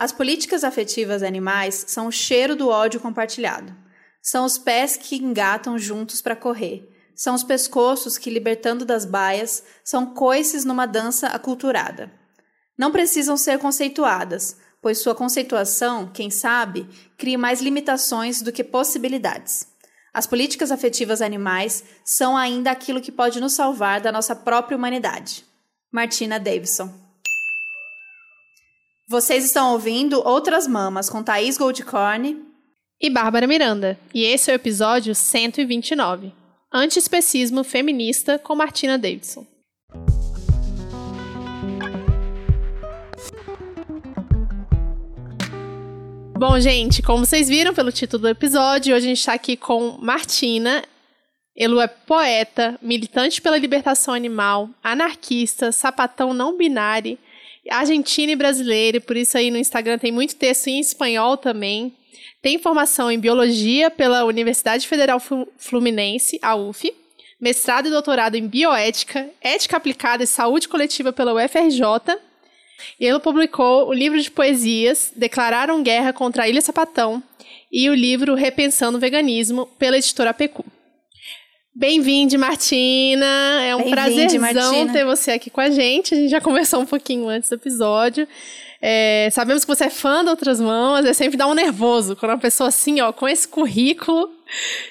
As 0.00 0.12
políticas 0.12 0.64
afetivas 0.64 1.22
animais 1.22 1.84
são 1.86 2.06
o 2.06 2.10
cheiro 2.10 2.56
do 2.56 2.70
ódio 2.70 2.98
compartilhado. 2.98 3.76
São 4.22 4.46
os 4.46 4.56
pés 4.56 4.96
que 4.96 5.16
engatam 5.16 5.78
juntos 5.78 6.22
para 6.22 6.34
correr. 6.34 6.90
São 7.14 7.34
os 7.34 7.44
pescoços 7.44 8.16
que, 8.16 8.30
libertando 8.30 8.86
das 8.86 9.04
baias, 9.04 9.62
são 9.84 10.06
coices 10.06 10.64
numa 10.64 10.86
dança 10.86 11.26
aculturada. 11.26 12.10
Não 12.78 12.90
precisam 12.90 13.36
ser 13.36 13.58
conceituadas, 13.58 14.56
pois 14.80 14.96
sua 14.96 15.14
conceituação, 15.14 16.10
quem 16.10 16.30
sabe, 16.30 16.88
cria 17.18 17.36
mais 17.36 17.60
limitações 17.60 18.40
do 18.40 18.50
que 18.50 18.64
possibilidades. 18.64 19.66
As 20.14 20.26
políticas 20.26 20.72
afetivas 20.72 21.20
animais 21.20 21.84
são 22.02 22.38
ainda 22.38 22.70
aquilo 22.70 23.02
que 23.02 23.12
pode 23.12 23.38
nos 23.38 23.52
salvar 23.52 24.00
da 24.00 24.10
nossa 24.10 24.34
própria 24.34 24.78
humanidade. 24.78 25.44
Martina 25.92 26.40
Davidson. 26.40 27.09
Vocês 29.10 29.44
estão 29.44 29.72
ouvindo 29.72 30.22
Outras 30.24 30.68
Mamas 30.68 31.10
com 31.10 31.20
Thaís 31.20 31.58
Goldcorn 31.58 32.44
e 33.00 33.10
Bárbara 33.10 33.44
Miranda, 33.44 33.98
e 34.14 34.22
esse 34.22 34.52
é 34.52 34.54
o 34.54 34.54
episódio 34.54 35.16
129, 35.16 36.32
Antiespecismo 36.72 37.64
Feminista 37.64 38.38
com 38.38 38.54
Martina 38.54 38.96
Davidson. 38.96 39.44
Bom, 46.38 46.60
gente, 46.60 47.02
como 47.02 47.26
vocês 47.26 47.48
viram 47.48 47.74
pelo 47.74 47.90
título 47.90 48.22
do 48.22 48.28
episódio, 48.28 48.94
hoje 48.94 49.06
a 49.06 49.08
gente 49.08 49.18
está 49.18 49.32
aqui 49.32 49.56
com 49.56 49.98
Martina. 50.00 50.84
Elu 51.56 51.80
é 51.80 51.88
poeta, 51.88 52.78
militante 52.80 53.42
pela 53.42 53.58
libertação 53.58 54.14
animal, 54.14 54.70
anarquista, 54.80 55.72
sapatão 55.72 56.32
não 56.32 56.56
binário, 56.56 57.18
argentina 57.68 58.32
e 58.32 58.36
brasileira, 58.36 58.96
e 58.96 59.00
por 59.00 59.16
isso 59.16 59.36
aí 59.36 59.50
no 59.50 59.58
Instagram 59.58 59.98
tem 59.98 60.12
muito 60.12 60.36
texto 60.36 60.68
em 60.68 60.80
espanhol 60.80 61.36
também. 61.36 61.94
Tem 62.40 62.58
formação 62.58 63.10
em 63.10 63.18
biologia 63.18 63.90
pela 63.90 64.24
Universidade 64.24 64.88
Federal 64.88 65.20
Fluminense, 65.58 66.38
a 66.40 66.56
UF, 66.56 66.92
mestrado 67.40 67.88
e 67.88 67.90
doutorado 67.90 68.34
em 68.36 68.46
bioética, 68.46 69.28
ética 69.42 69.76
aplicada 69.76 70.24
e 70.24 70.26
saúde 70.26 70.68
coletiva 70.68 71.12
pela 71.12 71.34
UFRJ 71.34 72.18
e 72.98 73.06
ele 73.06 73.18
publicou 73.18 73.88
o 73.88 73.92
livro 73.92 74.20
de 74.20 74.30
poesias 74.30 75.12
Declararam 75.14 75.82
Guerra 75.82 76.12
contra 76.12 76.44
a 76.44 76.48
Ilha 76.48 76.60
Sapatão 76.60 77.22
e 77.70 77.88
o 77.88 77.94
livro 77.94 78.34
Repensando 78.34 78.98
o 78.98 79.00
Veganismo 79.00 79.66
pela 79.78 79.96
editora 79.96 80.34
Pecu. 80.34 80.64
Bem-vinde, 81.74 82.36
Martina! 82.36 83.62
É 83.62 83.76
um 83.76 83.90
prazerzão 83.90 84.88
ter 84.88 85.04
você 85.04 85.30
aqui 85.32 85.48
com 85.48 85.60
a 85.60 85.70
gente. 85.70 86.14
A 86.14 86.16
gente 86.18 86.30
já 86.30 86.40
conversou 86.42 86.80
um 86.80 86.86
pouquinho 86.86 87.28
antes 87.28 87.48
do 87.48 87.54
episódio. 87.54 88.26
É, 88.82 89.28
sabemos 89.30 89.64
que 89.64 89.74
você 89.74 89.84
é 89.84 89.90
fã 89.90 90.24
de 90.24 90.30
Outras 90.30 90.58
Mãos, 90.60 91.04
é 91.04 91.12
sempre 91.12 91.36
dá 91.36 91.46
um 91.46 91.54
nervoso 91.54 92.16
quando 92.16 92.32
uma 92.32 92.38
pessoa 92.38 92.68
assim, 92.68 93.00
ó, 93.00 93.12
com 93.12 93.28
esse 93.28 93.46
currículo, 93.46 94.30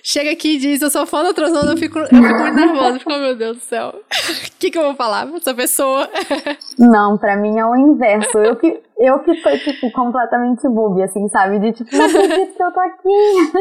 chega 0.03 0.31
aqui 0.31 0.55
e 0.55 0.57
diz, 0.57 0.81
eu 0.81 0.89
sou 0.89 1.05
fã 1.05 1.23
Outras 1.23 1.52
Mãos, 1.52 1.69
eu 1.69 1.77
fico, 1.77 1.99
eu 1.99 2.07
fico 2.07 2.21
muito 2.21 2.55
nervosa, 2.55 2.99
fico, 2.99 3.11
oh, 3.13 3.19
meu 3.19 3.35
Deus 3.35 3.57
do 3.57 3.63
céu, 3.63 3.93
o 3.95 4.52
que, 4.59 4.71
que 4.71 4.77
eu 4.77 4.83
vou 4.83 4.95
falar 4.95 5.27
pra 5.27 5.38
essa 5.38 5.53
pessoa? 5.53 6.09
Não, 6.77 7.17
pra 7.17 7.35
mim 7.38 7.57
é 7.57 7.65
o 7.65 7.75
inverso, 7.75 8.37
eu 8.39 8.55
que, 8.55 8.80
eu 8.97 9.19
que 9.19 9.35
tô, 9.41 9.49
tipo, 9.57 9.91
completamente 9.91 10.67
bobe, 10.67 11.03
assim, 11.03 11.27
sabe, 11.30 11.59
de 11.59 11.73
tipo, 11.73 11.95
não 11.95 12.05
acredito 12.05 12.55
que 12.55 12.63
eu 12.63 12.71
tô 12.71 12.80
aqui. 12.80 13.52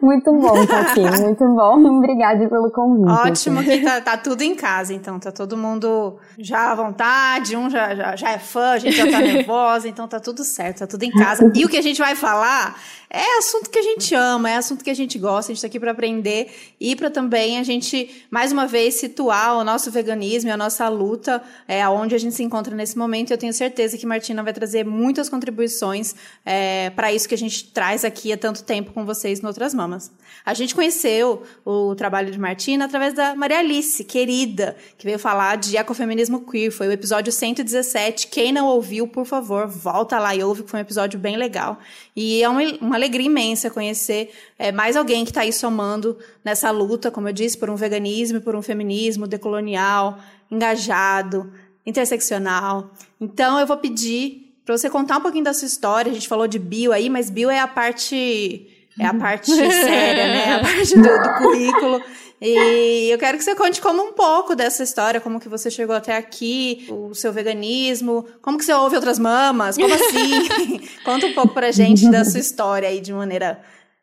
muito 0.02 0.32
bom 0.32 0.62
estar 0.62 0.80
aqui, 0.80 1.00
muito 1.00 1.44
bom, 1.54 1.98
obrigada 1.98 2.48
pelo 2.48 2.70
convite. 2.70 3.28
Ótimo 3.28 3.60
assim. 3.60 3.70
que 3.70 3.84
tá, 3.84 4.00
tá, 4.00 4.16
tudo 4.16 4.42
em 4.42 4.54
casa, 4.54 4.94
então, 4.94 5.18
tá 5.18 5.32
todo 5.32 5.56
mundo 5.56 6.16
já 6.38 6.72
à 6.72 6.74
vontade, 6.74 7.56
um 7.56 7.68
já, 7.70 7.94
já, 7.94 8.16
já 8.16 8.30
é 8.30 8.38
fã, 8.38 8.72
a 8.72 8.78
gente 8.78 8.96
já 8.96 9.10
tá 9.10 9.18
nervosa, 9.18 9.88
então 9.88 10.06
tá 10.06 10.20
tudo 10.20 10.44
certo, 10.44 10.80
tá 10.80 10.86
tudo 10.86 11.02
em 11.02 11.10
casa. 11.10 11.50
E 11.54 11.64
o 11.64 11.68
que 11.68 11.76
a 11.76 11.82
gente 11.82 12.00
vai 12.00 12.14
falar 12.14 12.76
é 13.16 13.38
assunto 13.38 13.70
que 13.70 13.78
a 13.78 13.82
gente 13.82 14.14
ama, 14.14 14.50
é 14.50 14.56
assunto 14.56 14.84
que 14.84 14.90
a 14.90 14.94
gente 14.94 15.18
gosta, 15.18 15.50
a 15.50 15.54
gente 15.54 15.62
tá 15.62 15.66
aqui 15.66 15.80
para 15.80 15.90
aprender 15.90 16.50
e 16.78 16.94
para 16.94 17.10
também 17.10 17.58
a 17.58 17.62
gente, 17.62 18.26
mais 18.30 18.52
uma 18.52 18.66
vez, 18.66 18.96
situar 18.96 19.56
o 19.56 19.64
nosso 19.64 19.90
veganismo 19.90 20.50
e 20.50 20.52
a 20.52 20.56
nossa 20.56 20.88
luta, 20.88 21.42
é 21.66 21.82
aonde 21.82 22.14
a 22.14 22.18
gente 22.18 22.34
se 22.34 22.42
encontra 22.42 22.74
nesse 22.76 22.98
momento. 22.98 23.30
Eu 23.30 23.38
tenho 23.38 23.52
certeza 23.52 23.96
que 23.96 24.04
Martina 24.04 24.42
vai 24.42 24.52
trazer 24.52 24.84
muitas 24.84 25.28
contribuições 25.28 26.14
é, 26.44 26.90
para 26.90 27.12
isso 27.12 27.28
que 27.28 27.34
a 27.34 27.38
gente 27.38 27.72
traz 27.72 28.04
aqui 28.04 28.32
há 28.32 28.36
tanto 28.36 28.62
tempo 28.62 28.92
com 28.92 29.04
vocês 29.06 29.40
no 29.40 29.48
Outras 29.48 29.72
Mamas. 29.72 30.12
A 30.44 30.52
gente 30.52 30.74
conheceu 30.74 31.42
o 31.64 31.94
trabalho 31.94 32.30
de 32.30 32.38
Martina 32.38 32.84
através 32.84 33.14
da 33.14 33.34
Maria 33.34 33.60
Alice, 33.60 34.04
querida, 34.04 34.76
que 34.98 35.06
veio 35.06 35.18
falar 35.18 35.56
de 35.56 35.76
ecofeminismo 35.76 36.44
queer. 36.44 36.70
Foi 36.70 36.88
o 36.88 36.92
episódio 36.92 37.32
117. 37.32 38.26
Quem 38.28 38.52
não 38.52 38.66
ouviu, 38.66 39.08
por 39.08 39.24
favor, 39.24 39.66
volta 39.66 40.18
lá 40.18 40.34
e 40.34 40.42
ouve, 40.42 40.62
que 40.62 40.70
foi 40.70 40.80
um 40.80 40.82
episódio 40.82 41.18
bem 41.18 41.36
legal. 41.36 41.78
E 42.14 42.42
é 42.42 42.48
uma, 42.48 42.62
uma 42.80 42.98
alegria 43.06 43.26
imensa 43.26 43.70
conhecer 43.70 44.30
é, 44.58 44.70
mais 44.72 44.96
alguém 44.96 45.24
que 45.24 45.30
está 45.30 45.42
aí 45.42 45.52
somando 45.52 46.18
nessa 46.44 46.70
luta, 46.70 47.10
como 47.10 47.28
eu 47.28 47.32
disse, 47.32 47.56
por 47.56 47.70
um 47.70 47.76
veganismo, 47.76 48.40
por 48.40 48.54
um 48.54 48.62
feminismo 48.62 49.26
decolonial, 49.26 50.18
engajado, 50.50 51.52
interseccional. 51.84 52.90
Então, 53.20 53.58
eu 53.58 53.66
vou 53.66 53.76
pedir 53.76 54.54
para 54.64 54.76
você 54.76 54.90
contar 54.90 55.18
um 55.18 55.20
pouquinho 55.20 55.44
da 55.44 55.54
sua 55.54 55.66
história. 55.66 56.10
A 56.10 56.14
gente 56.14 56.28
falou 56.28 56.48
de 56.48 56.58
bio 56.58 56.92
aí, 56.92 57.08
mas 57.08 57.30
bio 57.30 57.48
é 57.48 57.60
a 57.60 57.68
parte 57.68 58.68
é 58.98 59.06
a 59.06 59.14
parte 59.14 59.50
séria, 59.50 60.26
né? 60.26 60.54
A 60.54 60.60
parte 60.60 60.94
do, 60.96 61.02
do 61.02 61.34
currículo. 61.38 62.02
E 62.40 63.10
eu 63.10 63.18
quero 63.18 63.38
que 63.38 63.44
você 63.44 63.54
conte 63.54 63.80
como 63.80 64.02
um 64.02 64.12
pouco 64.12 64.54
dessa 64.54 64.82
história, 64.82 65.20
como 65.20 65.40
que 65.40 65.48
você 65.48 65.70
chegou 65.70 65.96
até 65.96 66.16
aqui, 66.16 66.86
o 66.90 67.14
seu 67.14 67.32
veganismo, 67.32 68.26
como 68.42 68.58
que 68.58 68.64
você 68.64 68.74
ouve 68.74 68.94
outras 68.96 69.18
mamas, 69.18 69.76
como 69.76 69.92
assim? 69.94 70.80
Conta 71.04 71.26
um 71.26 71.34
pouco 71.34 71.54
pra 71.54 71.70
gente 71.70 72.10
da 72.10 72.24
sua 72.24 72.40
história 72.40 72.88
aí 72.88 73.00
de 73.00 73.12
maneira 73.12 73.60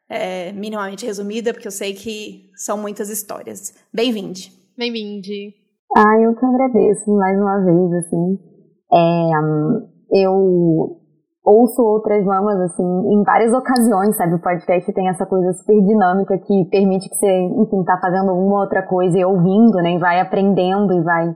é, 0.10 0.52
minimamente 0.52 1.06
resumida, 1.06 1.54
porque 1.54 1.68
eu 1.68 1.72
sei 1.72 1.94
que 1.94 2.50
são 2.56 2.78
muitas 2.78 3.10
histórias. 3.10 3.74
Bem-vinde. 3.94 4.52
Bem-vinde. 4.78 5.54
Ah, 5.96 6.20
eu 6.24 6.36
que 6.36 6.46
agradeço 6.46 7.12
mais 7.12 7.38
uma 7.40 7.64
vez, 7.64 8.06
assim. 8.06 8.40
É, 8.92 10.24
eu 10.24 11.03
ouço 11.46 11.84
outras 11.84 12.24
mamas, 12.26 12.60
assim, 12.62 12.84
em 12.84 13.24
várias 13.24 13.54
ocasiões, 13.54 14.16
sabe? 14.16 14.36
O 14.36 14.42
podcast 14.42 14.92
tem 14.94 15.10
essa 15.10 15.26
coisa 15.26 15.52
super 15.54 15.80
dinâmica 15.82 16.38
que 16.38 16.66
permite 16.72 17.10
que 17.10 17.16
você, 17.16 17.28
enfim, 17.28 17.84
tá 17.84 18.00
fazendo 18.02 18.32
uma 18.34 18.62
outra 18.62 18.82
coisa 18.84 19.18
e 19.18 19.26
ouvindo, 19.26 19.76
né? 19.82 19.96
E 19.96 20.00
vai 20.00 20.22
aprendendo 20.22 20.94
e 20.94 21.04
vai 21.04 21.36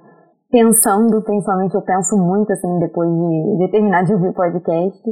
pensando, 0.50 1.22
principalmente 1.24 1.76
eu 1.76 1.82
penso 1.82 2.16
muito, 2.16 2.52
assim, 2.54 2.80
depois 2.80 3.10
de, 3.10 3.58
de 3.58 3.72
terminar 3.72 4.04
de 4.06 4.14
ouvir 4.14 4.30
o 4.30 4.34
podcast. 4.34 5.10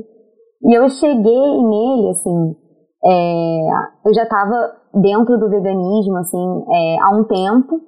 E 0.63 0.73
eu 0.73 0.87
cheguei 0.87 1.63
nele, 1.63 2.09
assim, 2.11 2.55
é, 3.03 3.67
eu 4.05 4.13
já 4.13 4.23
estava 4.23 4.55
dentro 4.93 5.37
do 5.37 5.49
veganismo, 5.49 6.15
assim, 6.17 6.63
é, 6.71 6.97
há 7.01 7.09
um 7.17 7.25
tempo, 7.25 7.81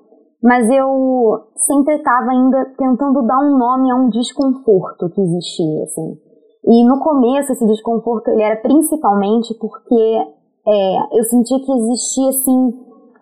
mas 0.43 0.69
eu 0.69 1.47
sempre 1.55 1.95
estava 1.95 2.31
ainda 2.31 2.65
tentando 2.77 3.25
dar 3.25 3.39
um 3.39 3.57
nome 3.57 3.91
a 3.91 3.95
um 3.95 4.09
desconforto 4.09 5.09
que 5.09 5.21
existia, 5.21 5.83
assim. 5.83 6.26
E 6.67 6.85
no 6.85 6.99
começo 6.99 7.53
esse 7.53 7.65
desconforto 7.65 8.27
ele 8.29 8.43
era 8.43 8.57
principalmente 8.57 9.53
porque 9.55 10.27
é, 10.67 11.17
eu 11.17 11.23
sentia 11.23 11.59
que 11.59 11.71
existia 11.71 12.29
assim 12.29 12.73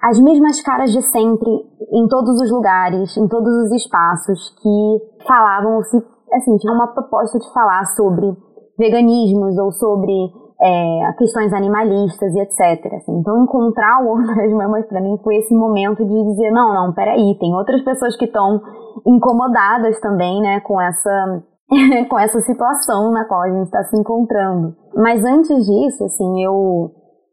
as 0.02 0.20
mesmas 0.20 0.62
caras 0.62 0.92
de 0.92 1.02
sempre 1.04 1.50
em 1.92 2.08
todos 2.08 2.42
os 2.42 2.52
lugares, 2.52 3.16
em 3.16 3.28
todos 3.28 3.54
os 3.66 3.72
espaços 3.72 4.50
que 4.62 5.26
falavam 5.28 5.80
assim 5.80 6.58
tinha 6.58 6.74
uma 6.74 6.88
proposta 6.88 7.38
de 7.38 7.54
falar 7.54 7.86
sobre 7.96 8.36
veganismos 8.80 9.58
ou 9.60 9.72
sobre 9.72 10.34
é, 10.60 11.14
questões 11.18 11.54
animalistas 11.54 12.34
e 12.34 12.40
etc. 12.40 12.94
Assim. 12.96 13.16
Então 13.20 13.44
encontrar 13.44 14.04
o 14.04 14.10
Outras 14.10 14.52
Mamas 14.54 14.88
para 14.88 15.02
mim 15.02 15.20
foi 15.24 15.38
esse 15.38 15.54
momento 15.54 16.04
de 16.04 16.24
dizer 16.32 16.52
não, 16.52 16.74
não, 16.74 16.94
peraí, 16.94 17.38
tem 17.40 17.54
outras 17.54 17.84
pessoas 17.84 18.16
que 18.18 18.26
estão 18.26 18.60
incomodadas 19.06 20.00
também, 20.00 20.42
né, 20.42 20.60
com 20.62 20.82
essa 20.82 21.44
com 22.10 22.20
essa 22.20 22.40
situação 22.42 23.12
na 23.12 23.26
qual 23.26 23.42
a 23.42 23.50
gente 23.50 23.66
está 23.66 23.84
se 23.84 23.98
encontrando. 23.98 24.76
Mas 24.96 25.24
antes 25.24 25.66
disso, 25.66 26.04
assim, 26.04 26.44
eu, 26.44 26.92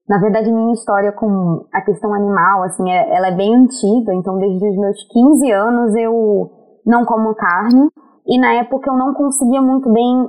na 0.08 0.19
verdade, 0.19 0.50
minha 0.50 0.73
história 0.73 1.12
com 1.12 1.67
a 1.73 1.81
questão 1.82 2.14
animal, 2.14 2.62
assim, 2.62 2.90
é, 2.90 3.14
ela 3.14 3.29
é 3.29 3.37
bem 3.37 3.55
antiga. 3.55 4.14
Então, 4.14 4.38
desde 4.38 4.69
os 4.69 4.76
meus 4.76 4.96
15 5.12 5.52
anos 5.52 5.94
eu 5.96 6.50
não 6.87 7.05
como 7.05 7.34
carne 7.34 7.88
e 8.26 8.40
na 8.40 8.55
época 8.55 8.90
eu 8.90 8.96
não 8.96 9.14
conseguia 9.14 9.61
muito 9.61 9.93
bem 9.93 10.29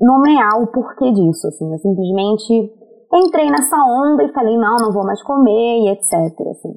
nomear 0.00 0.60
o 0.60 0.66
porquê 0.68 1.12
disso. 1.12 1.46
Assim, 1.48 1.70
eu 1.70 1.78
simplesmente 1.78 2.72
entrei 3.12 3.50
nessa 3.50 3.76
onda 3.76 4.22
e 4.24 4.32
falei 4.32 4.56
não, 4.56 4.76
não 4.76 4.92
vou 4.92 5.04
mais 5.04 5.22
comer 5.22 5.80
e 5.80 5.88
etc. 5.90 6.12
Assim. 6.50 6.72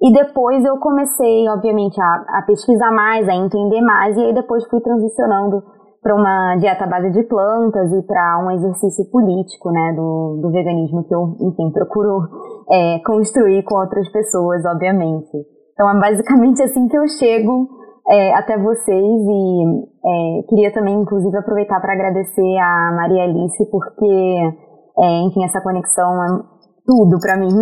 E 0.00 0.12
depois 0.12 0.64
eu 0.64 0.76
comecei, 0.78 1.48
obviamente, 1.48 2.00
a, 2.00 2.38
a 2.38 2.42
pesquisar 2.46 2.92
mais, 2.92 3.28
a 3.28 3.34
entender 3.34 3.80
mais 3.80 4.16
e 4.16 4.20
aí 4.20 4.34
depois 4.34 4.64
fui 4.68 4.80
transicionando 4.80 5.62
para 6.02 6.14
uma 6.14 6.56
dieta 6.56 6.84
à 6.84 6.86
base 6.86 7.10
de 7.10 7.22
plantas 7.24 7.92
e 7.92 8.02
para 8.02 8.44
um 8.44 8.50
exercício 8.52 9.04
político, 9.10 9.70
né, 9.70 9.92
do, 9.94 10.40
do 10.42 10.50
veganismo 10.50 11.04
que 11.04 11.14
eu, 11.14 11.36
enfim, 11.40 11.70
procuro 11.72 12.20
é, 12.70 12.98
construir 13.04 13.62
com 13.64 13.76
outras 13.76 14.08
pessoas, 14.10 14.64
obviamente. 14.64 15.36
Então 15.72 15.90
é 15.90 16.00
basicamente 16.00 16.62
assim 16.62 16.86
que 16.88 16.96
eu 16.96 17.06
chego 17.08 17.68
é, 18.10 18.34
até 18.34 18.56
vocês 18.56 19.22
e 19.22 19.64
é, 20.04 20.42
queria 20.48 20.72
também, 20.72 20.94
inclusive, 20.94 21.36
aproveitar 21.36 21.80
para 21.80 21.92
agradecer 21.92 22.56
a 22.58 22.92
Maria 22.96 23.24
Alice, 23.24 23.70
porque, 23.70 24.06
é, 24.98 25.20
enfim, 25.26 25.44
essa 25.44 25.60
conexão 25.60 26.24
é 26.24 26.42
tudo 26.86 27.18
para 27.20 27.36
mim. 27.36 27.52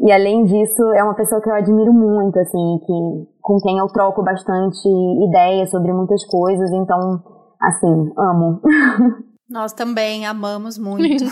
E 0.00 0.10
além 0.10 0.44
disso, 0.44 0.82
é 0.94 1.04
uma 1.04 1.14
pessoa 1.14 1.40
que 1.40 1.48
eu 1.48 1.54
admiro 1.54 1.92
muito, 1.92 2.36
assim, 2.38 2.78
que 2.84 3.28
com 3.40 3.58
quem 3.62 3.78
eu 3.78 3.86
troco 3.86 4.24
bastante 4.24 4.88
ideias 5.28 5.70
sobre 5.70 5.92
muitas 5.92 6.24
coisas, 6.26 6.70
então, 6.72 7.22
assim, 7.66 8.12
amo. 8.16 8.60
Nós 9.48 9.72
também 9.72 10.26
amamos 10.26 10.76
muito. 10.76 11.24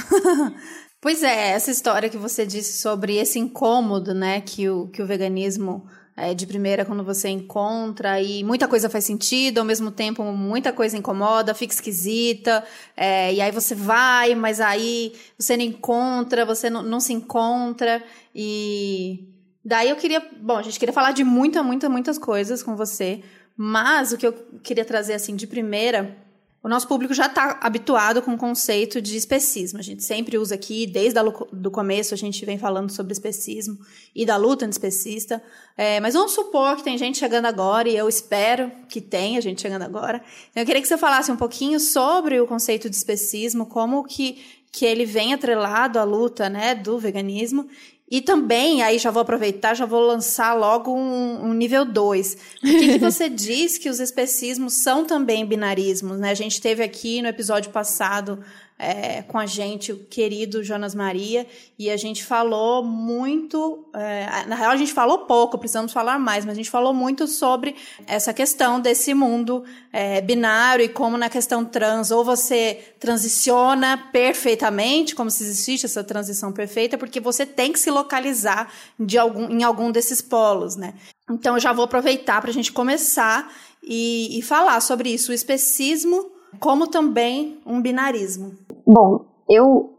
pois 1.01 1.23
é, 1.23 1.51
essa 1.51 1.71
história 1.71 2.09
que 2.09 2.17
você 2.17 2.47
disse 2.47 2.81
sobre 2.81 3.17
esse 3.17 3.39
incômodo, 3.39 4.15
né, 4.15 4.41
que 4.41 4.69
o, 4.69 4.89
que 4.89 5.03
o 5.03 5.07
veganismo 5.07 5.85
é, 6.17 6.33
de 6.33 6.47
primeira 6.47 6.85
quando 6.85 7.03
você 7.03 7.29
encontra 7.29 8.21
e 8.21 8.45
muita 8.45 8.69
coisa 8.69 8.89
faz 8.89 9.05
sentido, 9.05 9.59
ao 9.59 9.65
mesmo 9.65 9.91
tempo 9.91 10.23
muita 10.23 10.73
coisa 10.73 10.97
incomoda, 10.97 11.55
fica 11.55 11.75
esquisita, 11.75 12.65
é, 12.97 13.35
e 13.35 13.41
aí 13.41 13.51
você 13.51 13.75
vai, 13.75 14.35
mas 14.37 14.61
aí 14.61 15.13
você 15.37 15.57
não 15.57 15.65
encontra, 15.65 16.47
você 16.47 16.71
não, 16.71 16.83
não 16.83 17.01
se 17.01 17.13
encontra, 17.13 18.03
e 18.33 19.29
daí 19.65 19.91
eu 19.91 19.97
queria, 19.97 20.23
bom, 20.41 20.57
a 20.57 20.63
gente 20.63 20.79
queria 20.79 20.93
falar 20.93 21.11
de 21.11 21.25
muita, 21.25 21.65
muita, 21.65 21.89
muitas 21.89 22.17
coisas 22.17 22.63
com 22.63 22.77
você, 22.77 23.23
mas 23.57 24.13
o 24.13 24.17
que 24.17 24.27
eu 24.27 24.33
queria 24.63 24.85
trazer 24.85 25.15
assim 25.15 25.35
de 25.35 25.49
primeira 25.49 26.24
o 26.65 26.69
nosso 26.69 26.89
público 26.89 27.13
já 27.13 27.27
está 27.27 27.59
habituado 27.61 28.23
com 28.23 28.33
o 28.33 28.39
conceito 28.39 28.99
de 28.99 29.19
especismo. 29.19 29.79
A 29.79 29.83
gente 29.83 30.03
sempre 30.03 30.39
usa 30.39 30.55
aqui, 30.55 30.87
desde 30.87 31.21
o 31.21 31.71
começo, 31.71 32.15
a 32.15 32.17
gente 32.17 32.43
vem 32.47 32.57
falando 32.57 32.91
sobre 32.91 33.13
especismo 33.13 33.79
e 34.17 34.25
da 34.25 34.39
luta 34.39 34.65
antiespecista. 34.65 35.43
É, 35.77 36.01
mas 36.01 36.15
vamos 36.15 36.33
supor 36.33 36.77
que 36.77 36.83
tem 36.83 36.97
gente 36.97 37.19
chegando 37.19 37.45
agora, 37.45 37.87
e 37.87 37.95
eu 37.95 38.09
espero 38.09 38.73
que 38.89 38.99
tenha 38.99 39.43
gente 39.43 39.61
chegando 39.61 39.83
agora. 39.83 40.25
Eu 40.57 40.65
queria 40.65 40.81
que 40.81 40.89
você 40.89 40.97
falasse 40.97 41.31
um 41.31 41.37
pouquinho 41.37 41.79
sobre 41.79 42.41
o 42.41 42.47
conceito 42.47 42.89
de 42.89 42.97
especismo, 42.97 43.67
como 43.67 44.03
que, 44.03 44.43
que 44.73 44.87
ele 44.87 45.05
vem 45.05 45.35
atrelado 45.35 45.99
à 45.99 46.03
luta 46.03 46.49
né, 46.49 46.75
do 46.75 46.99
veganismo 46.99 47.69
e 48.15 48.21
também, 48.21 48.81
aí 48.81 48.97
já 48.97 49.11
vou 49.11 49.23
aproveitar, 49.23 49.75
já 49.75 49.85
vou 49.85 50.01
lançar 50.01 50.55
logo 50.55 50.95
um, 50.95 51.47
um 51.47 51.53
nível 51.53 51.85
2. 51.85 52.37
Por 52.61 52.71
que, 52.71 52.93
que 52.93 52.99
você 52.99 53.27
diz 53.29 53.77
que 53.77 53.91
os 53.91 53.99
especismos 53.99 54.75
são 54.75 55.05
também 55.05 55.45
binarismos? 55.45 56.21
Né? 56.21 56.31
A 56.31 56.35
gente 56.35 56.61
teve 56.61 56.81
aqui 56.81 57.21
no 57.21 57.27
episódio 57.27 57.73
passado 57.73 58.39
é, 58.85 59.23
com 59.23 59.39
a 59.39 59.47
gente, 59.47 59.93
o 59.93 60.05
querido 60.05 60.63
Jonas 60.63 60.95
Maria, 60.95 61.47
e 61.79 61.89
a 61.89 61.97
gente 61.97 62.23
falou 62.23 62.85
muito. 62.85 63.89
É, 63.95 64.45
na 64.47 64.55
real, 64.55 64.73
a 64.73 64.77
gente 64.77 64.93
falou 64.93 65.21
pouco, 65.21 65.57
precisamos 65.57 65.91
falar 65.91 66.19
mais, 66.19 66.45
mas 66.45 66.53
a 66.53 66.57
gente 66.57 66.71
falou 66.71 66.93
muito 66.93 67.27
sobre 67.27 67.75
essa 68.07 68.35
questão 68.35 68.79
desse 68.79 69.15
mundo 69.15 69.65
é, 69.91 70.21
binário 70.21 70.85
e 70.85 70.89
como 70.89 71.17
na 71.17 71.31
questão 71.31 71.65
trans, 71.65 72.11
ou 72.11 72.23
você 72.23 72.95
transiciona 73.01 73.97
perfeitamente, 74.13 75.15
como 75.15 75.31
se 75.31 75.45
existisse 75.45 75.87
essa 75.87 76.05
transição 76.05 76.53
perfeita, 76.53 76.99
porque 76.99 77.21
você 77.21 77.47
tem 77.47 77.73
que 77.73 77.79
se 77.79 77.91
localizar 77.91 78.71
de 79.01 79.17
algum, 79.17 79.49
em 79.49 79.63
algum 79.63 79.91
desses 79.91 80.21
polos, 80.21 80.77
né? 80.77 80.93
Então, 81.31 81.55
eu 81.55 81.61
já 81.61 81.73
vou 81.73 81.87
aproveitar 81.87 82.43
para 82.43 82.51
a 82.51 82.55
gente 82.55 82.71
começar 82.71 83.51
e, 83.83 84.39
e 84.39 84.43
falar 84.43 84.79
sobre 84.83 85.09
isso, 85.09 85.33
o 85.33 85.35
especismo 85.35 86.35
como 86.59 86.87
também 86.87 87.59
um 87.67 87.81
binarismo. 87.81 88.57
Bom, 88.87 89.21
eu 89.49 89.91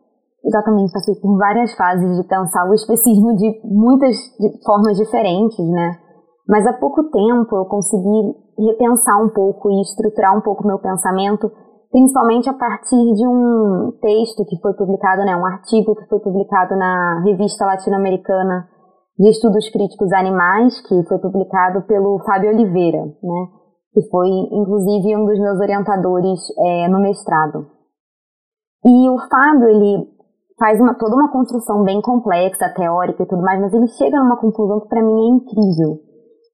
exatamente 0.43 0.93
passei 0.93 1.15
por 1.15 1.37
várias 1.37 1.73
fases 1.75 2.17
de 2.17 2.27
pensar 2.27 2.69
o 2.69 2.73
especismo 2.73 3.35
de 3.35 3.61
muitas 3.63 4.15
formas 4.63 4.97
diferentes, 4.97 5.65
né? 5.69 5.97
Mas 6.47 6.67
há 6.67 6.73
pouco 6.73 7.03
tempo 7.09 7.55
eu 7.55 7.65
consegui 7.65 8.35
repensar 8.57 9.21
um 9.23 9.29
pouco 9.29 9.71
e 9.71 9.81
estruturar 9.81 10.37
um 10.37 10.41
pouco 10.41 10.67
meu 10.67 10.77
pensamento, 10.77 11.51
principalmente 11.91 12.47
a 12.47 12.53
partir 12.53 13.13
de 13.13 13.27
um 13.27 13.91
texto 13.99 14.45
que 14.45 14.59
foi 14.61 14.73
publicado, 14.73 15.23
né, 15.25 15.35
um 15.35 15.45
artigo 15.45 15.95
que 15.95 16.07
foi 16.07 16.19
publicado 16.19 16.75
na 16.75 17.23
revista 17.25 17.65
latino-americana 17.65 18.67
de 19.17 19.29
estudos 19.29 19.69
críticos 19.69 20.11
animais, 20.13 20.79
que 20.87 21.03
foi 21.07 21.17
publicado 21.19 21.81
pelo 21.87 22.19
Fábio 22.25 22.51
Oliveira, 22.51 22.99
né? 22.99 23.45
que 23.93 24.01
foi 24.09 24.27
inclusive 24.27 25.15
um 25.15 25.25
dos 25.25 25.39
meus 25.39 25.57
orientadores 25.59 26.39
é, 26.59 26.87
no 26.89 26.99
mestrado. 26.99 27.75
E 28.85 29.09
o 29.09 29.17
Fábio, 29.17 29.67
ele 29.67 30.07
faz 30.59 30.79
uma, 30.79 30.93
toda 30.93 31.15
uma 31.15 31.31
construção 31.31 31.83
bem 31.83 32.01
complexa, 32.01 32.73
teórica 32.75 33.23
e 33.23 33.25
tudo 33.25 33.41
mais, 33.41 33.59
mas 33.59 33.73
ele 33.73 33.87
chega 33.87 34.19
numa 34.19 34.37
conclusão 34.37 34.79
que 34.81 34.87
para 34.87 35.01
mim 35.01 35.11
é 35.11 35.35
incrível. 35.35 35.99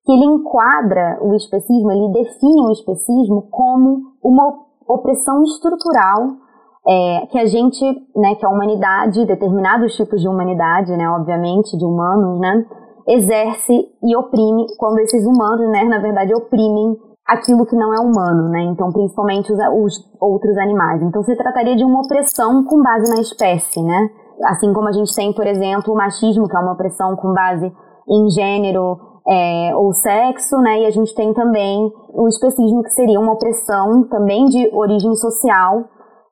Que 0.05 0.13
ele 0.13 0.25
enquadra 0.25 1.19
o 1.21 1.35
especismo, 1.35 1.91
ele 1.91 2.11
define 2.13 2.67
o 2.67 2.71
especismo 2.71 3.47
como 3.51 3.99
uma 4.23 4.47
opressão 4.87 5.43
estrutural 5.43 6.41
é, 6.87 7.27
que 7.27 7.37
a 7.37 7.45
gente, 7.45 7.83
né, 8.15 8.33
que 8.35 8.45
a 8.45 8.49
humanidade, 8.49 9.25
determinados 9.25 9.95
tipos 9.95 10.19
de 10.19 10.27
humanidade, 10.27 10.91
né, 10.97 11.07
obviamente, 11.09 11.77
de 11.77 11.85
humanos, 11.85 12.39
né, 12.39 12.65
exerce 13.07 13.73
e 14.03 14.15
oprime 14.15 14.65
quando 14.79 14.99
esses 14.99 15.23
humanos, 15.25 15.69
né, 15.69 15.83
na 15.83 15.99
verdade, 15.99 16.33
oprimem 16.33 16.97
aquilo 17.25 17.65
que 17.65 17.75
não 17.75 17.94
é 17.94 18.00
humano, 18.00 18.50
né? 18.50 18.63
Então, 18.63 18.91
principalmente 18.91 19.51
os, 19.51 19.59
os, 19.59 19.94
outros 20.19 20.57
animais. 20.57 21.01
Então, 21.01 21.23
se 21.23 21.35
trataria 21.35 21.75
de 21.75 21.83
uma 21.83 22.01
opressão 22.01 22.63
com 22.63 22.81
base 22.81 23.09
na 23.13 23.21
espécie, 23.21 23.81
né? 23.83 24.09
Assim 24.45 24.73
como 24.73 24.88
a 24.88 24.91
gente 24.91 25.13
tem, 25.15 25.33
por 25.33 25.45
exemplo, 25.45 25.94
o 25.94 25.97
machismo, 25.97 26.47
que 26.47 26.56
é 26.56 26.59
uma 26.59 26.73
opressão 26.73 27.15
com 27.15 27.33
base 27.33 27.71
em 28.09 28.29
gênero 28.29 28.97
é, 29.27 29.75
ou 29.75 29.94
sexo, 29.94 30.57
né? 30.57 30.81
E 30.81 30.85
a 30.85 30.91
gente 30.91 31.13
tem 31.15 31.33
também 31.33 31.91
o 32.13 32.27
especismo, 32.27 32.83
que 32.83 32.89
seria 32.89 33.19
uma 33.19 33.33
opressão 33.33 34.07
também 34.09 34.45
de 34.45 34.69
origem 34.74 35.15
social 35.15 35.85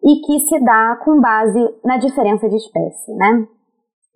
e 0.03 0.21
que 0.25 0.39
se 0.47 0.59
dá 0.63 0.97
com 1.03 1.19
base 1.19 1.59
na 1.83 1.97
diferença 1.97 2.49
de 2.49 2.55
espécie, 2.55 3.13
né? 3.15 3.45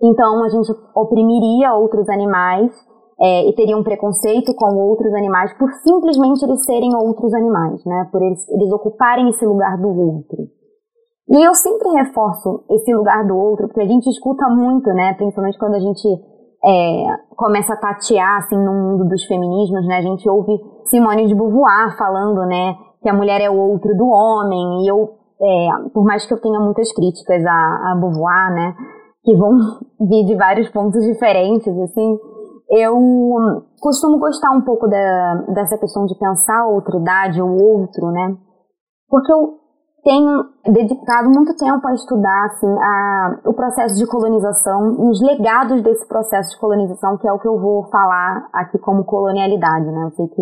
Então, 0.02 0.44
a 0.44 0.50
gente 0.50 0.69
oprimiria 0.96 1.74
outros 1.74 2.10
animais 2.10 2.72
é, 3.19 3.50
e 3.50 3.54
teriam 3.54 3.83
preconceito 3.83 4.54
com 4.56 4.75
outros 4.75 5.13
animais 5.13 5.54
por 5.57 5.71
simplesmente 5.83 6.44
eles 6.44 6.65
serem 6.65 6.95
outros 6.95 7.33
animais, 7.33 7.83
né? 7.86 8.07
Por 8.12 8.21
eles, 8.21 8.48
eles 8.50 8.71
ocuparem 8.71 9.30
esse 9.30 9.45
lugar 9.45 9.77
do 9.77 9.88
outro. 9.88 10.48
E 11.30 11.42
eu 11.42 11.54
sempre 11.54 11.89
reforço 11.89 12.65
esse 12.69 12.94
lugar 12.94 13.25
do 13.25 13.36
outro, 13.36 13.68
porque 13.68 13.81
a 13.81 13.88
gente 13.88 14.10
escuta 14.10 14.48
muito, 14.50 14.89
né? 14.89 15.13
Principalmente 15.13 15.57
quando 15.57 15.75
a 15.75 15.80
gente 15.80 16.07
é, 16.65 17.06
começa 17.36 17.74
a 17.74 17.77
tatear, 17.77 18.39
assim, 18.39 18.57
no 18.57 18.74
mundo 18.74 19.07
dos 19.07 19.24
feminismos, 19.25 19.88
né? 19.88 19.98
A 19.98 20.01
gente 20.01 20.27
ouve 20.30 20.59
Simone 20.86 21.27
de 21.27 21.36
Beauvoir 21.36 21.95
falando, 21.98 22.45
né? 22.45 22.75
Que 23.01 23.09
a 23.09 23.13
mulher 23.13 23.42
é 23.42 23.50
o 23.50 23.57
outro 23.57 23.95
do 23.95 24.07
homem. 24.07 24.83
E 24.83 24.88
eu, 24.88 25.12
é, 25.42 25.89
por 25.94 26.04
mais 26.04 26.25
que 26.25 26.33
eu 26.33 26.42
tenha 26.42 26.59
muitas 26.59 26.92
críticas 26.92 27.45
a, 27.45 27.92
a 27.92 27.98
Beauvoir, 28.00 28.54
né? 28.54 28.75
Que 29.23 29.35
vão 29.35 29.52
vir 30.02 30.26
de 30.26 30.35
vários 30.35 30.68
pontos 30.69 31.02
diferentes, 31.06 31.68
assim 31.68 32.32
eu 32.70 32.96
costumo 33.80 34.20
gostar 34.20 34.52
um 34.52 34.62
pouco 34.62 34.88
da, 34.88 35.46
dessa 35.54 35.78
questão 35.78 36.06
de 36.06 36.18
pensar 36.18 36.62
a 36.62 36.68
outridade, 36.68 37.42
o 37.42 37.56
outro, 37.56 38.12
né? 38.12 38.36
Porque 39.10 39.32
eu 39.32 39.60
tenho 40.04 40.44
dedicado 40.66 41.30
muito 41.30 41.56
tempo 41.56 41.88
a 41.88 41.94
estudar 41.94 42.46
assim, 42.46 42.68
a, 42.68 43.40
o 43.46 43.54
processo 43.54 43.96
de 43.96 44.06
colonização 44.08 44.96
e 45.00 45.10
os 45.10 45.22
legados 45.22 45.82
desse 45.82 46.08
processo 46.08 46.52
de 46.52 46.60
colonização, 46.60 47.18
que 47.18 47.28
é 47.28 47.32
o 47.32 47.40
que 47.40 47.48
eu 47.48 47.60
vou 47.60 47.88
falar 47.90 48.50
aqui 48.54 48.78
como 48.80 49.06
colonialidade, 49.06 49.86
né? 49.86 50.04
Eu 50.06 50.12
sei 50.12 50.28
que 50.28 50.42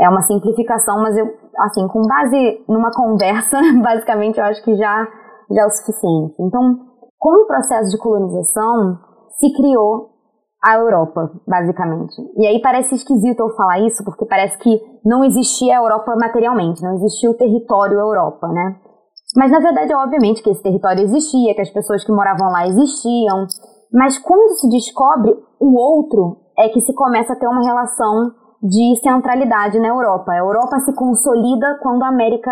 é 0.00 0.08
uma 0.08 0.22
simplificação, 0.22 1.02
mas 1.02 1.16
eu, 1.16 1.26
assim, 1.58 1.86
com 1.88 2.02
base 2.02 2.64
numa 2.68 2.90
conversa, 2.90 3.58
basicamente, 3.82 4.38
eu 4.38 4.44
acho 4.44 4.62
que 4.62 4.74
já, 4.76 5.06
já 5.50 5.62
é 5.62 5.66
o 5.66 5.70
suficiente. 5.70 6.34
Então, 6.40 6.76
com 7.18 7.42
o 7.42 7.46
processo 7.46 7.90
de 7.90 7.98
colonização, 7.98 8.98
se 9.38 9.52
criou 9.54 10.13
a 10.64 10.76
Europa, 10.76 11.30
basicamente. 11.46 12.14
E 12.38 12.46
aí 12.46 12.60
parece 12.62 12.94
esquisito 12.94 13.40
eu 13.40 13.54
falar 13.54 13.80
isso, 13.80 14.02
porque 14.02 14.24
parece 14.24 14.58
que 14.58 14.80
não 15.04 15.22
existia 15.22 15.74
a 15.74 15.82
Europa 15.82 16.16
materialmente, 16.18 16.82
não 16.82 16.94
existia 16.94 17.30
o 17.30 17.36
território 17.36 17.98
Europa, 17.98 18.48
né? 18.48 18.76
Mas 19.36 19.50
na 19.50 19.60
verdade, 19.60 19.92
é 19.92 19.96
obviamente 19.96 20.42
que 20.42 20.48
esse 20.48 20.62
território 20.62 21.02
existia, 21.02 21.54
que 21.54 21.60
as 21.60 21.70
pessoas 21.70 22.02
que 22.02 22.12
moravam 22.12 22.50
lá 22.50 22.66
existiam, 22.66 23.46
mas 23.92 24.18
quando 24.18 24.54
se 24.54 24.68
descobre 24.70 25.36
o 25.60 25.78
outro, 25.78 26.38
é 26.58 26.68
que 26.70 26.80
se 26.80 26.94
começa 26.94 27.34
a 27.34 27.36
ter 27.36 27.46
uma 27.46 27.62
relação 27.62 28.32
de 28.62 28.96
centralidade 29.02 29.78
na 29.78 29.88
Europa. 29.88 30.32
A 30.32 30.38
Europa 30.38 30.78
se 30.80 30.94
consolida 30.94 31.78
quando 31.82 32.02
a 32.04 32.08
América, 32.08 32.50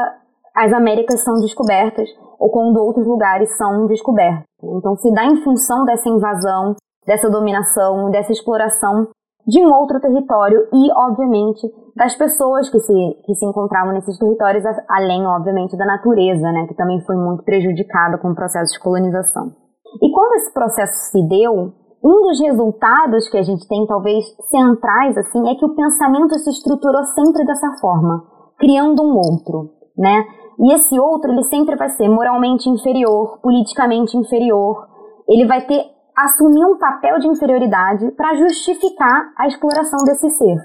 as 0.55 0.71
Américas 0.73 1.21
são 1.21 1.35
descobertas 1.41 2.09
ou 2.39 2.51
quando 2.51 2.77
outros 2.77 3.07
lugares 3.07 3.57
são 3.57 3.87
descobertos. 3.87 4.45
Então 4.63 4.97
se 4.97 5.11
dá 5.13 5.25
em 5.25 5.43
função 5.43 5.85
dessa 5.85 6.09
invasão, 6.11 6.75
dessa 7.07 7.31
dominação, 7.31 8.11
dessa 8.11 8.33
exploração 8.33 9.09
de 9.47 9.61
um 9.65 9.73
outro 9.73 10.01
território 10.01 10.69
e, 10.73 10.93
obviamente, 10.93 11.69
das 11.97 12.15
pessoas 12.15 12.71
que 12.71 12.79
se, 12.79 13.17
que 13.27 13.35
se 13.35 13.45
encontravam 13.45 13.93
nesses 13.93 14.17
territórios, 14.19 14.65
além, 14.89 15.27
obviamente, 15.27 15.77
da 15.77 15.85
natureza, 15.85 16.53
né, 16.53 16.67
que 16.69 16.75
também 16.75 17.01
foi 17.05 17.17
muito 17.17 17.43
prejudicada 17.43 18.19
com 18.19 18.31
o 18.31 18.35
processo 18.35 18.73
de 18.73 18.81
colonização. 18.81 19.53
E 20.01 20.11
quando 20.13 20.35
esse 20.35 20.53
processo 20.55 21.11
se 21.11 21.29
deu, 21.29 21.73
um 22.05 22.23
dos 22.23 22.41
resultados 22.41 23.29
que 23.29 23.39
a 23.39 23.43
gente 23.43 23.67
tem, 23.69 23.87
talvez 23.87 24.25
centrais, 24.49 25.17
assim, 25.19 25.49
é 25.51 25.55
que 25.55 25.65
o 25.65 25.75
pensamento 25.75 26.35
se 26.39 26.51
estruturou 26.51 27.05
sempre 27.15 27.45
dessa 27.45 27.79
forma, 27.81 28.25
criando 28.59 29.03
um 29.03 29.17
outro, 29.17 29.71
né? 29.97 30.25
E 30.59 30.75
esse 30.75 30.99
outro, 30.99 31.31
ele 31.31 31.45
sempre 31.45 31.77
vai 31.77 31.89
ser 31.91 32.09
moralmente 32.09 32.69
inferior, 32.69 33.39
politicamente 33.41 34.17
inferior, 34.17 34.87
ele 35.29 35.47
vai 35.47 35.63
ter 35.67 35.85
assumir 36.25 36.65
um 36.65 36.79
papel 36.79 37.19
de 37.19 37.29
inferioridade 37.29 38.11
para 38.13 38.35
justificar 38.35 39.33
a 39.39 39.47
exploração 39.47 40.05
desse 40.05 40.29
ser. 40.31 40.57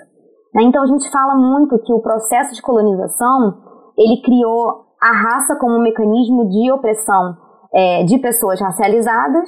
Né? 0.53 0.63
Então 0.63 0.83
a 0.83 0.87
gente 0.87 1.09
fala 1.11 1.35
muito 1.35 1.77
que 1.79 1.93
o 1.93 2.01
processo 2.01 2.53
de 2.53 2.61
colonização 2.61 3.53
ele 3.97 4.21
criou 4.21 4.85
a 5.01 5.11
raça 5.11 5.55
como 5.59 5.77
um 5.77 5.81
mecanismo 5.81 6.49
de 6.49 6.71
opressão 6.71 7.37
é, 7.73 8.03
de 8.03 8.17
pessoas 8.19 8.59
racializadas 8.59 9.47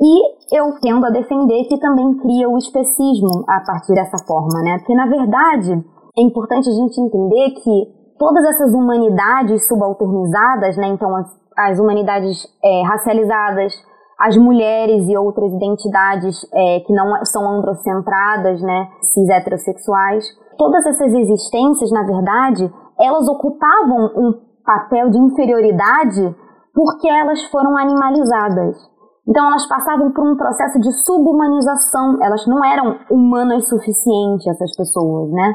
e 0.00 0.56
eu 0.56 0.74
tendo 0.80 1.06
a 1.06 1.10
defender 1.10 1.64
que 1.64 1.78
também 1.78 2.16
cria 2.18 2.48
o 2.48 2.58
especismo 2.58 3.44
a 3.48 3.60
partir 3.64 3.94
dessa 3.94 4.18
forma, 4.26 4.60
né? 4.62 4.78
Porque 4.78 4.94
na 4.94 5.06
verdade 5.06 5.72
é 6.16 6.22
importante 6.22 6.68
a 6.68 6.72
gente 6.72 7.00
entender 7.00 7.50
que 7.62 7.86
todas 8.18 8.44
essas 8.44 8.72
humanidades 8.72 9.66
subalternizadas, 9.68 10.76
né? 10.76 10.88
Então 10.88 11.14
as, 11.16 11.28
as 11.56 11.78
humanidades 11.78 12.44
é, 12.62 12.82
racializadas, 12.82 13.72
as 14.18 14.36
mulheres 14.36 15.08
e 15.08 15.16
outras 15.16 15.52
identidades 15.52 16.36
é, 16.52 16.80
que 16.80 16.92
não 16.92 17.24
são 17.24 17.48
androcentradas, 17.50 18.60
né, 18.62 18.88
cis 19.02 19.28
heterossexuais, 19.28 20.24
todas 20.56 20.86
essas 20.86 21.12
existências, 21.12 21.90
na 21.90 22.02
verdade, 22.04 22.72
elas 22.98 23.28
ocupavam 23.28 24.10
um 24.16 24.32
papel 24.64 25.10
de 25.10 25.18
inferioridade 25.18 26.34
porque 26.72 27.08
elas 27.08 27.42
foram 27.50 27.76
animalizadas. 27.76 28.76
Então 29.26 29.46
elas 29.46 29.66
passavam 29.66 30.12
por 30.12 30.26
um 30.26 30.36
processo 30.36 30.78
de 30.80 30.92
subhumanização, 31.04 32.18
elas 32.22 32.46
não 32.46 32.64
eram 32.64 32.98
humanas 33.10 33.68
suficientes, 33.68 34.46
essas 34.46 34.76
pessoas, 34.76 35.30
né? 35.30 35.54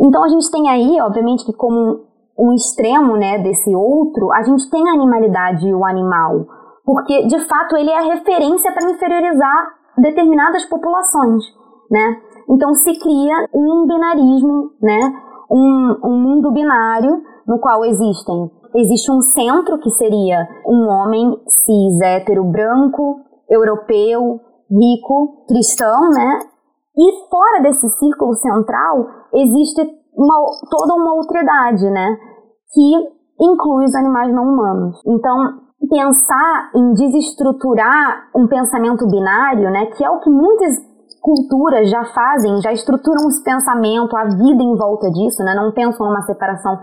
Então 0.00 0.22
a 0.22 0.28
gente 0.28 0.50
tem 0.50 0.68
aí, 0.68 1.00
obviamente, 1.00 1.44
que 1.44 1.52
como 1.52 2.00
um 2.38 2.52
extremo, 2.54 3.16
né, 3.16 3.38
desse 3.38 3.74
outro, 3.74 4.32
a 4.32 4.42
gente 4.42 4.70
tem 4.70 4.88
a 4.88 4.92
animalidade 4.92 5.66
e 5.66 5.74
o 5.74 5.84
animal 5.84 6.46
porque 6.84 7.26
de 7.26 7.38
fato 7.46 7.76
ele 7.76 7.90
é 7.90 7.98
a 7.98 8.14
referência 8.14 8.72
para 8.72 8.90
inferiorizar 8.90 9.74
determinadas 9.98 10.64
populações, 10.66 11.44
né? 11.90 12.16
Então 12.48 12.74
se 12.74 12.98
cria 12.98 13.48
um 13.54 13.86
binarismo, 13.86 14.70
né? 14.80 15.12
Um, 15.50 15.98
um 16.04 16.22
mundo 16.22 16.50
binário 16.50 17.22
no 17.46 17.58
qual 17.58 17.84
existem 17.84 18.50
existe 18.74 19.10
um 19.10 19.20
centro 19.20 19.78
que 19.78 19.90
seria 19.90 20.48
um 20.66 20.88
homem 20.88 21.36
cis 21.46 22.00
hétero 22.00 22.44
branco 22.44 23.20
europeu 23.48 24.40
rico 24.70 25.44
cristão, 25.46 26.08
né? 26.10 26.38
E 26.96 27.28
fora 27.28 27.62
desse 27.62 27.88
círculo 27.98 28.34
central 28.34 29.06
existe 29.34 29.82
uma, 30.14 30.44
toda 30.70 30.94
uma 30.94 31.14
outridade, 31.14 31.88
né? 31.90 32.16
Que 32.72 33.44
inclui 33.44 33.84
os 33.84 33.94
animais 33.94 34.32
não 34.34 34.44
humanos. 34.44 35.00
Então, 35.06 35.61
pensar 35.88 36.70
em 36.74 36.92
desestruturar 36.94 38.28
um 38.34 38.46
pensamento 38.46 39.06
binário, 39.06 39.70
né, 39.70 39.86
que 39.86 40.04
é 40.04 40.10
o 40.10 40.20
que 40.20 40.30
muitas 40.30 40.76
culturas 41.20 41.88
já 41.88 42.04
fazem, 42.04 42.60
já 42.60 42.72
estruturam 42.72 43.28
esse 43.28 43.42
pensamento, 43.44 44.16
a 44.16 44.24
vida 44.24 44.62
em 44.62 44.76
volta 44.76 45.10
disso, 45.10 45.42
né, 45.44 45.54
não 45.54 45.72
pensam 45.72 46.06
numa 46.06 46.22
separação 46.22 46.78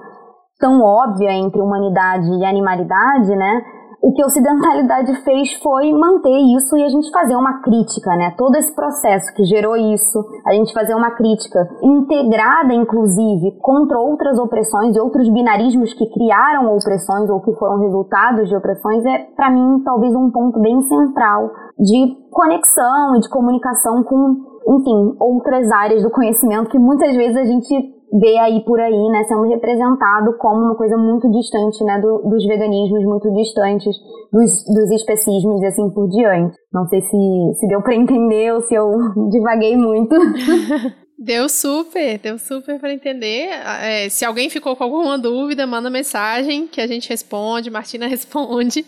tão 0.60 0.82
óbvia 0.82 1.32
entre 1.32 1.62
humanidade 1.62 2.30
e 2.30 2.46
animalidade, 2.46 3.36
né, 3.36 3.62
o 4.02 4.14
que 4.14 4.22
a 4.22 4.26
ocidentalidade 4.26 5.14
fez 5.24 5.54
foi 5.62 5.92
manter 5.92 6.38
isso 6.56 6.78
e 6.78 6.84
a 6.84 6.90
gente 6.90 7.12
fazer 7.12 7.36
uma 7.36 7.62
crítica, 7.62 8.16
né? 8.16 8.34
Todo 8.38 8.56
esse 8.56 8.74
processo 8.74 9.34
que 9.34 9.44
gerou 9.44 9.76
isso, 9.76 10.24
a 10.48 10.54
gente 10.54 10.74
fazer 10.74 10.96
uma 10.96 11.12
crítica 11.12 11.68
integrada, 11.84 12.74
inclusive, 12.74 13.58
contra 13.60 14.00
outras 14.00 14.40
opressões 14.40 14.96
e 14.96 15.00
outros 15.00 15.28
binarismos 15.30 15.94
que 15.94 16.06
criaram 16.14 16.74
opressões 16.74 17.30
ou 17.30 17.42
que 17.42 17.54
foram 17.56 17.80
resultados 17.80 18.48
de 18.48 18.56
opressões, 18.56 19.06
é, 19.06 19.28
para 19.36 19.52
mim, 19.52 19.82
talvez 19.84 20.16
um 20.16 20.32
ponto 20.32 20.60
bem 20.62 20.82
central 20.84 21.52
de 21.78 22.18
conexão 22.32 23.18
e 23.18 23.20
de 23.20 23.30
comunicação 23.30 24.04
com, 24.04 24.38
enfim, 24.68 25.16
outras 25.20 25.70
áreas 25.72 26.04
do 26.04 26.10
conhecimento 26.10 26.70
que 26.70 26.80
muitas 26.80 27.16
vezes 27.16 27.36
a 27.36 27.44
gente 27.44 27.99
vê 28.20 28.38
aí 28.38 28.64
por 28.64 28.80
aí, 28.80 29.10
né, 29.10 29.24
sendo 29.26 29.44
representado 29.48 30.38
como 30.38 30.66
uma 30.66 30.76
coisa 30.76 30.98
muito 30.98 31.30
distante, 31.32 31.84
né, 31.84 32.00
do, 32.00 32.30
dos 32.30 32.46
veganismos, 32.46 33.04
muito 33.04 33.32
distantes 33.34 33.96
dos, 34.32 34.52
dos 34.66 34.92
especismos 34.92 35.62
e 35.62 35.66
assim 35.66 35.90
por 35.92 36.08
diante. 36.10 36.56
Não 36.74 36.88
sei 36.88 37.02
se, 37.02 37.60
se 37.60 37.68
deu 37.68 37.82
para 37.82 37.96
entender 37.96 38.54
ou 38.54 38.62
se 38.62 38.74
eu 38.74 38.92
divaguei 39.30 39.76
muito. 39.78 40.16
Deu 41.22 41.50
super, 41.50 42.18
deu 42.18 42.40
super 42.40 42.80
para 42.80 42.94
entender. 42.94 43.50
É, 43.82 44.08
se 44.08 44.24
alguém 44.24 44.50
ficou 44.50 44.74
com 44.74 44.86
alguma 44.86 45.18
dúvida, 45.18 45.68
manda 45.68 45.90
mensagem 45.90 46.66
que 46.66 46.80
a 46.80 46.88
gente 46.88 47.10
responde, 47.10 47.70
Martina 47.70 48.08
responde. 48.08 48.86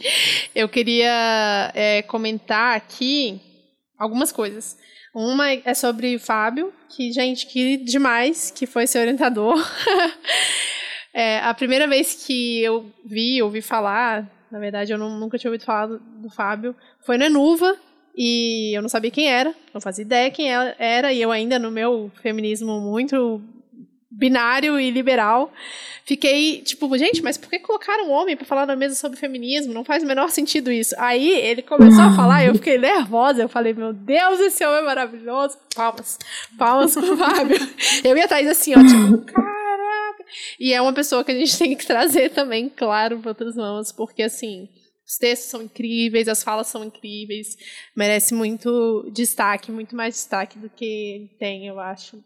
Eu 0.55 0.69
queria 0.69 1.73
é, 1.75 2.01
comentar 2.03 2.77
aqui 2.77 3.41
algumas 3.99 4.31
coisas. 4.31 4.77
Uma 5.13 5.51
é 5.51 5.73
sobre 5.73 6.15
o 6.15 6.19
Fábio, 6.21 6.71
que, 6.91 7.11
gente, 7.11 7.45
que 7.47 7.77
demais 7.77 8.51
que 8.51 8.65
foi 8.65 8.85
ser 8.85 8.99
orientador. 8.99 9.55
é, 11.13 11.39
a 11.39 11.53
primeira 11.53 11.87
vez 11.87 12.25
que 12.25 12.61
eu 12.61 12.85
vi, 13.05 13.41
ouvi 13.41 13.61
falar, 13.61 14.29
na 14.51 14.59
verdade 14.59 14.91
eu 14.91 14.97
não, 14.97 15.17
nunca 15.19 15.37
tinha 15.37 15.49
ouvido 15.49 15.65
falar 15.65 15.87
do, 15.87 15.99
do 15.99 16.29
Fábio, 16.29 16.75
foi 16.99 17.17
no 17.17 17.23
Enuva, 17.23 17.77
e 18.15 18.75
eu 18.75 18.81
não 18.81 18.89
sabia 18.89 19.09
quem 19.09 19.31
era, 19.31 19.55
não 19.73 19.79
fazia 19.79 20.03
ideia 20.03 20.29
quem 20.29 20.49
era, 20.51 21.13
e 21.13 21.21
eu 21.21 21.31
ainda 21.31 21.57
no 21.57 21.71
meu 21.71 22.11
feminismo 22.21 22.79
muito 22.81 23.41
binário 24.11 24.77
e 24.77 24.91
liberal. 24.91 25.51
Fiquei 26.03 26.61
tipo, 26.61 26.97
gente, 26.97 27.23
mas 27.23 27.37
por 27.37 27.49
que 27.49 27.59
colocaram 27.59 28.09
um 28.09 28.11
homem 28.11 28.35
para 28.35 28.45
falar 28.45 28.65
na 28.65 28.75
mesa 28.75 28.95
sobre 28.95 29.17
feminismo? 29.17 29.73
Não 29.73 29.85
faz 29.85 30.03
o 30.03 30.05
menor 30.05 30.29
sentido 30.29 30.69
isso. 30.69 30.93
Aí 30.97 31.29
ele 31.29 31.61
começou 31.61 32.03
a 32.03 32.15
falar 32.15 32.43
e 32.43 32.47
eu 32.47 32.55
fiquei 32.55 32.77
nervosa. 32.77 33.41
Eu 33.41 33.47
falei, 33.47 33.73
meu 33.73 33.93
Deus, 33.93 34.39
esse 34.41 34.65
homem 34.65 34.81
é 34.81 34.85
maravilhoso. 34.85 35.57
Palmas, 35.73 36.19
palmas 36.57 36.93
pro 36.93 37.15
Fábio. 37.15 37.57
Eu 38.03 38.17
ia 38.17 38.25
atrás 38.25 38.45
assim, 38.47 38.73
ó, 38.73 38.79
tipo, 38.79 39.25
caraca. 39.25 40.25
E 40.59 40.73
é 40.73 40.81
uma 40.81 40.91
pessoa 40.91 41.23
que 41.23 41.31
a 41.31 41.35
gente 41.35 41.55
tem 41.57 41.75
que 41.75 41.85
trazer 41.85 42.31
também, 42.31 42.67
claro, 42.67 43.19
para 43.19 43.31
outras 43.31 43.55
mãos, 43.55 43.91
porque 43.91 44.23
assim. 44.23 44.67
Os 45.07 45.17
textos 45.17 45.49
são 45.49 45.61
incríveis, 45.61 46.29
as 46.29 46.41
falas 46.41 46.67
são 46.67 46.85
incríveis, 46.85 47.57
merece 47.93 48.33
muito 48.33 49.09
destaque, 49.11 49.69
muito 49.69 49.93
mais 49.93 50.15
destaque 50.15 50.57
do 50.57 50.69
que 50.69 51.29
tem, 51.37 51.67
eu 51.67 51.81
acho 51.81 52.23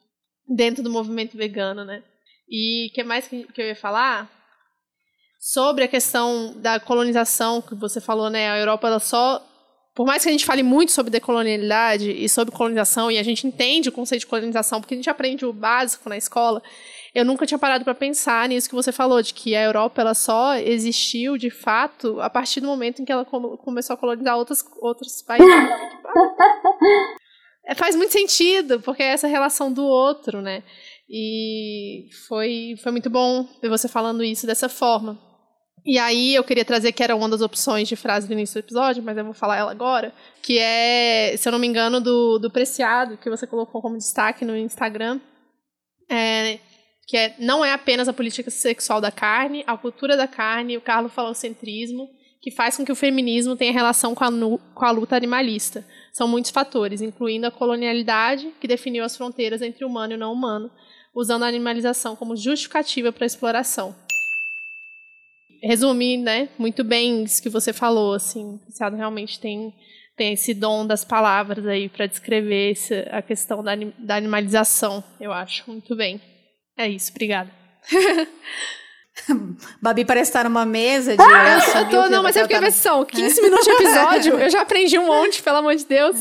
dentro 0.47 0.83
do 0.83 0.89
movimento 0.89 1.37
vegano, 1.37 1.83
né? 1.83 2.03
E 2.49 2.89
o 2.89 2.93
que 2.93 3.03
mais 3.03 3.27
que, 3.27 3.47
eu 3.57 3.65
ia 3.65 3.75
falar? 3.75 4.29
Sobre 5.39 5.83
a 5.83 5.87
questão 5.87 6.53
da 6.57 6.79
colonização 6.79 7.61
que 7.61 7.75
você 7.75 7.99
falou, 7.99 8.29
né? 8.29 8.49
A 8.49 8.57
Europa 8.57 8.87
ela 8.87 8.99
só 8.99 9.43
por 9.95 10.05
mais 10.05 10.21
que 10.21 10.27
a 10.27 10.31
gente 10.31 10.45
fale 10.45 10.61
muito 10.61 10.91
sobre 10.91 11.09
decolonialidade 11.09 12.11
e 12.11 12.27
sobre 12.27 12.53
colonização, 12.53 13.09
e 13.09 13.17
a 13.17 13.23
gente 13.23 13.47
entende 13.47 13.87
o 13.87 13.93
conceito 13.93 14.19
de 14.21 14.27
colonização, 14.27 14.81
porque 14.81 14.93
a 14.93 14.97
gente 14.97 15.09
aprende 15.09 15.45
o 15.45 15.53
básico 15.53 16.09
na 16.09 16.17
escola, 16.17 16.61
eu 17.13 17.23
nunca 17.23 17.45
tinha 17.45 17.57
parado 17.57 17.85
para 17.85 17.95
pensar 17.95 18.49
nisso 18.49 18.67
que 18.67 18.75
você 18.75 18.91
falou, 18.91 19.21
de 19.21 19.33
que 19.33 19.55
a 19.55 19.63
Europa 19.63 20.01
ela 20.01 20.13
só 20.13 20.57
existiu, 20.57 21.37
de 21.37 21.49
fato, 21.49 22.19
a 22.19 22.29
partir 22.29 22.59
do 22.59 22.67
momento 22.67 23.01
em 23.01 23.05
que 23.05 23.11
ela 23.11 23.23
começou 23.23 23.93
a 23.93 23.97
colonizar 23.97 24.37
outros, 24.37 24.65
outros 24.81 25.21
países. 25.21 25.47
É, 27.67 27.73
faz 27.73 27.95
muito 27.95 28.11
sentido, 28.11 28.79
porque 28.79 29.01
é 29.01 29.07
essa 29.07 29.27
relação 29.27 29.71
do 29.71 29.83
outro, 29.83 30.41
né? 30.41 30.63
E 31.09 32.07
foi, 32.27 32.75
foi 32.81 32.91
muito 32.91 33.09
bom 33.09 33.47
ver 33.61 33.69
você 33.69 33.87
falando 33.87 34.23
isso 34.23 34.45
dessa 34.45 34.69
forma. 34.69 35.19
E 35.85 35.99
aí 35.99 36.33
eu 36.33 36.43
queria 36.43 36.65
trazer 36.65 36.91
que 36.91 37.03
era 37.03 37.15
uma 37.15 37.29
das 37.29 37.41
opções 37.41 37.87
de 37.87 37.95
frase 37.95 38.27
do 38.27 38.33
início 38.33 38.59
do 38.59 38.65
episódio, 38.65 39.03
mas 39.03 39.15
eu 39.15 39.23
vou 39.23 39.33
falar 39.35 39.57
ela 39.57 39.69
agora, 39.69 40.11
que 40.41 40.57
é, 40.57 41.35
se 41.37 41.47
eu 41.47 41.51
não 41.51 41.59
me 41.59 41.67
engano, 41.67 42.01
do, 42.01 42.39
do 42.39 42.49
Preciado, 42.49 43.17
que 43.17 43.29
você 43.29 43.45
colocou 43.45 43.81
como 43.83 43.97
destaque 43.97 44.43
no 44.43 44.57
Instagram, 44.57 45.21
é, 46.09 46.57
que 47.07 47.15
é, 47.15 47.35
não 47.37 47.63
é 47.63 47.71
apenas 47.71 48.07
a 48.07 48.13
política 48.13 48.49
sexual 48.49 48.99
da 48.99 49.11
carne, 49.11 49.63
a 49.67 49.77
cultura 49.77 50.17
da 50.17 50.27
carne, 50.27 50.75
o 50.75 50.81
Carlos 50.81 51.13
falocentrismo, 51.13 52.09
que 52.45 52.51
faz 52.51 52.77
com 52.77 52.85
que 52.85 52.91
o 52.91 52.95
feminismo 52.95 53.55
tenha 53.55 53.73
relação 53.73 54.13
com 54.13 54.23
a, 54.23 54.29
com 54.75 54.85
a 54.85 54.91
luta 54.91 55.15
animalista. 55.15 55.83
São 56.13 56.27
muitos 56.27 56.51
fatores, 56.51 57.01
incluindo 57.01 57.47
a 57.47 57.51
colonialidade, 57.51 58.53
que 58.61 58.67
definiu 58.67 59.03
as 59.03 59.17
fronteiras 59.17 59.63
entre 59.63 59.83
o 59.83 59.87
humano 59.87 60.13
e 60.13 60.15
o 60.15 60.19
não 60.19 60.31
humano, 60.31 60.69
usando 61.11 61.41
a 61.41 61.47
animalização 61.47 62.15
como 62.15 62.37
justificativa 62.37 63.11
para 63.11 63.25
a 63.25 63.25
exploração. 63.25 63.95
Resumir, 65.59 66.17
né, 66.17 66.47
muito 66.55 66.83
bem 66.83 67.23
isso 67.23 67.41
que 67.41 67.49
você 67.49 67.73
falou, 67.73 68.13
assim, 68.13 68.57
o 68.57 68.59
Preciado 68.59 68.95
realmente 68.95 69.39
tem, 69.39 69.73
tem 70.15 70.33
esse 70.33 70.53
dom 70.53 70.85
das 70.85 71.03
palavras 71.03 71.65
aí 71.65 71.89
para 71.89 72.05
descrever 72.05 72.73
essa, 72.73 73.09
a 73.09 73.23
questão 73.23 73.63
da, 73.63 73.71
da 73.97 74.17
animalização, 74.17 75.03
eu 75.19 75.33
acho, 75.33 75.63
muito 75.67 75.95
bem. 75.95 76.21
É 76.77 76.87
isso, 76.87 77.09
obrigada. 77.09 77.51
Babi 79.81 80.05
parece 80.05 80.29
estar 80.29 80.43
numa 80.43 80.65
mesa 80.65 81.15
de. 81.15 81.21
Ah, 81.21 81.79
eu 81.79 81.89
tô, 81.89 82.09
não, 82.09 82.21
mas 82.21 82.35
é 82.35 82.45
porque 82.45 82.71
são 82.71 83.05
15 83.05 83.41
minutos 83.41 83.65
de 83.65 83.71
episódio, 83.71 84.39
eu 84.39 84.49
já 84.49 84.61
aprendi 84.61 84.97
um 84.99 85.07
monte, 85.07 85.41
pelo 85.41 85.57
amor 85.57 85.75
de 85.75 85.85
Deus. 85.85 86.17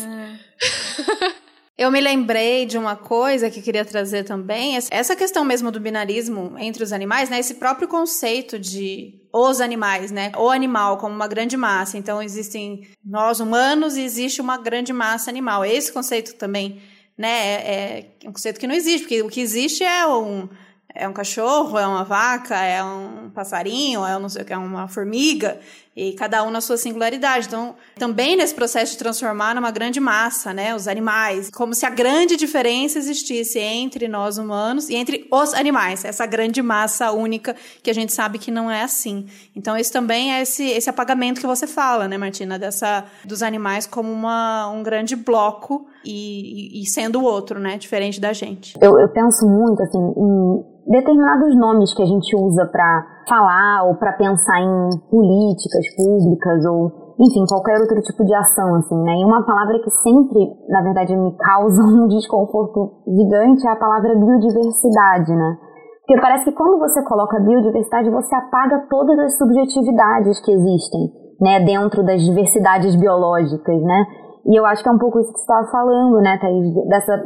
Eu 1.76 1.90
me 1.90 2.00
lembrei 2.00 2.66
de 2.66 2.78
uma 2.78 2.94
coisa 2.94 3.50
que 3.50 3.60
queria 3.60 3.84
trazer 3.84 4.22
também, 4.22 4.76
essa 4.90 5.16
questão 5.16 5.44
mesmo 5.44 5.72
do 5.72 5.80
binarismo 5.80 6.54
entre 6.56 6.84
os 6.84 6.92
animais, 6.92 7.28
né? 7.28 7.40
Esse 7.40 7.54
próprio 7.54 7.88
conceito 7.88 8.60
de 8.60 9.20
os 9.32 9.60
animais, 9.60 10.12
né? 10.12 10.30
O 10.38 10.48
animal 10.48 10.98
como 10.98 11.12
uma 11.12 11.26
grande 11.26 11.56
massa. 11.56 11.98
Então 11.98 12.22
existem 12.22 12.86
nós 13.04 13.40
humanos 13.40 13.96
e 13.96 14.02
existe 14.02 14.40
uma 14.40 14.56
grande 14.56 14.92
massa 14.92 15.28
animal. 15.28 15.64
Esse 15.64 15.92
conceito 15.92 16.36
também, 16.36 16.80
né? 17.18 17.28
É, 17.28 18.06
é 18.22 18.28
um 18.28 18.32
conceito 18.32 18.60
que 18.60 18.68
não 18.68 18.74
existe, 18.74 19.00
porque 19.00 19.22
o 19.22 19.28
que 19.28 19.40
existe 19.40 19.82
é 19.82 20.06
um 20.06 20.48
é 20.94 21.08
um 21.08 21.12
cachorro, 21.12 21.76
é 21.78 21.86
uma 21.86 22.04
vaca, 22.04 22.56
é 22.56 22.82
um 22.82 23.30
passarinho, 23.30 24.04
é 24.04 24.16
um 24.16 24.20
não 24.20 24.28
sei 24.28 24.42
o 24.42 24.44
que, 24.44 24.52
é 24.52 24.58
uma 24.58 24.86
formiga, 24.86 25.58
e 25.96 26.12
cada 26.12 26.42
um 26.42 26.50
na 26.50 26.60
sua 26.60 26.76
singularidade. 26.76 27.46
Então, 27.46 27.74
também 27.98 28.36
nesse 28.36 28.54
processo 28.54 28.92
de 28.92 28.98
transformar 28.98 29.54
numa 29.54 29.70
grande 29.70 30.00
massa, 30.00 30.52
né, 30.52 30.74
os 30.74 30.88
animais, 30.88 31.50
como 31.50 31.74
se 31.74 31.86
a 31.86 31.90
grande 31.90 32.36
diferença 32.36 32.98
existisse 32.98 33.58
entre 33.58 34.08
nós 34.08 34.36
humanos 34.36 34.88
e 34.88 34.96
entre 34.96 35.26
os 35.30 35.54
animais, 35.54 36.04
essa 36.04 36.26
grande 36.26 36.60
massa 36.62 37.12
única 37.12 37.54
que 37.82 37.90
a 37.90 37.94
gente 37.94 38.12
sabe 38.12 38.38
que 38.38 38.50
não 38.50 38.70
é 38.70 38.82
assim. 38.82 39.26
Então, 39.54 39.76
isso 39.76 39.92
também 39.92 40.32
é 40.32 40.42
esse, 40.42 40.64
esse 40.64 40.90
apagamento 40.90 41.40
que 41.40 41.46
você 41.46 41.66
fala, 41.66 42.08
né, 42.08 42.18
Martina, 42.18 42.58
dessa 42.58 43.04
dos 43.24 43.42
animais 43.42 43.86
como 43.86 44.10
uma, 44.10 44.68
um 44.70 44.82
grande 44.82 45.14
bloco 45.14 45.86
e, 46.04 46.82
e 46.82 46.86
sendo 46.86 47.20
o 47.20 47.24
outro, 47.24 47.60
né, 47.60 47.78
diferente 47.78 48.20
da 48.20 48.32
gente. 48.32 48.76
Eu, 48.80 48.98
eu 48.98 49.08
penso 49.10 49.46
muito 49.46 49.82
assim 49.82 49.98
em 49.98 50.74
determinados 50.86 51.56
nomes 51.56 51.94
que 51.94 52.02
a 52.02 52.06
gente 52.06 52.36
usa 52.36 52.66
para 52.66 53.23
falar 53.28 53.84
ou 53.86 53.96
para 53.96 54.12
pensar 54.12 54.60
em 54.60 54.90
políticas 55.10 55.84
públicas 55.96 56.64
ou 56.66 57.04
enfim, 57.14 57.44
qualquer 57.48 57.78
outro 57.78 58.00
tipo 58.02 58.24
de 58.24 58.34
ação, 58.34 58.74
assim, 58.74 59.00
né? 59.02 59.12
E 59.20 59.24
uma 59.24 59.46
palavra 59.46 59.78
que 59.78 59.90
sempre, 60.02 60.40
na 60.68 60.82
verdade, 60.82 61.16
me 61.16 61.36
causa 61.36 61.82
um 61.86 62.08
desconforto 62.08 63.04
gigante 63.06 63.66
é 63.66 63.70
a 63.70 63.76
palavra 63.76 64.14
biodiversidade, 64.16 65.32
né? 65.32 65.56
Porque 66.00 66.20
parece 66.20 66.44
que 66.44 66.52
quando 66.52 66.78
você 66.78 67.02
coloca 67.04 67.40
biodiversidade, 67.40 68.10
você 68.10 68.34
apaga 68.34 68.86
todas 68.90 69.18
as 69.18 69.38
subjetividades 69.38 70.40
que 70.44 70.52
existem, 70.52 71.12
né? 71.40 71.60
Dentro 71.64 72.04
das 72.04 72.20
diversidades 72.20 72.96
biológicas, 72.96 73.80
né? 73.82 74.04
E 74.46 74.58
eu 74.58 74.66
acho 74.66 74.82
que 74.82 74.88
é 74.88 74.92
um 74.92 74.98
pouco 74.98 75.20
isso 75.20 75.32
que 75.32 75.38
você 75.38 75.44
estava 75.44 75.70
falando, 75.70 76.20
né, 76.20 76.36
Thaís? 76.38 76.74
Dessa 76.88 77.16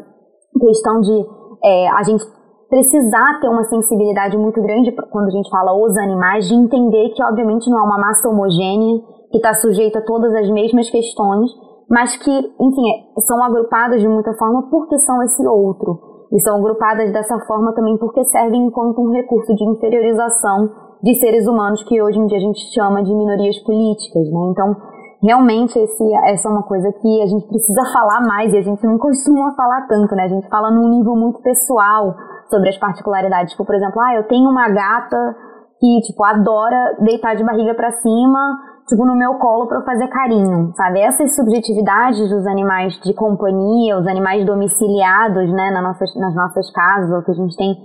questão 0.61 1.01
de 1.01 1.27
é, 1.65 1.89
a 1.89 2.03
gente 2.05 2.25
precisar 2.69 3.41
ter 3.41 3.49
uma 3.49 3.65
sensibilidade 3.65 4.37
muito 4.37 4.61
grande 4.63 4.93
quando 5.11 5.29
a 5.29 5.31
gente 5.31 5.51
fala 5.51 5.75
os 5.75 5.97
animais, 5.97 6.47
de 6.47 6.55
entender 6.55 7.11
que, 7.11 7.23
obviamente, 7.25 7.69
não 7.71 7.79
é 7.79 7.83
uma 7.83 7.99
massa 7.99 8.29
homogênea, 8.29 9.01
que 9.31 9.39
está 9.39 9.55
sujeita 9.55 9.99
a 9.99 10.05
todas 10.05 10.35
as 10.35 10.51
mesmas 10.51 10.89
questões, 10.91 11.51
mas 11.89 12.17
que, 12.17 12.31
enfim, 12.31 12.91
é, 12.91 13.21
são 13.23 13.43
agrupadas 13.43 14.01
de 14.01 14.09
muita 14.09 14.33
forma 14.35 14.69
porque 14.71 14.99
são 14.99 15.23
esse 15.23 15.47
outro. 15.47 16.09
E 16.31 16.39
são 16.41 16.59
agrupadas 16.59 17.11
dessa 17.11 17.39
forma 17.47 17.73
também 17.73 17.97
porque 17.97 18.23
servem 18.25 18.67
enquanto 18.67 19.01
um 19.01 19.13
recurso 19.13 19.55
de 19.55 19.65
inferiorização 19.65 20.71
de 21.03 21.15
seres 21.15 21.47
humanos 21.47 21.83
que 21.85 22.03
hoje 22.03 22.19
em 22.19 22.27
dia 22.27 22.37
a 22.37 22.41
gente 22.41 22.61
chama 22.75 23.03
de 23.03 23.15
minorias 23.15 23.59
políticas, 23.61 24.31
né? 24.31 24.41
Então, 24.51 24.77
realmente 25.23 25.79
esse, 25.79 26.15
essa 26.27 26.49
é 26.49 26.53
uma 26.53 26.65
coisa 26.65 26.93
que 26.93 27.23
a 27.23 27.27
gente 27.27 27.47
precisa 27.47 27.83
falar 27.93 28.21
mais 28.27 28.53
e 28.53 28.59
a 28.59 28.63
gente 28.63 28.85
não 28.87 28.99
costuma 28.99 29.55
falar 29.55 29.87
tanto, 29.89 30.15
né? 30.15 30.25
A 30.25 30.29
gente 30.29 30.49
fala 30.49 30.71
num 30.71 30.89
nível 30.91 31.17
muito 31.17 31.41
pessoal, 31.41 32.15
sobre 32.49 32.69
as 32.69 32.79
particularidades. 32.79 33.53
Tipo, 33.53 33.65
por 33.65 33.75
exemplo, 33.75 34.01
ah, 34.01 34.15
eu 34.15 34.25
tenho 34.25 34.49
uma 34.49 34.69
gata 34.69 35.37
que, 35.81 36.01
tipo, 36.07 36.25
adora 36.25 36.97
deitar 37.01 37.37
de 37.37 37.45
barriga 37.45 37.75
para 37.75 37.93
cima, 37.93 38.59
tipo, 38.89 39.05
no 39.05 39.17
meu 39.17 39.35
colo 39.35 39.69
para 39.69 39.83
fazer 39.83 40.09
carinho, 40.09 40.73
sabe? 40.75 41.01
Essas 41.01 41.37
subjetividades 41.37 42.29
dos 42.29 42.47
animais 42.47 42.95
de 43.01 43.15
companhia, 43.15 43.99
os 43.99 44.07
animais 44.07 44.45
domiciliados, 44.45 45.53
né, 45.53 45.71
nas 45.71 45.83
nossas, 45.83 46.15
nas 46.17 46.35
nossas 46.35 46.71
casas, 46.73 47.13
ou 47.13 47.23
que 47.23 47.31
a 47.31 47.35
gente 47.35 47.57
tem, 47.57 47.77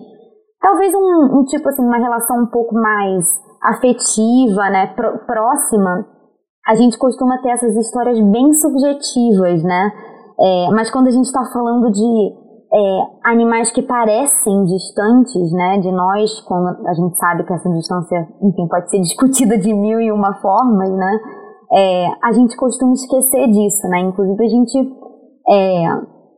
talvez 0.60 0.94
um, 0.96 1.40
um 1.40 1.44
tipo, 1.44 1.70
assim, 1.70 1.86
uma 1.86 1.98
relação 1.98 2.44
um 2.44 2.48
pouco 2.48 2.74
mais 2.74 3.26
afetiva, 3.62 4.70
né, 4.70 4.88
próxima, 5.28 6.06
a 6.68 6.76
gente 6.76 6.98
costuma 6.98 7.38
ter 7.42 7.50
essas 7.50 7.76
histórias 7.76 8.20
bem 8.20 8.54
subjetivas, 8.54 9.62
né? 9.64 9.92
É, 10.40 10.68
mas 10.72 10.90
quando 10.90 11.08
a 11.08 11.12
gente 11.12 11.26
está 11.26 11.44
falando 11.54 11.92
de 11.92 12.43
é, 12.74 13.30
animais 13.30 13.72
que 13.72 13.84
parecem 13.84 14.64
distantes, 14.64 15.52
né, 15.52 15.78
de 15.78 15.92
nós, 15.92 16.42
como 16.42 16.68
a 16.68 16.94
gente 16.94 17.16
sabe 17.18 17.44
que 17.46 17.54
essa 17.54 17.70
distância, 17.70 18.28
enfim, 18.42 18.68
pode 18.68 18.90
ser 18.90 18.98
discutida 19.02 19.58
de 19.58 19.72
mil 19.74 20.02
e 20.02 20.12
uma 20.12 20.34
formas, 20.42 20.90
né, 20.90 21.20
é, 21.72 22.08
a 22.24 22.32
gente 22.32 22.56
costuma 22.58 22.94
esquecer 22.94 23.48
disso, 23.48 23.88
né, 23.90 24.00
inclusive 24.00 24.44
a 24.44 24.50
gente, 24.50 24.92
é, 25.50 25.88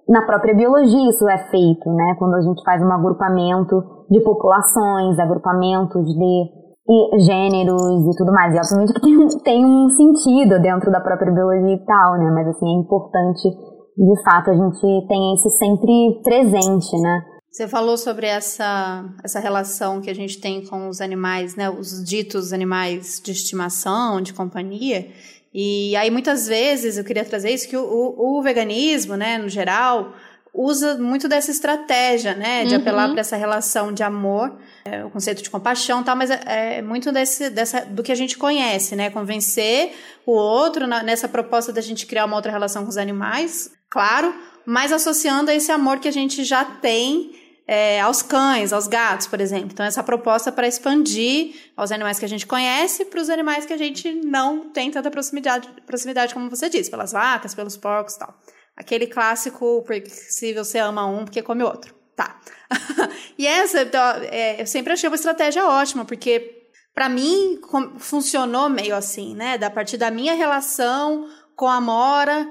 na 0.10 0.26
própria 0.26 0.54
biologia 0.54 1.10
isso 1.10 1.28
é 1.30 1.38
feito, 1.50 1.90
né, 1.90 2.16
quando 2.20 2.36
a 2.36 2.42
gente 2.42 2.62
faz 2.66 2.84
um 2.84 2.92
agrupamento 2.92 3.82
de 4.12 4.20
populações, 4.20 5.18
agrupamentos 5.18 6.04
de 6.04 6.66
gêneros 7.26 8.06
e 8.06 8.18
tudo 8.18 8.32
mais, 8.32 8.54
e 8.54 8.60
obviamente 8.60 8.94
que 8.94 9.02
tem, 9.02 9.28
tem 9.44 9.66
um 9.66 9.90
sentido 9.90 10.62
dentro 10.62 10.92
da 10.92 11.00
própria 11.00 11.32
biologia 11.32 11.76
e 11.76 11.86
tal, 11.86 12.14
né, 12.20 12.30
mas 12.30 12.50
assim, 12.50 12.68
é 12.68 12.80
importante 12.80 13.75
de 13.98 14.24
fato 14.24 14.52
a 14.52 14.54
gente 14.54 15.08
tem 15.08 15.34
isso 15.36 15.50
sempre 15.58 16.22
presente, 16.24 17.02
né? 17.02 17.26
Você 17.52 17.70
falou 17.70 17.98
sobre 17.98 18.28
essa, 18.28 19.06
essa 19.24 19.40
relação 19.40 20.02
que 20.02 20.10
a 20.10 20.14
gente 20.14 20.42
tem 20.42 20.66
com 20.66 20.90
os 20.90 21.00
animais, 21.00 21.56
né? 21.56 21.70
Os 21.70 22.04
ditos 22.04 22.52
animais 22.52 23.22
de 23.24 23.32
estimação, 23.32 24.20
de 24.20 24.34
companhia. 24.34 25.08
E 25.54 25.96
aí, 25.96 26.12
muitas 26.12 26.48
vezes, 26.48 26.98
eu 26.98 27.06
queria 27.06 27.24
trazer 27.24 27.52
isso, 27.52 27.70
que 27.70 27.78
o, 27.78 27.82
o, 27.82 28.40
o 28.40 28.42
veganismo, 28.42 29.16
né, 29.16 29.38
no 29.38 29.48
geral, 29.48 30.12
usa 30.54 30.98
muito 30.98 31.30
dessa 31.30 31.50
estratégia, 31.50 32.34
né, 32.34 32.66
de 32.66 32.76
uhum. 32.76 32.82
apelar 32.82 33.10
para 33.10 33.22
essa 33.22 33.38
relação 33.38 33.94
de 33.94 34.04
amor, 34.04 34.58
é, 34.84 35.06
o 35.06 35.10
conceito 35.10 35.42
de 35.42 35.50
compaixão, 35.50 36.04
tal, 36.04 36.16
mas 36.16 36.30
é, 36.30 36.42
é, 36.78 36.82
muito 36.82 37.10
desse, 37.12 37.50
dessa 37.50 37.86
do 37.86 38.04
que 38.04 38.12
a 38.12 38.16
gente 38.16 38.38
conhece, 38.38 38.98
né, 38.98 39.10
convencer 39.10 39.94
o 40.26 40.32
outro 40.32 40.88
na, 40.88 41.04
nessa 41.04 41.28
proposta 41.28 41.72
da 41.72 41.82
gente 41.82 42.06
criar 42.06 42.26
uma 42.26 42.36
outra 42.36 42.52
relação 42.52 42.84
com 42.84 42.90
os 42.90 42.98
animais, 42.98 43.72
claro, 43.96 44.36
mas 44.66 44.92
associando 44.92 45.50
a 45.50 45.56
esse 45.56 45.72
amor 45.72 46.00
que 46.00 46.08
a 46.10 46.12
gente 46.12 46.44
já 46.44 46.66
tem 46.66 47.34
é, 47.66 48.02
aos 48.02 48.22
cães, 48.22 48.74
aos 48.74 48.88
gatos, 48.88 49.26
por 49.26 49.40
exemplo. 49.40 49.70
Então, 49.72 49.86
essa 49.86 50.04
proposta 50.04 50.52
para 50.52 50.68
expandir 50.68 51.72
aos 51.78 51.94
animais 51.94 52.20
que 52.20 52.26
a 52.26 52.28
gente 52.28 52.46
conhece 52.46 53.06
para 53.06 53.22
os 53.22 53.30
animais 53.30 53.66
que 53.66 53.72
a 53.72 53.78
gente 53.78 54.12
não 54.12 54.68
tem 54.70 54.92
tanta 54.92 55.10
proximidade, 55.10 55.70
proximidade, 55.86 56.34
como 56.34 56.50
você 56.50 56.68
disse, 56.68 56.92
pelas 56.92 57.14
vacas, 57.14 57.56
pelos 57.56 57.78
porcos 57.78 58.18
tal. 58.18 58.38
Aquele 58.76 59.08
clássico, 59.08 59.82
porque 59.88 60.12
você 60.54 60.78
ama 60.80 61.08
um, 61.08 61.24
porque 61.24 61.42
come 61.42 61.64
outro. 61.64 61.96
Tá. 62.18 62.38
e 63.40 63.48
essa, 63.48 63.84
então, 63.84 64.02
é, 64.24 64.62
eu 64.62 64.68
sempre 64.68 64.92
achei 64.92 65.08
uma 65.08 65.16
estratégia 65.16 65.66
ótima, 65.66 66.04
porque 66.04 66.68
para 66.94 67.08
mim 67.08 67.62
funcionou 67.98 68.68
meio 68.68 68.94
assim, 68.94 69.34
né? 69.34 69.58
Da 69.58 69.70
partir 69.70 69.96
da 69.96 70.12
minha 70.12 70.34
relação 70.34 71.30
com 71.56 71.70
a 71.70 71.80
Mora 71.80 72.46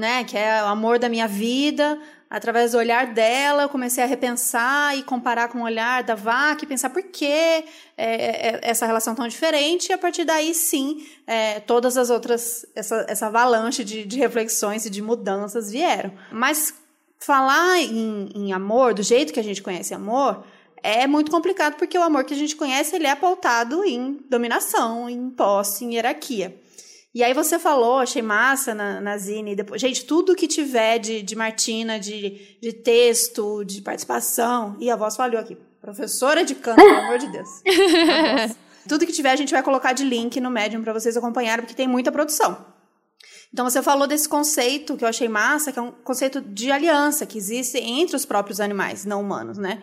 né, 0.00 0.24
que 0.24 0.36
é 0.36 0.64
o 0.64 0.66
amor 0.66 0.98
da 0.98 1.08
minha 1.08 1.28
vida, 1.28 2.00
através 2.28 2.72
do 2.72 2.78
olhar 2.78 3.08
dela, 3.08 3.64
eu 3.64 3.68
comecei 3.68 4.02
a 4.02 4.06
repensar 4.06 4.96
e 4.96 5.02
comparar 5.02 5.48
com 5.48 5.58
o 5.58 5.64
olhar 5.64 6.02
da 6.02 6.14
vaca 6.14 6.64
e 6.64 6.66
pensar 6.66 6.88
por 6.88 7.02
que 7.02 7.26
é, 7.26 7.64
é, 7.98 8.60
essa 8.62 8.86
relação 8.86 9.14
tão 9.14 9.28
diferente, 9.28 9.90
e 9.90 9.92
a 9.92 9.98
partir 9.98 10.24
daí 10.24 10.54
sim, 10.54 11.06
é, 11.26 11.60
todas 11.60 11.98
as 11.98 12.08
outras, 12.08 12.64
essa, 12.74 13.04
essa 13.08 13.26
avalanche 13.26 13.84
de, 13.84 14.04
de 14.04 14.18
reflexões 14.18 14.86
e 14.86 14.90
de 14.90 15.02
mudanças 15.02 15.70
vieram. 15.70 16.12
Mas 16.32 16.74
falar 17.18 17.78
em, 17.78 18.30
em 18.34 18.52
amor, 18.52 18.94
do 18.94 19.02
jeito 19.02 19.32
que 19.32 19.40
a 19.40 19.44
gente 19.44 19.62
conhece 19.62 19.92
amor, 19.92 20.42
é 20.82 21.06
muito 21.06 21.30
complicado 21.30 21.76
porque 21.76 21.98
o 21.98 22.02
amor 22.02 22.24
que 22.24 22.32
a 22.32 22.36
gente 22.36 22.56
conhece 22.56 22.96
ele 22.96 23.06
é 23.06 23.14
pautado 23.14 23.84
em 23.84 24.18
dominação, 24.30 25.10
em 25.10 25.28
posse, 25.28 25.84
em 25.84 25.94
hierarquia. 25.94 26.58
E 27.12 27.24
aí 27.24 27.34
você 27.34 27.58
falou, 27.58 27.98
achei 27.98 28.22
massa 28.22 28.74
na, 28.74 29.00
na 29.00 29.18
Zine. 29.18 29.56
Depois, 29.56 29.80
gente, 29.80 30.04
tudo 30.04 30.36
que 30.36 30.46
tiver 30.46 30.98
de, 30.98 31.22
de 31.22 31.34
Martina, 31.34 31.98
de, 31.98 32.56
de 32.60 32.72
texto, 32.72 33.64
de 33.64 33.82
participação. 33.82 34.76
E 34.78 34.90
a 34.90 34.96
voz 34.96 35.16
falhou 35.16 35.40
aqui. 35.40 35.56
Professora 35.80 36.44
de 36.44 36.54
canto, 36.54 36.76
pelo 36.76 36.98
amor 36.98 37.18
de 37.18 37.32
Deus. 37.32 37.48
tudo 38.88 39.06
que 39.06 39.12
tiver, 39.12 39.30
a 39.30 39.36
gente 39.36 39.52
vai 39.52 39.62
colocar 39.62 39.92
de 39.92 40.04
link 40.04 40.40
no 40.40 40.50
Medium 40.50 40.82
para 40.82 40.92
vocês 40.92 41.16
acompanharem, 41.16 41.64
porque 41.64 41.74
tem 41.74 41.88
muita 41.88 42.12
produção. 42.12 42.64
Então 43.52 43.68
você 43.68 43.82
falou 43.82 44.06
desse 44.06 44.28
conceito 44.28 44.96
que 44.96 45.02
eu 45.02 45.08
achei 45.08 45.28
massa, 45.28 45.72
que 45.72 45.78
é 45.78 45.82
um 45.82 45.90
conceito 45.90 46.40
de 46.40 46.70
aliança 46.70 47.26
que 47.26 47.36
existe 47.36 47.78
entre 47.78 48.14
os 48.14 48.24
próprios 48.24 48.60
animais 48.60 49.04
não 49.04 49.20
humanos, 49.20 49.58
né? 49.58 49.82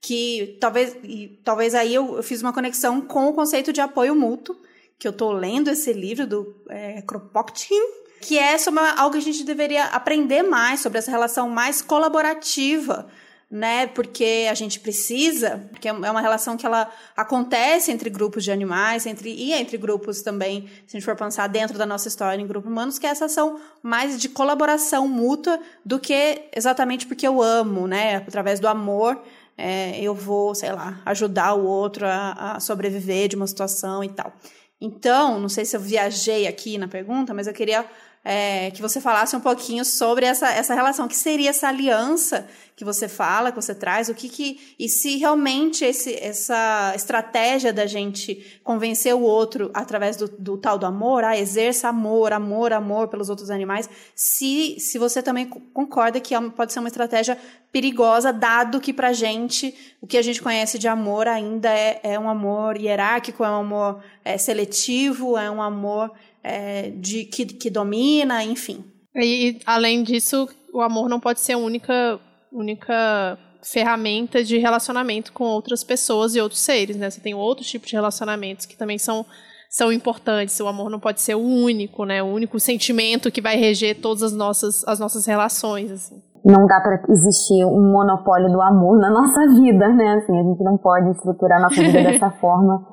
Que 0.00 0.56
talvez, 0.60 0.96
e, 1.02 1.40
talvez 1.42 1.74
aí 1.74 1.92
eu, 1.92 2.16
eu 2.16 2.22
fiz 2.22 2.40
uma 2.40 2.52
conexão 2.52 3.00
com 3.00 3.28
o 3.28 3.34
conceito 3.34 3.72
de 3.72 3.80
apoio 3.80 4.14
mútuo, 4.14 4.56
que 4.98 5.06
eu 5.06 5.12
estou 5.12 5.32
lendo 5.32 5.68
esse 5.68 5.92
livro 5.92 6.26
do 6.26 6.56
é, 6.68 7.02
Kropotkin, 7.02 7.80
que 8.20 8.38
é 8.38 8.58
sobre 8.58 8.80
algo 8.80 9.12
que 9.12 9.18
a 9.18 9.22
gente 9.22 9.44
deveria 9.44 9.84
aprender 9.84 10.42
mais 10.42 10.80
sobre 10.80 10.98
essa 10.98 11.10
relação 11.10 11.48
mais 11.48 11.80
colaborativa 11.80 13.08
né? 13.50 13.86
Porque 13.86 14.46
a 14.50 14.54
gente 14.54 14.78
precisa, 14.78 15.66
porque 15.70 15.88
é 15.88 15.92
uma 15.92 16.20
relação 16.20 16.56
que 16.56 16.66
ela 16.66 16.90
acontece 17.16 17.90
entre 17.90 18.10
grupos 18.10 18.44
de 18.44 18.52
animais, 18.52 19.06
entre 19.06 19.30
e 19.30 19.52
entre 19.52 19.78
grupos 19.78 20.20
também, 20.20 20.68
se 20.86 20.96
a 20.96 20.98
gente 20.98 21.04
for 21.04 21.16
pensar 21.16 21.46
dentro 21.46 21.78
da 21.78 21.86
nossa 21.86 22.08
história 22.08 22.40
em 22.40 22.46
grupos 22.46 22.70
humanos, 22.70 22.98
que 22.98 23.06
é 23.06 23.10
essa 23.10 23.24
ação 23.24 23.58
mais 23.82 24.20
de 24.20 24.28
colaboração 24.28 25.08
mútua 25.08 25.58
do 25.84 25.98
que 25.98 26.42
exatamente 26.54 27.06
porque 27.06 27.26
eu 27.26 27.40
amo, 27.42 27.86
né? 27.86 28.16
Através 28.16 28.60
do 28.60 28.68
amor, 28.68 29.18
é, 29.56 29.98
eu 29.98 30.14
vou, 30.14 30.54
sei 30.54 30.72
lá, 30.72 31.00
ajudar 31.06 31.54
o 31.54 31.64
outro 31.64 32.06
a, 32.06 32.56
a 32.56 32.60
sobreviver 32.60 33.28
de 33.28 33.36
uma 33.36 33.46
situação 33.46 34.04
e 34.04 34.10
tal. 34.10 34.32
Então, 34.80 35.40
não 35.40 35.48
sei 35.48 35.64
se 35.64 35.76
eu 35.76 35.80
viajei 35.80 36.46
aqui 36.46 36.78
na 36.78 36.86
pergunta, 36.86 37.34
mas 37.34 37.46
eu 37.46 37.52
queria 37.52 37.84
é, 38.24 38.70
que 38.70 38.82
você 38.82 39.00
falasse 39.00 39.34
um 39.36 39.40
pouquinho 39.40 39.84
sobre 39.84 40.26
essa, 40.26 40.50
essa 40.50 40.74
relação, 40.74 41.08
que 41.08 41.16
seria 41.16 41.50
essa 41.50 41.68
aliança 41.68 42.46
que 42.78 42.84
você 42.84 43.08
fala, 43.08 43.50
que 43.50 43.60
você 43.60 43.74
traz, 43.74 44.08
o 44.08 44.14
que 44.14 44.28
que 44.28 44.74
e 44.78 44.88
se 44.88 45.16
realmente 45.16 45.84
esse, 45.84 46.14
essa 46.14 46.92
estratégia 46.94 47.72
da 47.72 47.86
gente 47.86 48.60
convencer 48.62 49.12
o 49.12 49.20
outro 49.20 49.68
através 49.74 50.16
do, 50.16 50.28
do 50.28 50.56
tal 50.56 50.78
do 50.78 50.86
amor, 50.86 51.24
ah, 51.24 51.36
exerça 51.36 51.88
amor, 51.88 52.32
amor, 52.32 52.72
amor 52.72 53.08
pelos 53.08 53.28
outros 53.30 53.50
animais, 53.50 53.90
se, 54.14 54.78
se 54.78 54.96
você 54.96 55.20
também 55.20 55.46
concorda 55.46 56.20
que 56.20 56.34
é 56.36 56.40
pode 56.50 56.72
ser 56.72 56.78
uma 56.78 56.88
estratégia 56.88 57.36
perigosa, 57.72 58.32
dado 58.32 58.80
que 58.80 58.92
pra 58.92 59.12
gente 59.12 59.74
o 60.00 60.06
que 60.06 60.16
a 60.16 60.22
gente 60.22 60.40
conhece 60.40 60.78
de 60.78 60.86
amor 60.86 61.26
ainda 61.26 61.68
é, 61.68 62.00
é 62.04 62.18
um 62.18 62.28
amor 62.28 62.76
hierárquico, 62.76 63.44
é 63.44 63.50
um 63.50 63.60
amor 63.60 64.02
é, 64.24 64.38
seletivo, 64.38 65.36
é 65.36 65.50
um 65.50 65.60
amor 65.60 66.12
é, 66.48 66.90
de 66.90 67.24
que, 67.24 67.44
que 67.44 67.68
domina, 67.68 68.42
enfim. 68.42 68.82
E 69.14 69.60
além 69.66 70.02
disso, 70.02 70.48
o 70.72 70.80
amor 70.80 71.08
não 71.08 71.20
pode 71.20 71.40
ser 71.40 71.52
a 71.52 71.58
única 71.58 72.18
única 72.50 73.38
ferramenta 73.62 74.42
de 74.42 74.56
relacionamento 74.56 75.30
com 75.34 75.44
outras 75.44 75.84
pessoas 75.84 76.34
e 76.34 76.40
outros 76.40 76.60
seres, 76.60 76.96
né? 76.96 77.10
Você 77.10 77.20
tem 77.20 77.34
outros 77.34 77.68
tipos 77.68 77.90
de 77.90 77.94
relacionamentos 77.94 78.64
que 78.64 78.76
também 78.76 78.96
são 78.98 79.26
são 79.68 79.92
importantes. 79.92 80.58
O 80.60 80.66
amor 80.66 80.88
não 80.88 80.98
pode 80.98 81.20
ser 81.20 81.34
o 81.34 81.40
único, 81.40 82.06
né? 82.06 82.22
O 82.22 82.26
único 82.26 82.58
sentimento 82.58 83.30
que 83.30 83.42
vai 83.42 83.56
reger 83.56 84.00
todas 84.00 84.22
as 84.22 84.32
nossas 84.32 84.86
as 84.88 84.98
nossas 84.98 85.26
relações, 85.26 85.90
assim. 85.92 86.22
Não 86.42 86.66
dá 86.66 86.80
para 86.80 87.02
existir 87.10 87.62
um 87.66 87.92
monopólio 87.92 88.50
do 88.50 88.62
amor 88.62 88.98
na 88.98 89.10
nossa 89.10 89.40
vida, 89.60 89.86
né? 89.88 90.14
Assim, 90.14 90.38
a 90.38 90.42
gente 90.42 90.64
não 90.64 90.78
pode 90.78 91.10
estruturar 91.10 91.60
nossa 91.60 91.82
vida 91.82 92.00
dessa 92.10 92.30
forma. 92.40 92.86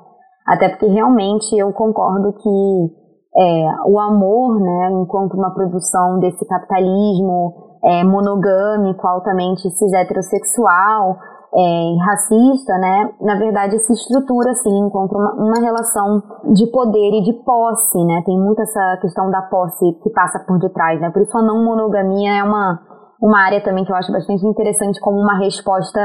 Até 0.45 0.69
porque 0.69 0.87
realmente 0.87 1.55
eu 1.57 1.71
concordo 1.71 2.33
que 2.33 3.04
é, 3.37 3.67
o 3.85 3.99
amor, 3.99 4.59
né, 4.61 4.91
enquanto 5.01 5.33
uma 5.33 5.53
produção 5.53 6.19
desse 6.19 6.45
capitalismo 6.45 7.53
é, 7.83 8.03
monogâmico, 8.03 9.05
altamente 9.05 9.69
cis 9.71 9.93
heterossexual, 9.93 11.17
é, 11.53 11.95
racista, 12.05 12.77
né, 12.77 13.09
na 13.21 13.35
verdade 13.37 13.77
se 13.79 13.93
estrutura 13.93 14.51
assim, 14.51 14.77
encontra 14.77 15.17
uma, 15.17 15.33
uma, 15.33 15.59
relação 15.59 16.21
de 16.53 16.65
poder 16.67 17.19
e 17.19 17.23
de 17.23 17.33
posse, 17.43 18.03
né, 18.05 18.21
tem 18.25 18.37
muito 18.37 18.61
essa 18.61 18.97
questão 19.01 19.29
da 19.29 19.41
posse 19.41 19.93
que 20.01 20.09
passa 20.11 20.39
por 20.39 20.57
detrás, 20.57 20.99
né, 21.01 21.09
por 21.11 21.21
isso 21.21 21.37
a 21.37 21.41
não 21.41 21.63
monogamia 21.63 22.39
é 22.39 22.43
uma, 22.43 22.79
uma 23.21 23.39
área 23.45 23.61
também 23.63 23.83
que 23.83 23.91
eu 23.91 23.95
acho 23.95 24.11
bastante 24.11 24.45
interessante 24.45 24.99
como 24.99 25.17
uma 25.17 25.37
resposta 25.39 25.99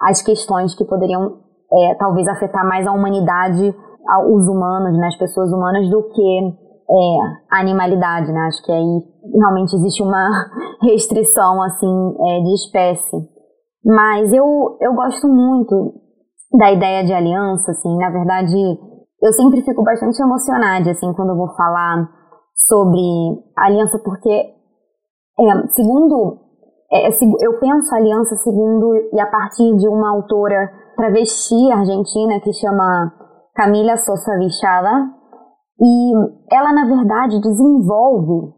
às 0.00 0.22
questões 0.22 0.74
que 0.76 0.84
poderiam 0.84 1.38
é, 1.72 1.94
talvez 1.96 2.26
afetar 2.28 2.66
mais 2.66 2.86
a 2.86 2.92
humanidade, 2.92 3.74
os 4.30 4.48
humanos, 4.48 4.96
né, 4.96 5.08
as 5.08 5.18
pessoas 5.18 5.52
humanas, 5.52 5.88
do 5.90 6.02
que 6.04 6.67
é, 6.90 7.56
a 7.56 7.60
animalidade, 7.60 8.32
né? 8.32 8.40
Acho 8.46 8.62
que 8.64 8.72
aí 8.72 9.02
realmente 9.34 9.74
existe 9.74 10.02
uma 10.02 10.28
restrição, 10.82 11.62
assim, 11.62 12.14
é, 12.20 12.40
de 12.40 12.54
espécie. 12.54 13.16
Mas 13.84 14.32
eu, 14.32 14.76
eu 14.80 14.94
gosto 14.94 15.28
muito 15.28 15.94
da 16.52 16.72
ideia 16.72 17.04
de 17.04 17.12
aliança, 17.12 17.70
assim, 17.70 17.96
na 17.98 18.10
verdade, 18.10 18.56
eu 19.22 19.32
sempre 19.32 19.62
fico 19.62 19.82
bastante 19.82 20.20
emocionada, 20.20 20.90
assim, 20.90 21.12
quando 21.12 21.30
eu 21.30 21.36
vou 21.36 21.54
falar 21.54 22.08
sobre 22.54 23.00
aliança, 23.56 23.98
porque, 24.02 24.30
é, 25.38 25.66
segundo, 25.68 26.38
é, 26.90 27.08
eu 27.08 27.60
penso 27.60 27.94
aliança 27.94 28.34
segundo 28.36 28.94
e 29.12 29.20
a 29.20 29.26
partir 29.26 29.76
de 29.76 29.86
uma 29.86 30.10
autora 30.10 30.70
travesti 30.96 31.70
argentina 31.70 32.40
que 32.40 32.52
chama 32.54 33.12
Camila 33.54 33.96
Sosa 33.98 34.38
Vichada, 34.38 35.17
e 35.80 36.12
ela, 36.52 36.72
na 36.72 36.86
verdade, 36.86 37.40
desenvolve 37.40 38.52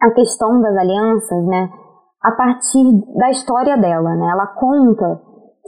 a 0.00 0.10
questão 0.10 0.60
das 0.60 0.76
alianças, 0.76 1.46
né, 1.46 1.70
a 2.22 2.32
partir 2.32 2.84
da 3.16 3.30
história 3.30 3.76
dela, 3.76 4.14
né? 4.14 4.30
Ela 4.30 4.46
conta 4.46 5.20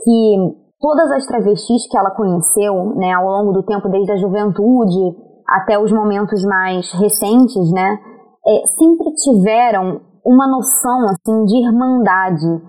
que 0.03 0.35
todas 0.79 1.11
as 1.11 1.25
travestis 1.25 1.87
que 1.89 1.97
ela 1.97 2.11
conheceu, 2.11 2.95
né, 2.95 3.13
ao 3.13 3.25
longo 3.25 3.53
do 3.53 3.63
tempo, 3.63 3.89
desde 3.89 4.11
a 4.11 4.17
juventude 4.17 5.15
até 5.47 5.79
os 5.79 5.91
momentos 5.91 6.43
mais 6.43 6.91
recentes, 6.93 7.71
né, 7.71 7.97
é, 8.45 8.67
sempre 8.77 9.13
tiveram 9.15 10.01
uma 10.25 10.47
noção, 10.47 11.05
assim, 11.09 11.45
de 11.45 11.57
irmandade 11.57 12.61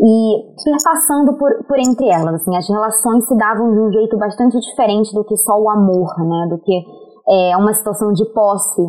e 0.00 0.62
perpassando 0.64 1.36
por, 1.36 1.50
por 1.66 1.78
entre 1.78 2.08
elas, 2.08 2.34
assim, 2.34 2.56
as 2.56 2.68
relações 2.68 3.26
se 3.26 3.36
davam 3.36 3.72
de 3.72 3.80
um 3.80 3.92
jeito 3.92 4.16
bastante 4.16 4.58
diferente 4.60 5.12
do 5.12 5.24
que 5.24 5.36
só 5.38 5.60
o 5.60 5.68
amor, 5.68 6.14
né, 6.18 6.46
do 6.48 6.58
que 6.58 6.84
é, 7.28 7.56
uma 7.56 7.72
situação 7.74 8.12
de 8.12 8.24
posse. 8.32 8.82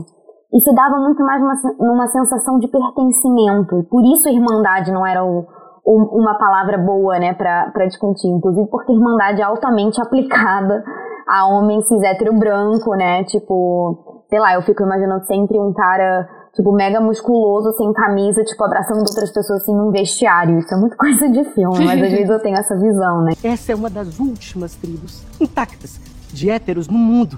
E 0.52 0.60
se 0.62 0.74
dava 0.74 0.98
muito 0.98 1.24
mais 1.24 1.42
numa, 1.42 1.54
numa 1.80 2.08
sensação 2.08 2.58
de 2.58 2.68
pertencimento. 2.68 3.84
Por 3.90 4.04
isso 4.04 4.30
irmandade 4.30 4.92
não 4.92 5.06
era 5.06 5.24
o, 5.24 5.46
o, 5.86 6.20
uma 6.20 6.36
palavra 6.40 6.78
boa, 6.78 7.20
né, 7.20 7.34
para 7.34 7.86
discutir. 7.86 8.28
Inclusive 8.28 8.68
porque 8.70 8.92
irmandade 8.92 9.42
é 9.42 9.44
altamente 9.44 10.00
aplicada 10.02 10.84
a 11.28 11.46
homem 11.46 11.82
cis 11.84 12.02
hétero 12.02 12.34
branco, 12.40 12.96
né? 12.96 13.24
Tipo, 13.26 14.24
sei 14.30 14.40
lá, 14.40 14.56
eu 14.56 14.64
fico 14.64 14.82
imaginando 14.82 15.24
sempre 15.26 15.60
um 15.60 15.72
cara 15.72 16.28
tipo, 16.56 16.72
mega 16.72 17.00
musculoso, 17.00 17.72
sem 17.74 17.94
camisa, 17.94 18.44
tipo, 18.44 18.64
abraçando 18.64 19.00
outras 19.00 19.32
pessoas 19.32 19.62
assim 19.62 19.76
num 19.76 19.92
vestiário. 19.92 20.58
Isso 20.58 20.74
é 20.74 20.78
muito 20.78 20.96
coisa 20.98 21.30
de 21.30 21.44
filme, 21.54 21.86
mas 21.86 22.02
às 22.02 22.12
vezes 22.12 22.30
eu 22.30 22.40
tenho 22.40 22.58
essa 22.58 22.76
visão, 22.76 23.22
né? 23.22 23.34
Essa 23.44 23.74
é 23.74 23.76
uma 23.76 23.90
das 23.90 24.20
últimas 24.20 24.76
tribos 24.76 25.24
intactas 25.40 26.00
de 26.34 26.50
héteros 26.50 26.88
no 26.88 26.98
mundo. 26.98 27.38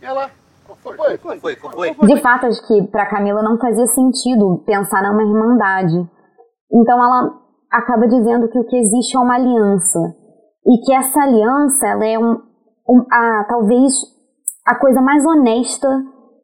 Ela. 0.00 0.30
Foi, 0.82 0.96
foi, 1.18 1.38
foi, 1.38 1.56
foi. 1.56 1.94
De 2.06 2.20
fato, 2.20 2.46
acho 2.46 2.66
que 2.66 2.82
para 2.88 3.08
Camila 3.08 3.42
não 3.42 3.58
fazia 3.58 3.86
sentido 3.86 4.62
pensar 4.66 5.02
numa 5.02 5.22
irmandade. 5.22 5.96
Então 6.72 7.02
ela 7.02 7.32
acaba 7.70 8.06
dizendo 8.06 8.48
que 8.48 8.58
o 8.58 8.66
que 8.66 8.76
existe 8.76 9.16
é 9.16 9.20
uma 9.20 9.34
aliança. 9.34 9.98
E 10.66 10.84
que 10.84 10.94
essa 10.94 11.22
aliança 11.22 11.86
ela 11.86 12.06
é 12.06 12.18
um, 12.18 12.32
um, 12.88 13.04
a, 13.10 13.44
talvez 13.48 13.92
a 14.66 14.78
coisa 14.78 15.00
mais 15.00 15.24
honesta 15.24 15.88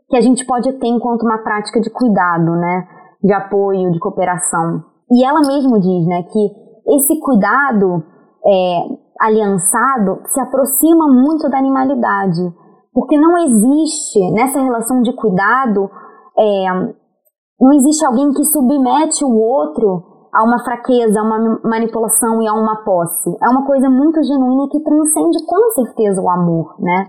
que 0.08 0.16
a 0.16 0.20
gente 0.20 0.46
pode 0.46 0.72
ter 0.78 0.88
enquanto 0.88 1.22
uma 1.22 1.38
prática 1.38 1.80
de 1.80 1.90
cuidado, 1.90 2.56
né? 2.56 2.88
De 3.22 3.32
apoio, 3.32 3.92
de 3.92 3.98
cooperação. 3.98 4.82
E 5.10 5.24
ela 5.24 5.40
mesmo 5.40 5.78
diz, 5.78 6.06
né, 6.06 6.22
que 6.22 6.94
esse 6.94 7.20
cuidado 7.20 8.02
é, 8.46 8.80
aliançado 9.20 10.22
se 10.26 10.40
aproxima 10.40 11.06
muito 11.08 11.48
da 11.48 11.58
animalidade 11.58 12.42
porque 12.94 13.18
não 13.18 13.36
existe, 13.36 14.20
nessa 14.30 14.60
relação 14.60 15.02
de 15.02 15.12
cuidado, 15.16 15.90
é, 16.38 16.94
não 17.60 17.72
existe 17.72 18.06
alguém 18.06 18.32
que 18.32 18.44
submete 18.44 19.24
o 19.24 19.36
outro 19.36 20.14
a 20.32 20.44
uma 20.44 20.62
fraqueza, 20.62 21.20
a 21.20 21.22
uma 21.24 21.60
manipulação 21.64 22.40
e 22.40 22.46
a 22.46 22.52
uma 22.52 22.84
posse. 22.84 23.30
É 23.42 23.48
uma 23.48 23.66
coisa 23.66 23.90
muito 23.90 24.22
genuína 24.22 24.68
que 24.70 24.80
transcende 24.80 25.44
com 25.44 25.70
certeza 25.70 26.22
o 26.22 26.30
amor, 26.30 26.76
né? 26.78 27.06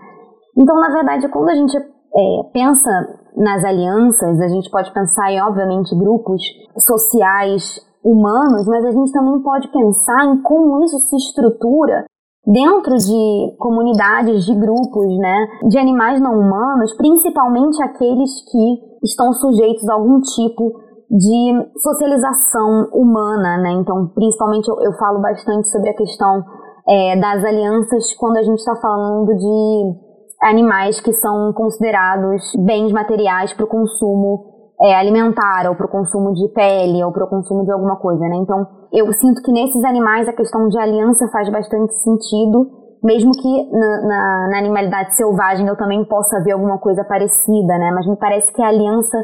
Então, 0.57 0.75
na 0.79 0.89
verdade, 0.89 1.29
quando 1.29 1.49
a 1.49 1.55
gente 1.55 1.77
é, 1.77 2.43
pensa 2.51 2.89
nas 3.35 3.63
alianças, 3.63 4.39
a 4.41 4.47
gente 4.47 4.69
pode 4.71 4.91
pensar 4.91 5.31
em, 5.31 5.41
obviamente, 5.41 5.95
grupos 5.95 6.41
sociais 6.77 7.79
humanos, 8.03 8.67
mas 8.67 8.85
a 8.85 8.91
gente 8.91 9.11
também 9.11 9.41
pode 9.41 9.67
pensar 9.71 10.25
em 10.25 10.41
como 10.41 10.83
isso 10.83 10.97
se 10.99 11.15
estrutura 11.15 12.05
dentro 12.45 12.95
de 12.95 13.55
comunidades, 13.57 14.45
de 14.45 14.53
grupos, 14.55 15.17
né, 15.17 15.47
de 15.67 15.77
animais 15.77 16.21
não 16.21 16.39
humanos, 16.39 16.95
principalmente 16.95 17.81
aqueles 17.81 18.31
que 18.51 18.79
estão 19.03 19.33
sujeitos 19.33 19.87
a 19.89 19.93
algum 19.93 20.19
tipo 20.21 20.73
de 21.09 21.69
socialização 21.77 22.89
humana, 22.91 23.57
né? 23.57 23.71
Então, 23.73 24.07
principalmente 24.07 24.67
eu, 24.67 24.75
eu 24.81 24.93
falo 24.93 25.21
bastante 25.21 25.69
sobre 25.69 25.89
a 25.89 25.95
questão 25.95 26.43
é, 26.87 27.19
das 27.19 27.43
alianças 27.43 28.13
quando 28.15 28.37
a 28.37 28.43
gente 28.43 28.57
está 28.57 28.75
falando 28.75 29.27
de 29.35 30.05
animais 30.41 30.99
que 30.99 31.13
são 31.13 31.53
considerados 31.53 32.41
bens 32.65 32.91
materiais 32.91 33.53
para 33.53 33.65
o 33.65 33.69
consumo 33.69 34.54
é, 34.81 34.95
alimentar, 34.95 35.69
ou 35.69 35.75
para 35.75 35.85
o 35.85 35.89
consumo 35.89 36.33
de 36.33 36.47
pele, 36.49 37.03
ou 37.03 37.11
para 37.11 37.25
o 37.25 37.29
consumo 37.29 37.63
de 37.63 37.71
alguma 37.71 37.95
coisa, 37.97 38.21
né? 38.27 38.35
Então, 38.35 38.67
eu 38.91 39.11
sinto 39.13 39.41
que 39.41 39.51
nesses 39.51 39.83
animais 39.83 40.27
a 40.27 40.33
questão 40.33 40.67
de 40.67 40.77
aliança 40.77 41.27
faz 41.31 41.49
bastante 41.49 41.93
sentido, 41.95 42.67
mesmo 43.03 43.31
que 43.31 43.71
na, 43.71 44.01
na, 44.01 44.47
na, 44.51 44.57
animalidade 44.57 45.15
selvagem 45.15 45.67
eu 45.67 45.77
também 45.77 46.03
possa 46.05 46.41
ver 46.43 46.53
alguma 46.53 46.77
coisa 46.79 47.03
parecida, 47.03 47.77
né? 47.77 47.91
Mas 47.93 48.07
me 48.07 48.17
parece 48.17 48.51
que 48.53 48.61
a 48.61 48.67
aliança 48.67 49.17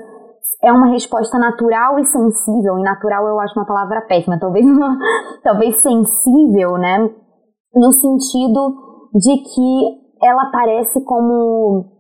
é 0.64 0.72
uma 0.72 0.92
resposta 0.92 1.38
natural 1.38 2.00
e 2.00 2.06
sensível, 2.06 2.78
e 2.78 2.84
natural 2.84 3.28
eu 3.28 3.40
acho 3.40 3.58
uma 3.58 3.66
palavra 3.66 4.02
péssima, 4.08 4.40
talvez, 4.40 4.66
uma, 4.66 4.98
talvez 5.44 5.76
sensível, 5.82 6.78
né? 6.78 7.10
No 7.74 7.92
sentido 7.92 8.76
de 9.16 9.38
que 9.38 10.02
ela 10.24 10.52
parece 10.52 11.04
como 11.04 11.91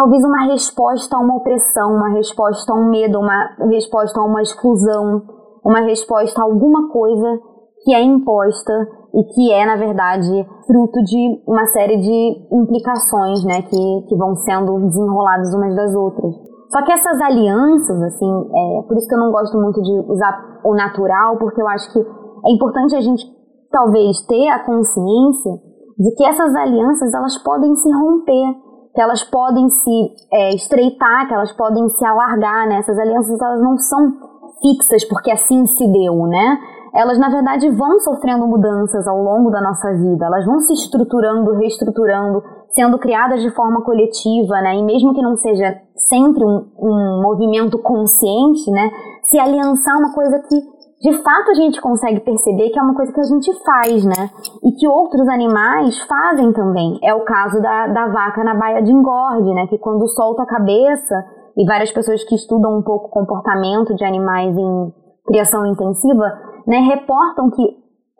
talvez 0.00 0.24
uma 0.24 0.46
resposta 0.46 1.14
a 1.14 1.20
uma 1.20 1.36
opressão, 1.36 1.92
uma 1.92 2.08
resposta 2.14 2.72
a 2.72 2.74
um 2.74 2.88
medo, 2.88 3.18
uma 3.18 3.68
resposta 3.68 4.18
a 4.18 4.24
uma 4.24 4.40
exclusão, 4.40 5.20
uma 5.62 5.80
resposta 5.80 6.40
a 6.40 6.44
alguma 6.44 6.88
coisa 6.88 7.38
que 7.84 7.92
é 7.92 8.02
imposta 8.02 8.72
e 9.12 9.24
que 9.24 9.52
é, 9.52 9.66
na 9.66 9.76
verdade, 9.76 10.48
fruto 10.66 11.02
de 11.04 11.42
uma 11.46 11.66
série 11.66 11.98
de 11.98 12.46
implicações, 12.50 13.44
né, 13.44 13.60
que, 13.60 14.06
que 14.08 14.16
vão 14.16 14.34
sendo 14.36 14.80
desenroladas 14.86 15.52
umas 15.52 15.76
das 15.76 15.94
outras. 15.94 16.34
Só 16.70 16.82
que 16.82 16.92
essas 16.92 17.20
alianças, 17.20 18.02
assim, 18.02 18.48
é, 18.54 18.82
por 18.88 18.96
isso 18.96 19.06
que 19.06 19.14
eu 19.14 19.20
não 19.20 19.30
gosto 19.30 19.58
muito 19.60 19.82
de 19.82 19.92
usar 20.10 20.60
o 20.64 20.74
natural, 20.74 21.36
porque 21.36 21.60
eu 21.60 21.68
acho 21.68 21.92
que 21.92 21.98
é 21.98 22.52
importante 22.54 22.96
a 22.96 23.00
gente, 23.02 23.22
talvez, 23.70 24.24
ter 24.26 24.48
a 24.48 24.64
consciência 24.64 25.52
de 25.98 26.14
que 26.14 26.24
essas 26.24 26.54
alianças, 26.54 27.12
elas 27.12 27.36
podem 27.42 27.74
se 27.74 27.92
romper, 27.92 28.69
que 28.94 29.00
elas 29.00 29.22
podem 29.24 29.68
se 29.68 30.14
é, 30.32 30.54
estreitar, 30.54 31.28
que 31.28 31.34
elas 31.34 31.52
podem 31.52 31.88
se 31.88 32.04
alargar, 32.04 32.68
né? 32.68 32.78
Essas 32.78 32.98
alianças, 32.98 33.40
elas 33.40 33.62
não 33.62 33.76
são 33.78 34.12
fixas 34.60 35.04
porque 35.04 35.30
assim 35.30 35.66
se 35.66 35.86
deu, 35.86 36.26
né? 36.26 36.58
elas 36.94 37.18
na 37.18 37.28
verdade 37.28 37.68
vão 37.70 38.00
sofrendo 38.00 38.46
mudanças 38.46 39.06
ao 39.06 39.22
longo 39.22 39.50
da 39.50 39.60
nossa 39.60 39.92
vida, 39.92 40.26
elas 40.26 40.44
vão 40.44 40.60
se 40.60 40.72
estruturando, 40.72 41.54
reestruturando, 41.54 42.42
sendo 42.70 42.98
criadas 42.98 43.42
de 43.42 43.50
forma 43.50 43.82
coletiva, 43.82 44.60
né? 44.60 44.76
E 44.76 44.82
mesmo 44.82 45.14
que 45.14 45.22
não 45.22 45.36
seja 45.36 45.80
sempre 46.08 46.44
um, 46.44 46.68
um 46.78 47.22
movimento 47.22 47.78
consciente, 47.78 48.70
né? 48.70 48.90
Se 49.24 49.38
aliançar 49.38 49.94
é 49.94 49.98
uma 49.98 50.12
coisa 50.12 50.38
que 50.40 50.79
de 51.00 51.12
fato 51.22 51.50
a 51.50 51.54
gente 51.54 51.80
consegue 51.80 52.20
perceber 52.20 52.70
que 52.70 52.78
é 52.78 52.82
uma 52.82 52.94
coisa 52.94 53.12
que 53.12 53.20
a 53.20 53.24
gente 53.24 53.52
faz, 53.64 54.04
né? 54.04 54.30
E 54.62 54.72
que 54.72 54.86
outros 54.86 55.26
animais 55.28 55.98
fazem 56.02 56.52
também. 56.52 56.98
É 57.02 57.14
o 57.14 57.24
caso 57.24 57.60
da, 57.62 57.86
da 57.86 58.08
vaca 58.08 58.44
na 58.44 58.54
baia 58.54 58.82
de 58.82 58.92
engorde, 58.92 59.54
né? 59.54 59.66
Que 59.66 59.78
quando 59.78 60.06
solta 60.08 60.42
a 60.42 60.46
cabeça, 60.46 61.24
e 61.56 61.64
várias 61.64 61.92
pessoas 61.92 62.24
que 62.24 62.34
estudam 62.34 62.78
um 62.78 62.82
pouco 62.82 63.06
o 63.06 63.10
comportamento 63.10 63.94
de 63.94 64.04
animais 64.04 64.56
em 64.56 64.92
criação 65.26 65.66
intensiva 65.66 66.24
né, 66.66 66.78
reportam 66.78 67.50
que 67.50 67.62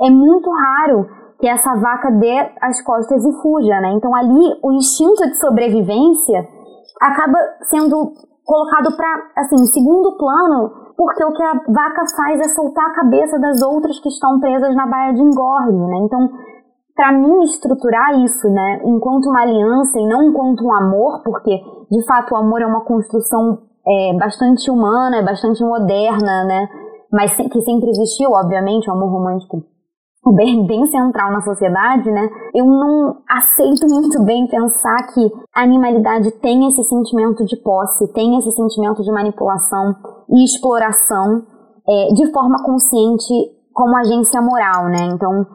é 0.01 0.11
muito 0.11 0.51
raro 0.51 1.07
que 1.39 1.49
essa 1.49 1.75
vaca 1.77 2.11
dê 2.11 2.53
as 2.61 2.83
costas 2.83 3.25
e 3.25 3.43
fuja, 3.43 3.81
né? 3.81 3.93
Então 3.95 4.15
ali 4.15 4.61
o 4.63 4.73
instinto 4.73 5.27
de 5.27 5.39
sobrevivência 5.39 6.47
acaba 7.01 7.39
sendo 7.71 8.13
colocado 8.45 8.95
para 8.95 9.31
assim 9.39 9.65
segundo 9.67 10.19
plano, 10.19 10.71
porque 10.97 11.25
o 11.25 11.33
que 11.33 11.43
a 11.43 11.53
vaca 11.69 12.03
faz 12.17 12.41
é 12.41 12.49
soltar 12.55 12.87
a 12.87 12.95
cabeça 12.95 13.39
das 13.39 13.63
outras 13.63 13.99
que 14.01 14.09
estão 14.09 14.39
presas 14.41 14.75
na 14.75 14.87
baia 14.87 15.13
de 15.15 15.21
engorde, 15.21 15.77
né? 15.77 15.99
Então 16.05 16.31
para 16.95 17.13
mim 17.13 17.45
estruturar 17.45 18.21
isso, 18.21 18.47
né, 18.51 18.83
enquanto 18.85 19.31
uma 19.31 19.41
aliança 19.41 19.99
e 19.99 20.07
não 20.07 20.23
enquanto 20.23 20.63
um 20.63 20.75
amor, 20.75 21.23
porque 21.25 21.59
de 21.91 22.05
fato 22.05 22.35
o 22.35 22.37
amor 22.37 22.61
é 22.61 22.67
uma 22.67 22.85
construção 22.85 23.59
é, 23.87 24.19
bastante 24.19 24.71
humana, 24.71 25.17
é 25.17 25.23
bastante 25.23 25.65
moderna, 25.65 26.45
né? 26.45 26.69
mas 27.13 27.35
que 27.35 27.61
sempre 27.63 27.91
existiu, 27.91 28.31
obviamente, 28.33 28.89
o 28.89 28.93
amor 28.93 29.11
romântico 29.11 29.65
bem, 30.35 30.67
bem 30.67 30.87
central 30.87 31.33
na 31.33 31.41
sociedade, 31.41 32.11
né? 32.11 32.29
Eu 32.55 32.67
não 32.67 33.17
aceito 33.29 33.87
muito 33.89 34.23
bem 34.25 34.47
pensar 34.47 35.07
que 35.15 35.31
a 35.55 35.63
animalidade 35.63 36.31
tem 36.41 36.69
esse 36.69 36.83
sentimento 36.85 37.45
de 37.45 37.57
posse, 37.63 38.13
tem 38.13 38.37
esse 38.39 38.51
sentimento 38.53 39.03
de 39.03 39.11
manipulação 39.11 39.95
e 40.29 40.45
exploração 40.45 41.43
é, 41.89 42.13
de 42.13 42.31
forma 42.33 42.63
consciente 42.65 43.33
como 43.73 43.97
agência 43.97 44.43
moral, 44.43 44.85
né? 44.91 45.09
Então, 45.15 45.47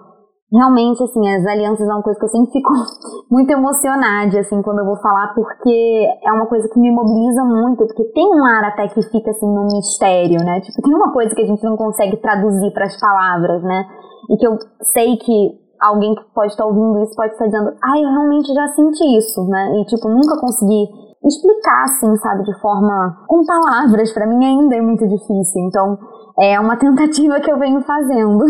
realmente, 0.51 1.03
assim, 1.03 1.29
as 1.29 1.45
alianças 1.45 1.87
é 1.87 1.93
uma 1.93 2.01
coisa 2.01 2.17
que 2.17 2.25
eu 2.25 2.29
sempre 2.29 2.51
fico 2.51 2.73
muito 3.29 3.51
emocionada, 3.51 4.39
assim, 4.39 4.61
quando 4.63 4.79
eu 4.79 4.85
vou 4.85 4.97
falar, 4.97 5.33
porque 5.35 6.07
é 6.23 6.31
uma 6.31 6.47
coisa 6.47 6.67
que 6.69 6.79
me 6.79 6.91
mobiliza 6.91 7.43
muito, 7.43 7.85
porque 7.85 8.03
tem 8.13 8.25
um 8.25 8.43
ar 8.43 8.63
até 8.63 8.87
que 8.87 9.01
fica, 9.11 9.29
assim, 9.29 9.47
no 9.47 9.65
mistério, 9.65 10.43
né? 10.43 10.59
Tipo, 10.61 10.81
tem 10.81 10.95
uma 10.95 11.13
coisa 11.13 11.35
que 11.35 11.41
a 11.43 11.45
gente 11.45 11.63
não 11.63 11.77
consegue 11.77 12.17
traduzir 12.17 12.71
para 12.73 12.85
as 12.85 12.99
palavras, 12.99 13.61
né? 13.61 13.85
E 14.29 14.37
que 14.37 14.47
eu 14.47 14.57
sei 14.93 15.17
que 15.17 15.65
alguém 15.79 16.15
que 16.15 16.23
pode 16.33 16.51
estar 16.51 16.65
ouvindo 16.65 17.03
isso 17.03 17.15
pode 17.15 17.33
estar 17.33 17.45
dizendo, 17.45 17.73
ah, 17.83 17.97
eu 17.97 18.09
realmente 18.09 18.53
já 18.53 18.67
senti 18.69 19.17
isso, 19.17 19.45
né? 19.47 19.81
E, 19.81 19.85
tipo, 19.85 20.07
nunca 20.09 20.39
consegui 20.39 20.87
explicar, 21.23 21.83
assim, 21.83 22.15
sabe, 22.17 22.43
de 22.43 22.59
forma 22.59 23.25
com 23.27 23.43
palavras, 23.45 24.13
para 24.13 24.27
mim 24.27 24.45
ainda 24.45 24.75
é 24.75 24.81
muito 24.81 25.07
difícil. 25.07 25.61
Então, 25.67 25.97
é 26.39 26.59
uma 26.59 26.77
tentativa 26.79 27.39
que 27.39 27.51
eu 27.51 27.59
venho 27.59 27.81
fazendo. 27.81 28.43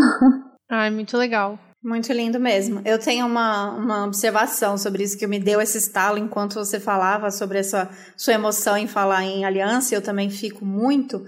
Ai, 0.69 0.89
muito 0.89 1.17
legal. 1.17 1.57
Muito 1.83 2.11
lindo 2.11 2.39
mesmo. 2.39 2.81
Eu 2.83 2.97
tenho 2.97 3.27
uma, 3.27 3.69
uma 3.73 4.05
observação 4.05 4.75
sobre 4.75 5.03
isso 5.03 5.19
que 5.19 5.27
me 5.27 5.39
deu 5.39 5.61
esse 5.61 5.77
estalo 5.77 6.17
enquanto 6.17 6.55
você 6.55 6.79
falava 6.79 7.29
sobre 7.29 7.59
essa 7.59 7.87
sua 8.17 8.33
emoção 8.33 8.75
em 8.75 8.87
falar 8.87 9.23
em 9.23 9.45
aliança. 9.45 9.93
Eu 9.93 10.01
também 10.01 10.31
fico 10.31 10.65
muito 10.65 11.23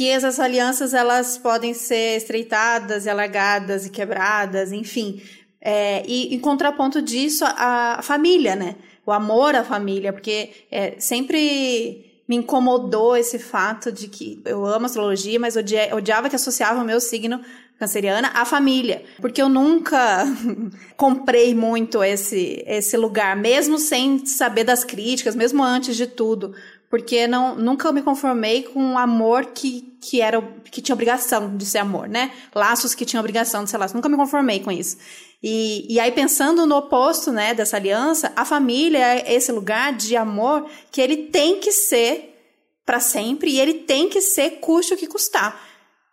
que 0.00 0.08
essas 0.08 0.40
alianças 0.40 0.94
elas 0.94 1.36
podem 1.36 1.74
ser 1.74 2.16
estreitadas, 2.16 3.06
alargadas 3.06 3.84
e 3.84 3.90
quebradas, 3.90 4.72
enfim. 4.72 5.20
É, 5.60 6.02
e 6.08 6.34
em 6.34 6.38
contraponto 6.38 7.02
disso, 7.02 7.44
a, 7.44 7.96
a, 7.98 8.02
família, 8.02 8.56
né? 8.56 8.76
O 9.04 9.12
amor 9.12 9.54
à 9.54 9.62
família, 9.62 10.10
porque 10.10 10.52
é, 10.70 10.98
sempre 10.98 12.22
me 12.26 12.36
incomodou 12.36 13.14
esse 13.14 13.38
fato 13.38 13.92
de 13.92 14.08
que 14.08 14.40
eu 14.46 14.64
amo 14.64 14.86
astrologia, 14.86 15.38
mas 15.38 15.54
odiava 15.92 16.30
que 16.30 16.36
associava 16.36 16.80
o 16.80 16.86
meu 16.86 16.98
signo 16.98 17.38
canceriana, 17.78 18.30
a 18.32 18.46
família. 18.46 19.04
Porque 19.20 19.42
eu 19.42 19.50
nunca 19.50 20.24
comprei 20.96 21.54
muito 21.54 22.02
esse, 22.02 22.64
esse 22.66 22.96
lugar, 22.96 23.36
mesmo 23.36 23.78
sem 23.78 24.24
saber 24.24 24.64
das 24.64 24.82
críticas, 24.82 25.36
mesmo 25.36 25.62
antes 25.62 25.94
de 25.94 26.06
tudo. 26.06 26.54
Porque 26.90 27.28
não, 27.28 27.54
nunca 27.54 27.92
me 27.92 28.02
conformei 28.02 28.64
com 28.64 28.82
um 28.82 28.98
amor 28.98 29.46
que, 29.46 29.96
que, 30.02 30.20
era, 30.20 30.42
que 30.70 30.82
tinha 30.82 30.92
obrigação 30.92 31.56
de 31.56 31.64
ser 31.64 31.78
amor, 31.78 32.08
né? 32.08 32.32
Laços 32.52 32.96
que 32.96 33.04
tinham 33.04 33.20
obrigação 33.20 33.62
de 33.62 33.70
ser 33.70 33.78
laços. 33.78 33.94
Nunca 33.94 34.08
me 34.08 34.16
conformei 34.16 34.58
com 34.58 34.72
isso. 34.72 34.98
E, 35.40 35.86
e 35.88 36.00
aí, 36.00 36.10
pensando 36.10 36.66
no 36.66 36.76
oposto, 36.76 37.30
né, 37.30 37.54
dessa 37.54 37.76
aliança, 37.76 38.32
a 38.34 38.44
família 38.44 38.98
é 38.98 39.32
esse 39.32 39.52
lugar 39.52 39.94
de 39.94 40.16
amor 40.16 40.66
que 40.90 41.00
ele 41.00 41.28
tem 41.28 41.60
que 41.60 41.70
ser 41.70 42.36
para 42.84 42.98
sempre 42.98 43.52
e 43.52 43.60
ele 43.60 43.74
tem 43.74 44.08
que 44.08 44.20
ser 44.20 44.58
custe 44.58 44.92
o 44.92 44.96
que 44.96 45.06
custar 45.06 45.69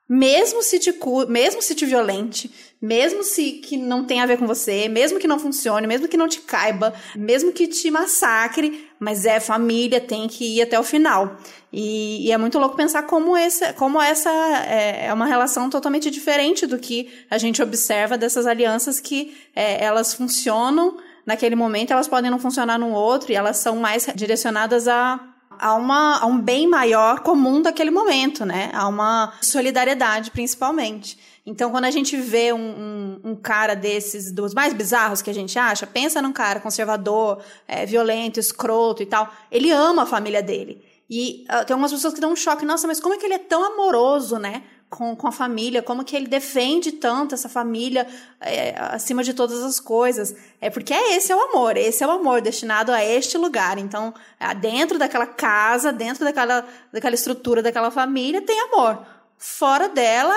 mesmo 0.10 0.64
se 0.64 0.80
te 0.80 0.94
mesmo 1.28 1.62
se 1.62 1.76
te 1.76 1.86
violente, 1.86 2.50
mesmo 2.82 3.24
se 3.24 3.54
que 3.54 3.76
não 3.76 4.06
tem 4.06 4.22
a 4.22 4.26
ver 4.26 4.38
com 4.38 4.48
você, 4.48 4.88
mesmo 4.88 5.20
que 5.20 5.28
não 5.28 5.40
funcione, 5.40 5.86
mesmo 5.86 6.08
que 6.08 6.16
não 6.16 6.28
te 6.28 6.40
caiba, 6.40 6.94
mesmo 7.16 7.52
que 7.52 7.68
te 7.68 7.92
massacre, 7.92 8.88
mas 9.00 9.26
é 9.26 9.40
família, 9.40 10.00
tem 10.00 10.28
que 10.28 10.58
ir 10.58 10.62
até 10.62 10.80
o 10.80 10.84
final. 10.84 11.38
E, 11.74 12.28
e 12.28 12.32
é 12.32 12.38
muito 12.38 12.58
louco 12.58 12.78
pensar 12.78 13.04
como, 13.04 13.36
esse, 13.36 13.74
como 13.74 14.02
essa 14.02 14.30
é, 14.68 15.08
é, 15.08 15.14
uma 15.14 15.26
relação 15.26 15.70
totalmente 15.70 16.10
diferente 16.10 16.66
do 16.66 16.80
que 16.80 17.10
a 17.30 17.38
gente 17.38 17.62
observa 17.62 18.18
dessas 18.18 18.48
alianças 18.48 19.00
que 19.00 19.36
é, 19.54 19.84
elas 19.84 20.14
funcionam 20.14 20.98
naquele 21.26 21.56
momento, 21.56 21.92
elas 21.92 22.08
podem 22.08 22.32
não 22.32 22.40
funcionar 22.40 22.80
no 22.80 22.92
outro 22.92 23.34
e 23.34 23.36
elas 23.36 23.58
são 23.58 23.76
mais 23.76 24.08
direcionadas 24.16 24.88
a 24.88 25.20
a, 25.60 25.74
uma, 25.76 26.26
um 26.26 26.40
bem 26.40 26.68
maior 26.68 27.22
comum 27.22 27.62
daquele 27.62 27.92
momento, 27.92 28.46
né? 28.46 28.70
A 28.74 28.88
uma 28.88 29.34
solidariedade, 29.42 30.32
principalmente. 30.32 31.18
Então, 31.46 31.72
quando 31.72 31.86
a 31.86 31.92
gente 31.92 32.18
vê 32.18 32.52
um, 32.52 32.58
um, 32.58 33.32
um, 33.32 33.36
cara 33.36 33.74
desses, 33.74 34.32
dos 34.34 34.54
mais 34.54 34.74
bizarros 34.74 35.22
que 35.22 35.30
a 35.30 35.34
gente 35.34 35.58
acha, 35.58 35.88
pensa 35.88 36.22
num 36.22 36.34
cara 36.34 36.60
conservador, 36.60 37.42
é, 37.68 37.86
violento, 37.86 38.40
escroto 38.40 39.02
e 39.02 39.06
tal. 39.06 39.32
Ele 39.50 39.72
ama 39.72 40.04
a 40.04 40.06
família 40.06 40.44
dele. 40.44 40.84
E 41.10 41.46
uh, 41.46 41.66
tem 41.66 41.74
algumas 41.74 41.92
pessoas 41.94 42.14
que 42.14 42.20
dão 42.20 42.34
um 42.34 42.36
choque. 42.36 42.66
Nossa, 42.66 42.86
mas 42.86 43.00
como 43.00 43.16
é 43.16 43.18
que 43.18 43.26
ele 43.26 43.36
é 43.36 43.40
tão 43.40 43.64
amoroso, 43.64 44.38
né? 44.38 44.64
Com, 44.90 45.16
com 45.16 45.28
a 45.28 45.32
família, 45.32 45.82
como 45.82 46.04
que 46.04 46.16
ele 46.16 46.28
defende 46.28 46.94
tanto 46.94 47.36
essa 47.36 47.50
família 47.50 48.08
é, 48.40 48.76
acima 48.78 49.24
de 49.24 49.34
todas 49.34 49.64
as 49.64 49.80
coisas. 49.80 50.36
É 50.62 50.70
porque 50.70 50.94
é 50.94 51.16
esse 51.16 51.32
é 51.32 51.36
o 51.36 51.42
amor, 51.42 51.76
esse 51.78 52.04
é 52.04 52.08
o 52.08 52.12
amor 52.12 52.42
destinado 52.42 52.92
a 52.92 53.04
este 53.04 53.38
lugar. 53.38 53.78
Então, 53.78 54.14
dentro 54.62 54.98
daquela 54.98 55.28
casa, 55.28 55.92
dentro 55.92 56.24
daquela, 56.24 56.66
daquela 56.92 57.16
estrutura 57.16 57.62
daquela 57.62 57.92
família, 57.92 58.42
tem 58.42 58.60
amor 58.62 59.17
fora 59.38 59.88
dela, 59.88 60.34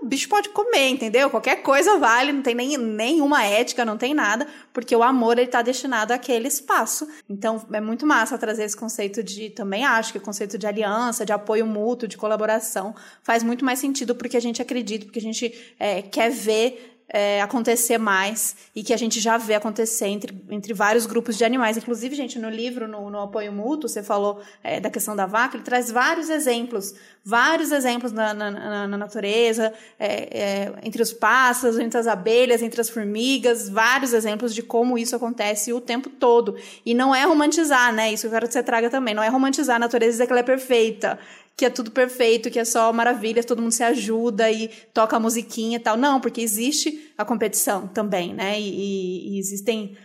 o 0.00 0.06
bicho 0.06 0.28
pode 0.28 0.48
comer, 0.50 0.88
entendeu? 0.88 1.28
Qualquer 1.28 1.62
coisa 1.62 1.98
vale, 1.98 2.32
não 2.32 2.42
tem 2.42 2.54
nem, 2.54 2.76
nenhuma 2.78 3.44
ética, 3.44 3.84
não 3.84 3.96
tem 3.96 4.14
nada, 4.14 4.46
porque 4.72 4.94
o 4.94 5.02
amor 5.02 5.38
ele 5.38 5.48
tá 5.48 5.60
destinado 5.60 6.12
àquele 6.12 6.46
espaço. 6.46 7.08
Então 7.28 7.64
é 7.72 7.80
muito 7.80 8.06
massa 8.06 8.38
trazer 8.38 8.64
esse 8.64 8.76
conceito 8.76 9.22
de, 9.22 9.50
também 9.50 9.84
acho 9.84 10.12
que 10.12 10.18
o 10.18 10.20
conceito 10.20 10.56
de 10.56 10.66
aliança, 10.66 11.26
de 11.26 11.32
apoio 11.32 11.66
mútuo, 11.66 12.08
de 12.08 12.16
colaboração, 12.16 12.94
faz 13.22 13.42
muito 13.42 13.64
mais 13.64 13.80
sentido 13.80 14.14
porque 14.14 14.36
a 14.36 14.40
gente 14.40 14.62
acredita, 14.62 15.04
porque 15.04 15.18
a 15.18 15.22
gente 15.22 15.74
é, 15.78 16.02
quer 16.02 16.30
ver 16.30 16.93
é, 17.08 17.40
acontecer 17.42 17.98
mais 17.98 18.56
e 18.74 18.82
que 18.82 18.92
a 18.92 18.96
gente 18.96 19.20
já 19.20 19.36
vê 19.36 19.54
acontecer 19.54 20.06
entre, 20.06 20.34
entre 20.50 20.72
vários 20.72 21.06
grupos 21.06 21.36
de 21.36 21.44
animais. 21.44 21.76
Inclusive, 21.76 22.14
gente, 22.14 22.38
no 22.38 22.48
livro, 22.48 22.88
no, 22.88 23.10
no 23.10 23.20
apoio 23.20 23.52
mútuo, 23.52 23.88
você 23.88 24.02
falou 24.02 24.40
é, 24.62 24.80
da 24.80 24.90
questão 24.90 25.14
da 25.14 25.26
vaca, 25.26 25.56
ele 25.56 25.64
traz 25.64 25.90
vários 25.90 26.30
exemplos, 26.30 26.94
vários 27.24 27.72
exemplos 27.72 28.10
na, 28.10 28.32
na, 28.32 28.50
na, 28.50 28.88
na 28.88 28.98
natureza, 28.98 29.72
é, 29.98 30.38
é, 30.38 30.72
entre 30.82 31.02
os 31.02 31.12
pássaros, 31.12 31.78
entre 31.78 31.98
as 31.98 32.06
abelhas, 32.06 32.62
entre 32.62 32.80
as 32.80 32.88
formigas, 32.88 33.68
vários 33.68 34.12
exemplos 34.12 34.54
de 34.54 34.62
como 34.62 34.98
isso 34.98 35.14
acontece 35.14 35.72
o 35.72 35.80
tempo 35.80 36.08
todo. 36.08 36.56
E 36.84 36.94
não 36.94 37.14
é 37.14 37.24
romantizar, 37.24 37.92
né? 37.92 38.12
Isso 38.12 38.26
eu 38.26 38.30
quero 38.30 38.46
que 38.46 38.52
você 38.52 38.62
traga 38.62 38.90
também. 38.90 39.14
Não 39.14 39.22
é 39.22 39.28
romantizar 39.28 39.76
a 39.76 39.78
natureza 39.78 40.10
e 40.10 40.12
dizer 40.12 40.26
que 40.26 40.32
ela 40.32 40.40
é 40.40 40.44
perfeita 40.44 41.18
que 41.56 41.64
é 41.64 41.70
tudo 41.70 41.90
perfeito, 41.90 42.50
que 42.50 42.58
é 42.58 42.64
só 42.64 42.92
maravilha, 42.92 43.44
todo 43.44 43.62
mundo 43.62 43.72
se 43.72 43.82
ajuda 43.82 44.50
e 44.50 44.68
toca 44.92 45.16
a 45.16 45.20
musiquinha 45.20 45.76
e 45.76 45.80
tal. 45.80 45.96
Não, 45.96 46.20
porque 46.20 46.40
existe 46.40 47.12
a 47.16 47.24
competição 47.24 47.86
também, 47.86 48.34
né? 48.34 48.60
E, 48.60 48.68
e, 48.68 49.36
e 49.36 49.38
existem. 49.38 49.96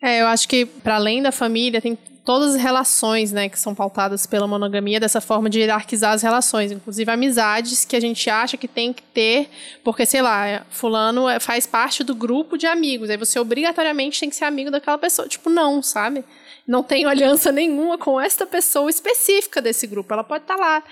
É, 0.00 0.22
eu 0.22 0.26
acho 0.28 0.48
que 0.48 0.64
para 0.64 0.94
além 0.94 1.20
da 1.22 1.32
família 1.32 1.80
tem 1.80 1.98
todas 2.28 2.56
as 2.56 2.60
relações, 2.60 3.32
né, 3.32 3.48
que 3.48 3.58
são 3.58 3.74
pautadas 3.74 4.26
pela 4.26 4.46
monogamia, 4.46 5.00
dessa 5.00 5.18
forma 5.18 5.48
de 5.48 5.60
hierarquizar 5.60 6.12
as 6.12 6.20
relações, 6.20 6.70
inclusive 6.70 7.10
amizades 7.10 7.86
que 7.86 7.96
a 7.96 8.00
gente 8.00 8.28
acha 8.28 8.58
que 8.58 8.68
tem 8.68 8.92
que 8.92 9.02
ter, 9.02 9.48
porque, 9.82 10.04
sei 10.04 10.20
lá, 10.20 10.62
fulano 10.68 11.26
é, 11.26 11.40
faz 11.40 11.66
parte 11.66 12.04
do 12.04 12.14
grupo 12.14 12.58
de 12.58 12.66
amigos, 12.66 13.08
aí 13.08 13.16
você 13.16 13.40
obrigatoriamente 13.40 14.20
tem 14.20 14.28
que 14.28 14.36
ser 14.36 14.44
amigo 14.44 14.70
daquela 14.70 14.98
pessoa. 14.98 15.26
Tipo, 15.26 15.48
não, 15.48 15.82
sabe? 15.82 16.22
Não 16.66 16.82
tenho 16.82 17.08
aliança 17.10 17.50
nenhuma 17.50 17.96
com 17.96 18.20
esta 18.20 18.44
pessoa 18.44 18.90
específica 18.90 19.62
desse 19.62 19.86
grupo. 19.86 20.12
Ela 20.12 20.22
pode 20.22 20.44
estar 20.44 20.56
tá 20.56 20.60
lá. 20.60 20.82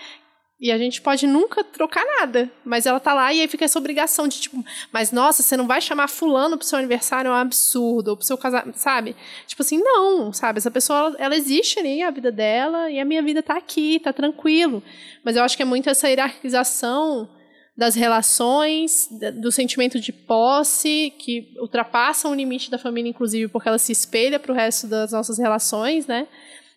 E 0.58 0.72
a 0.72 0.78
gente 0.78 1.02
pode 1.02 1.26
nunca 1.26 1.62
trocar 1.62 2.02
nada. 2.18 2.50
Mas 2.64 2.86
ela 2.86 2.98
tá 2.98 3.12
lá 3.12 3.32
e 3.32 3.42
aí 3.42 3.48
fica 3.48 3.66
essa 3.66 3.78
obrigação 3.78 4.26
de, 4.26 4.40
tipo, 4.40 4.64
mas 4.90 5.12
nossa, 5.12 5.42
você 5.42 5.56
não 5.56 5.66
vai 5.66 5.80
chamar 5.82 6.08
fulano 6.08 6.56
pro 6.56 6.66
seu 6.66 6.78
aniversário, 6.78 7.28
é 7.28 7.32
um 7.32 7.34
absurdo, 7.34 8.08
ou 8.08 8.16
pro 8.16 8.26
seu 8.26 8.38
casamento, 8.38 8.76
sabe? 8.76 9.14
Tipo 9.46 9.62
assim, 9.62 9.78
não, 9.78 10.32
sabe? 10.32 10.58
Essa 10.58 10.70
pessoa, 10.70 10.98
ela, 10.98 11.16
ela 11.18 11.36
existe 11.36 11.78
ali, 11.78 12.02
a 12.02 12.10
vida 12.10 12.32
dela, 12.32 12.90
e 12.90 12.98
a 12.98 13.04
minha 13.04 13.22
vida 13.22 13.42
tá 13.42 13.56
aqui, 13.56 14.00
tá 14.00 14.12
tranquilo. 14.12 14.82
Mas 15.22 15.36
eu 15.36 15.42
acho 15.42 15.56
que 15.56 15.62
é 15.62 15.66
muito 15.66 15.90
essa 15.90 16.08
hierarquização 16.08 17.28
das 17.76 17.94
relações, 17.94 19.06
do 19.34 19.52
sentimento 19.52 20.00
de 20.00 20.10
posse, 20.10 21.12
que 21.18 21.52
ultrapassam 21.60 22.30
o 22.30 22.34
limite 22.34 22.70
da 22.70 22.78
família, 22.78 23.10
inclusive, 23.10 23.48
porque 23.48 23.68
ela 23.68 23.76
se 23.76 23.92
espelha 23.92 24.40
pro 24.40 24.54
resto 24.54 24.86
das 24.86 25.12
nossas 25.12 25.36
relações, 25.36 26.06
né? 26.06 26.26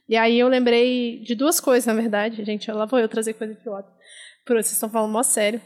E 0.09 0.17
aí 0.17 0.39
eu 0.39 0.47
lembrei 0.47 1.19
de 1.19 1.35
duas 1.35 1.59
coisas, 1.59 1.85
na 1.85 1.93
verdade. 1.93 2.43
Gente, 2.43 2.71
lá 2.71 2.85
vou 2.85 2.99
eu 2.99 3.07
trazer 3.07 3.33
coisa 3.33 3.53
pior. 3.53 3.83
Por 4.43 4.55
vocês 4.55 4.73
estão 4.73 4.89
falando 4.89 5.11
mó 5.11 5.21
sério. 5.21 5.61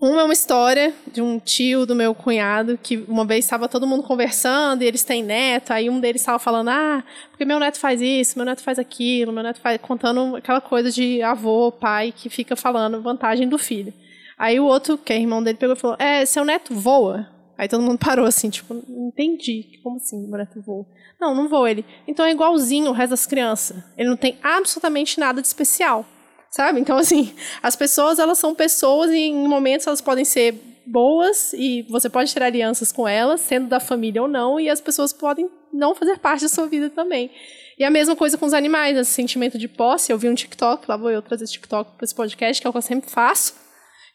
Uma 0.00 0.20
é 0.20 0.24
uma 0.24 0.32
história 0.32 0.94
de 1.12 1.20
um 1.20 1.40
tio 1.40 1.84
do 1.84 1.92
meu 1.92 2.14
cunhado 2.14 2.78
que 2.80 2.98
uma 3.08 3.24
vez 3.24 3.44
estava 3.44 3.68
todo 3.68 3.84
mundo 3.84 4.04
conversando 4.04 4.82
e 4.82 4.86
eles 4.86 5.02
têm 5.02 5.24
neto. 5.24 5.72
Aí 5.72 5.90
um 5.90 5.98
deles 5.98 6.22
estava 6.22 6.38
falando: 6.38 6.68
Ah, 6.68 7.02
porque 7.30 7.44
meu 7.44 7.58
neto 7.58 7.80
faz 7.80 8.00
isso, 8.00 8.38
meu 8.38 8.46
neto 8.46 8.62
faz 8.62 8.78
aquilo, 8.78 9.32
meu 9.32 9.42
neto 9.42 9.58
faz. 9.58 9.80
contando 9.82 10.36
aquela 10.36 10.60
coisa 10.60 10.92
de 10.92 11.20
avô, 11.20 11.72
pai, 11.72 12.14
que 12.16 12.30
fica 12.30 12.54
falando 12.54 13.02
vantagem 13.02 13.48
do 13.48 13.58
filho. 13.58 13.92
Aí 14.38 14.60
o 14.60 14.66
outro, 14.66 14.96
que 14.96 15.12
é 15.12 15.18
irmão 15.18 15.42
dele, 15.42 15.58
pegou 15.58 15.74
e 15.74 15.78
falou: 15.78 15.96
É, 15.98 16.24
seu 16.24 16.44
neto 16.44 16.72
voa. 16.72 17.28
Aí 17.58 17.68
todo 17.68 17.82
mundo 17.82 17.98
parou 17.98 18.24
assim, 18.24 18.48
tipo, 18.48 18.72
entendi. 18.88 19.80
Como 19.82 19.96
assim, 19.96 20.28
neto 20.28 20.62
voa? 20.62 20.86
Não, 21.20 21.34
não 21.34 21.48
vou 21.48 21.66
ele. 21.66 21.84
Então 22.06 22.24
é 22.24 22.30
igualzinho 22.30 22.90
o 22.90 22.92
resto 22.92 23.10
das 23.10 23.26
crianças. 23.26 23.82
Ele 23.96 24.08
não 24.08 24.16
tem 24.16 24.38
absolutamente 24.40 25.18
nada 25.18 25.42
de 25.42 25.48
especial. 25.48 26.06
Sabe? 26.50 26.80
Então, 26.80 26.96
assim, 26.96 27.34
as 27.62 27.76
pessoas, 27.76 28.18
elas 28.18 28.38
são 28.38 28.54
pessoas 28.54 29.10
e 29.10 29.18
em 29.18 29.48
momentos 29.48 29.86
elas 29.86 30.00
podem 30.00 30.24
ser 30.24 30.54
boas 30.86 31.52
e 31.52 31.82
você 31.90 32.08
pode 32.08 32.32
ter 32.32 32.42
alianças 32.42 32.90
com 32.90 33.06
elas, 33.06 33.40
sendo 33.42 33.68
da 33.68 33.78
família 33.78 34.22
ou 34.22 34.28
não, 34.28 34.58
e 34.58 34.70
as 34.70 34.80
pessoas 34.80 35.12
podem 35.12 35.50
não 35.72 35.94
fazer 35.94 36.18
parte 36.18 36.42
da 36.42 36.48
sua 36.48 36.66
vida 36.66 36.88
também. 36.88 37.30
E 37.78 37.84
a 37.84 37.90
mesma 37.90 38.16
coisa 38.16 38.38
com 38.38 38.46
os 38.46 38.54
animais, 38.54 38.96
esse 38.96 39.12
sentimento 39.12 39.58
de 39.58 39.68
posse. 39.68 40.10
Eu 40.10 40.18
vi 40.18 40.28
um 40.28 40.34
TikTok, 40.34 40.88
lá 40.88 40.96
vou 40.96 41.10
eu 41.10 41.20
trazer 41.20 41.46
TikTok 41.46 41.96
para 41.96 42.04
esse 42.04 42.14
podcast, 42.14 42.60
que 42.60 42.66
é 42.66 42.70
o 42.70 42.72
que 42.72 42.78
eu 42.78 42.82
sempre 42.82 43.10
faço. 43.10 43.54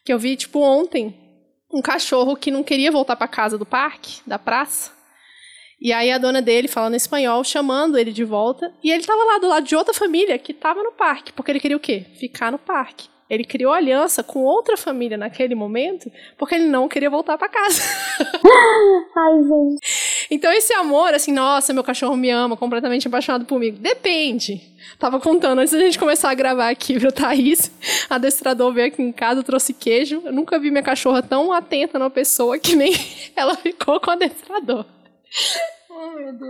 Que 0.04 0.12
eu 0.12 0.18
vi, 0.18 0.36
tipo, 0.36 0.60
ontem, 0.60 1.23
um 1.74 1.82
cachorro 1.82 2.36
que 2.36 2.52
não 2.52 2.62
queria 2.62 2.92
voltar 2.92 3.16
para 3.16 3.26
casa 3.26 3.58
do 3.58 3.66
parque, 3.66 4.20
da 4.24 4.38
praça. 4.38 4.92
E 5.80 5.92
aí 5.92 6.10
a 6.12 6.18
dona 6.18 6.40
dele, 6.40 6.68
falando 6.68 6.94
espanhol, 6.94 7.42
chamando 7.42 7.98
ele 7.98 8.12
de 8.12 8.24
volta. 8.24 8.72
E 8.82 8.90
ele 8.90 9.00
estava 9.00 9.22
lá 9.24 9.38
do 9.38 9.48
lado 9.48 9.66
de 9.66 9.74
outra 9.74 9.92
família 9.92 10.38
que 10.38 10.52
estava 10.52 10.82
no 10.82 10.92
parque. 10.92 11.32
Porque 11.32 11.50
ele 11.50 11.60
queria 11.60 11.76
o 11.76 11.80
quê? 11.80 12.06
Ficar 12.18 12.52
no 12.52 12.58
parque. 12.58 13.08
Ele 13.28 13.44
criou 13.44 13.72
aliança 13.72 14.22
com 14.22 14.44
outra 14.44 14.76
família 14.76 15.16
naquele 15.16 15.54
momento, 15.54 16.10
porque 16.38 16.54
ele 16.54 16.68
não 16.68 16.88
queria 16.88 17.10
voltar 17.10 17.36
para 17.36 17.48
casa. 17.48 17.82
Ai, 19.16 19.42
gente. 19.42 20.03
Então 20.30 20.52
esse 20.52 20.72
amor, 20.74 21.14
assim, 21.14 21.32
nossa, 21.32 21.72
meu 21.72 21.84
cachorro 21.84 22.16
me 22.16 22.30
ama, 22.30 22.56
completamente 22.56 23.06
apaixonado 23.08 23.44
por 23.44 23.58
mim. 23.58 23.72
Depende. 23.72 24.60
Tava 24.98 25.18
contando 25.20 25.60
antes 25.60 25.72
da 25.72 25.80
gente 25.80 25.98
começar 25.98 26.30
a 26.30 26.34
gravar 26.34 26.68
aqui 26.68 26.98
pro 26.98 27.12
Thaís. 27.12 27.70
A 28.08 28.16
adestrador 28.16 28.72
veio 28.72 28.88
aqui 28.88 29.02
em 29.02 29.12
casa, 29.12 29.42
trouxe 29.42 29.72
queijo. 29.72 30.22
Eu 30.24 30.32
nunca 30.32 30.58
vi 30.58 30.70
minha 30.70 30.82
cachorra 30.82 31.22
tão 31.22 31.52
atenta 31.52 31.98
numa 31.98 32.10
pessoa 32.10 32.58
que 32.58 32.76
nem 32.76 32.94
ela 33.34 33.56
ficou 33.56 34.00
com 34.00 34.10
o 34.10 34.14
adestrador. 34.14 34.84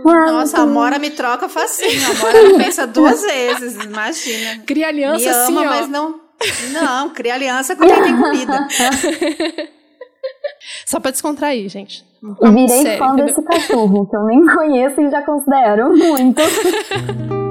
Nossa, 0.03 0.61
a 0.61 0.65
Mora 0.65 0.99
me 0.99 1.11
troca 1.11 1.47
facinho. 1.47 2.11
A 2.11 2.13
Mora 2.15 2.43
não 2.43 2.57
pensa 2.57 2.85
duas 2.87 3.21
vezes, 3.21 3.83
imagina. 3.83 4.63
Cria 4.65 4.87
aliança 4.87 5.25
me 5.25 5.29
ama, 5.29 5.43
assim, 5.43 5.57
ó. 5.57 5.65
mas 5.65 5.89
não. 5.89 6.25
Não, 6.71 7.09
cria 7.11 7.33
aliança 7.33 7.75
com 7.75 7.87
quem 7.87 8.03
tem 8.03 8.17
comida. 8.17 8.67
Só 10.85 10.99
pra 10.99 11.11
descontrair, 11.11 11.69
gente. 11.69 12.05
Virei 12.41 12.67
sério, 12.67 12.97
fã 12.97 13.13
entendeu? 13.13 13.25
desse 13.27 13.41
cachorro, 13.43 14.07
que 14.07 14.15
eu 14.15 14.23
nem 14.25 14.45
conheço 14.55 15.01
e 15.01 15.09
já 15.09 15.21
considero 15.23 15.89
muito. 15.89 16.41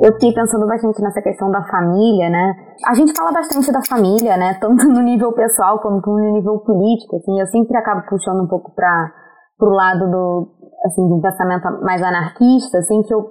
eu 0.00 0.12
fiquei 0.14 0.32
pensando 0.32 0.66
bastante 0.66 1.02
nessa 1.02 1.20
questão 1.20 1.50
da 1.50 1.62
família, 1.64 2.30
né? 2.30 2.54
A 2.86 2.94
gente 2.94 3.12
fala 3.14 3.32
bastante 3.32 3.70
da 3.70 3.80
família, 3.86 4.36
né? 4.36 4.54
Tanto 4.54 4.86
no 4.88 5.02
nível 5.02 5.32
pessoal 5.32 5.78
quanto 5.80 6.10
no 6.10 6.32
nível 6.32 6.58
político, 6.60 7.16
assim. 7.16 7.38
Eu 7.38 7.46
sempre 7.48 7.76
acabo 7.76 8.06
puxando 8.08 8.42
um 8.42 8.48
pouco 8.48 8.74
para 8.74 9.12
pro 9.58 9.68
lado 9.68 10.10
do, 10.10 10.48
assim, 10.86 11.06
do 11.06 11.20
pensamento 11.20 11.84
mais 11.84 12.02
anarquista, 12.02 12.78
assim, 12.78 13.02
que 13.02 13.12
eu, 13.12 13.30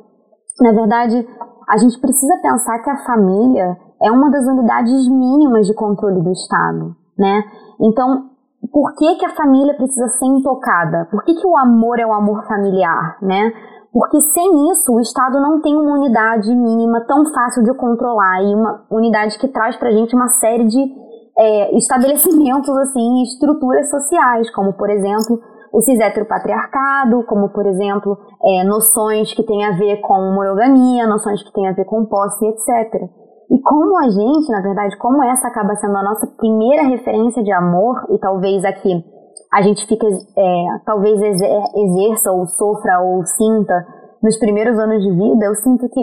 na 0.61 0.71
verdade, 0.71 1.27
a 1.67 1.77
gente 1.77 1.99
precisa 1.99 2.37
pensar 2.39 2.77
que 2.83 2.89
a 2.91 3.03
família 3.03 3.75
é 4.01 4.11
uma 4.11 4.29
das 4.29 4.45
unidades 4.45 5.09
mínimas 5.09 5.65
de 5.65 5.73
controle 5.73 6.21
do 6.21 6.31
Estado, 6.31 6.95
né? 7.19 7.43
Então, 7.81 8.29
por 8.71 8.95
que 8.95 9.15
que 9.15 9.25
a 9.25 9.35
família 9.35 9.75
precisa 9.75 10.07
ser 10.07 10.25
intocada? 10.25 11.07
Por 11.11 11.23
que 11.23 11.35
que 11.35 11.47
o 11.47 11.57
amor 11.57 11.99
é 11.99 12.05
o 12.05 12.13
amor 12.13 12.45
familiar, 12.47 13.17
né? 13.21 13.51
Porque 13.91 14.21
sem 14.21 14.71
isso, 14.71 14.93
o 14.93 14.99
Estado 14.99 15.39
não 15.39 15.61
tem 15.61 15.75
uma 15.75 15.97
unidade 15.97 16.55
mínima 16.55 17.01
tão 17.07 17.25
fácil 17.33 17.63
de 17.63 17.73
controlar 17.73 18.41
e 18.43 18.53
uma 18.53 18.85
unidade 18.89 19.37
que 19.39 19.47
traz 19.47 19.75
para 19.77 19.89
a 19.89 19.91
gente 19.91 20.15
uma 20.15 20.29
série 20.29 20.65
de 20.65 20.79
é, 21.37 21.77
estabelecimentos, 21.77 22.69
assim, 22.77 23.23
estruturas 23.23 23.89
sociais, 23.89 24.51
como, 24.51 24.73
por 24.73 24.89
exemplo, 24.89 25.39
o 25.71 25.81
cis-heteropatriarcado, 25.81 27.23
como, 27.25 27.49
por 27.49 27.65
exemplo, 27.65 28.17
é, 28.43 28.63
noções 28.63 29.33
que 29.33 29.43
têm 29.43 29.65
a 29.65 29.71
ver 29.71 30.01
com 30.01 30.33
monogamia, 30.33 31.07
noções 31.07 31.41
que 31.41 31.51
têm 31.53 31.67
a 31.67 31.73
ver 31.73 31.85
com 31.85 32.05
posse, 32.05 32.45
etc. 32.45 33.09
E 33.49 33.59
como 33.61 33.97
a 33.97 34.09
gente, 34.09 34.51
na 34.51 34.61
verdade, 34.61 34.97
como 34.97 35.23
essa 35.23 35.47
acaba 35.47 35.75
sendo 35.75 35.97
a 35.97 36.03
nossa 36.03 36.27
primeira 36.37 36.83
referência 36.83 37.43
de 37.43 37.51
amor, 37.51 38.05
e 38.11 38.19
talvez 38.19 38.63
aqui 38.63 39.03
a 39.51 39.61
gente 39.61 39.85
fica, 39.87 40.05
é, 40.05 40.65
talvez 40.85 41.19
exerça 41.19 42.31
ou 42.31 42.45
sofra 42.45 42.99
ou 43.01 43.25
sinta 43.25 43.73
nos 44.21 44.37
primeiros 44.37 44.77
anos 44.77 45.01
de 45.01 45.09
vida, 45.09 45.45
eu 45.45 45.55
sinto 45.55 45.89
que 45.89 46.01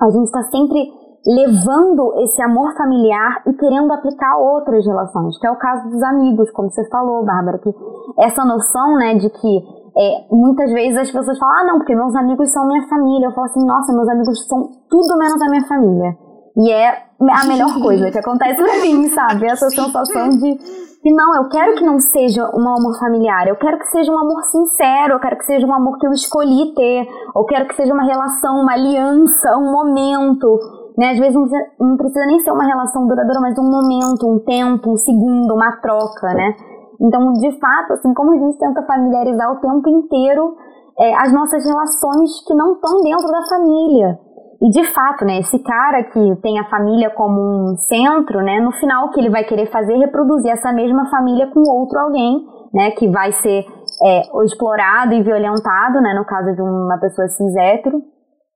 a 0.00 0.10
gente 0.10 0.24
está 0.24 0.42
sempre 0.44 0.88
levando 1.26 2.14
esse 2.22 2.40
amor 2.42 2.72
familiar 2.74 3.42
e 3.46 3.52
querendo 3.52 3.92
aplicar 3.92 4.38
outras 4.38 4.86
relações, 4.86 5.38
que 5.38 5.46
é 5.46 5.50
o 5.50 5.58
caso 5.58 5.90
dos 5.90 6.02
amigos, 6.02 6.50
como 6.52 6.70
você 6.70 6.88
falou, 6.88 7.24
Bárbara, 7.26 7.58
que 7.58 7.70
essa 8.18 8.42
noção, 8.42 8.96
né, 8.96 9.14
de 9.16 9.28
que 9.28 9.80
é, 9.96 10.34
muitas 10.34 10.72
vezes 10.72 10.96
as 10.96 11.10
pessoas 11.10 11.38
falam, 11.38 11.56
ah, 11.56 11.64
não, 11.64 11.78
porque 11.78 11.94
meus 11.94 12.14
amigos 12.16 12.50
são 12.52 12.66
minha 12.66 12.88
família. 12.88 13.26
Eu 13.26 13.32
falo 13.32 13.46
assim, 13.46 13.66
nossa, 13.66 13.92
meus 13.92 14.08
amigos 14.08 14.46
são 14.46 14.62
tudo 14.88 15.18
menos 15.18 15.42
a 15.42 15.50
minha 15.50 15.66
família. 15.66 16.29
E 16.56 16.70
é 16.70 16.88
a 16.88 17.46
melhor 17.46 17.80
coisa 17.80 18.10
que 18.10 18.18
acontece 18.18 18.62
pra 18.62 18.80
mim, 18.80 19.08
sabe? 19.08 19.46
Essa 19.46 19.70
sensação 19.70 20.28
de 20.30 20.58
que 21.02 21.10
não, 21.12 21.34
eu 21.36 21.48
quero 21.48 21.76
que 21.76 21.84
não 21.84 21.98
seja 21.98 22.44
um 22.54 22.68
amor 22.68 22.98
familiar, 22.98 23.48
eu 23.48 23.56
quero 23.56 23.78
que 23.78 23.86
seja 23.86 24.12
um 24.12 24.18
amor 24.18 24.42
sincero, 24.44 25.14
eu 25.14 25.20
quero 25.20 25.38
que 25.38 25.44
seja 25.44 25.66
um 25.66 25.72
amor 25.72 25.98
que 25.98 26.06
eu 26.06 26.12
escolhi 26.12 26.74
ter, 26.74 27.06
eu 27.34 27.44
quero 27.44 27.66
que 27.68 27.74
seja 27.74 27.92
uma 27.94 28.04
relação, 28.04 28.60
uma 28.60 28.72
aliança, 28.72 29.56
um 29.56 29.72
momento, 29.72 30.58
né? 30.98 31.12
Às 31.12 31.18
vezes 31.18 31.34
não 31.34 31.46
precisa, 31.46 31.70
não 31.80 31.96
precisa 31.96 32.26
nem 32.26 32.40
ser 32.40 32.52
uma 32.52 32.66
relação 32.66 33.06
duradoura, 33.06 33.40
mas 33.40 33.58
um 33.58 33.70
momento, 33.70 34.28
um 34.28 34.38
tempo, 34.40 34.92
um 34.92 34.96
segundo, 34.96 35.54
uma 35.54 35.72
troca, 35.80 36.34
né? 36.34 36.54
Então, 37.00 37.32
de 37.32 37.58
fato, 37.58 37.94
assim, 37.94 38.12
como 38.12 38.32
a 38.32 38.38
gente 38.38 38.58
tenta 38.58 38.82
familiarizar 38.82 39.50
o 39.52 39.60
tempo 39.60 39.88
inteiro 39.88 40.54
é, 41.00 41.14
as 41.14 41.32
nossas 41.32 41.64
relações 41.64 42.44
que 42.46 42.54
não 42.54 42.74
estão 42.74 43.00
dentro 43.00 43.26
da 43.26 43.42
família. 43.48 44.18
E 44.62 44.68
de 44.68 44.84
fato, 44.92 45.24
né, 45.24 45.38
esse 45.38 45.58
cara 45.62 46.04
que 46.04 46.36
tem 46.42 46.58
a 46.58 46.68
família 46.68 47.08
como 47.10 47.40
um 47.40 47.76
centro, 47.76 48.42
né, 48.42 48.60
no 48.60 48.72
final 48.72 49.06
o 49.06 49.10
que 49.10 49.18
ele 49.18 49.30
vai 49.30 49.42
querer 49.44 49.70
fazer 49.70 49.94
é 49.94 49.98
reproduzir 49.98 50.52
essa 50.52 50.70
mesma 50.70 51.08
família 51.08 51.50
com 51.50 51.60
outro 51.60 51.98
alguém, 51.98 52.44
né, 52.74 52.90
que 52.90 53.08
vai 53.08 53.32
ser 53.32 53.64
é, 54.04 54.44
explorado 54.44 55.14
e 55.14 55.22
violentado, 55.22 56.00
né, 56.02 56.12
no 56.12 56.26
caso 56.26 56.54
de 56.54 56.60
uma 56.60 56.98
pessoa 57.00 57.26
cis 57.28 57.56
hétero, 57.56 58.02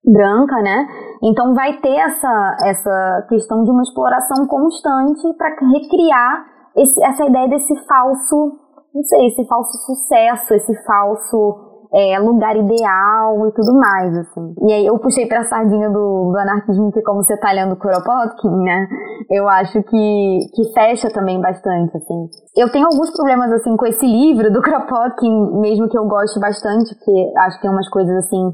branca, 0.05 0.61
né? 0.61 0.87
Então 1.23 1.55
vai 1.55 1.79
ter 1.81 1.97
essa, 1.97 2.57
essa 2.67 3.27
questão 3.29 3.65
de 3.65 3.71
uma 3.71 3.83
exploração 3.83 4.47
constante 4.47 5.23
para 5.39 5.49
recriar 5.73 6.45
esse, 6.77 7.03
essa 7.03 7.25
ideia 7.25 7.49
desse 7.49 7.75
falso, 7.87 8.59
não 8.95 9.03
sei, 9.03 9.29
esse 9.29 9.47
falso 9.47 9.73
sucesso, 9.87 10.55
esse 10.55 10.85
falso 10.85 11.64
é, 11.95 12.19
lugar 12.19 12.57
ideal 12.57 13.47
e 13.47 13.53
tudo 13.53 13.73
mais, 13.79 14.19
assim. 14.19 14.55
E 14.67 14.73
aí 14.73 14.87
eu 14.87 14.99
puxei 14.99 15.27
pra 15.27 15.45
sardinha 15.45 15.89
do, 15.89 16.33
do 16.33 16.39
anarquismo, 16.39 16.91
que 16.91 17.01
como 17.03 17.23
você 17.23 17.39
tá 17.39 17.53
lendo 17.53 17.77
Kuropotkin, 17.77 18.51
né, 18.65 18.89
eu 19.31 19.49
acho 19.49 19.81
que, 19.85 20.39
que 20.55 20.73
fecha 20.75 21.09
também 21.11 21.41
bastante, 21.41 21.97
assim. 21.97 22.29
Eu 22.57 22.71
tenho 22.73 22.87
alguns 22.87 23.13
problemas, 23.13 23.53
assim, 23.53 23.77
com 23.77 23.87
esse 23.87 24.05
livro 24.05 24.53
do 24.53 24.61
Kropotkin, 24.61 25.61
mesmo 25.61 25.89
que 25.89 25.97
eu 25.97 26.07
goste 26.07 26.41
bastante, 26.41 26.95
porque 26.97 27.33
acho 27.39 27.57
que 27.57 27.63
tem 27.63 27.71
umas 27.71 27.89
coisas, 27.89 28.17
assim, 28.17 28.53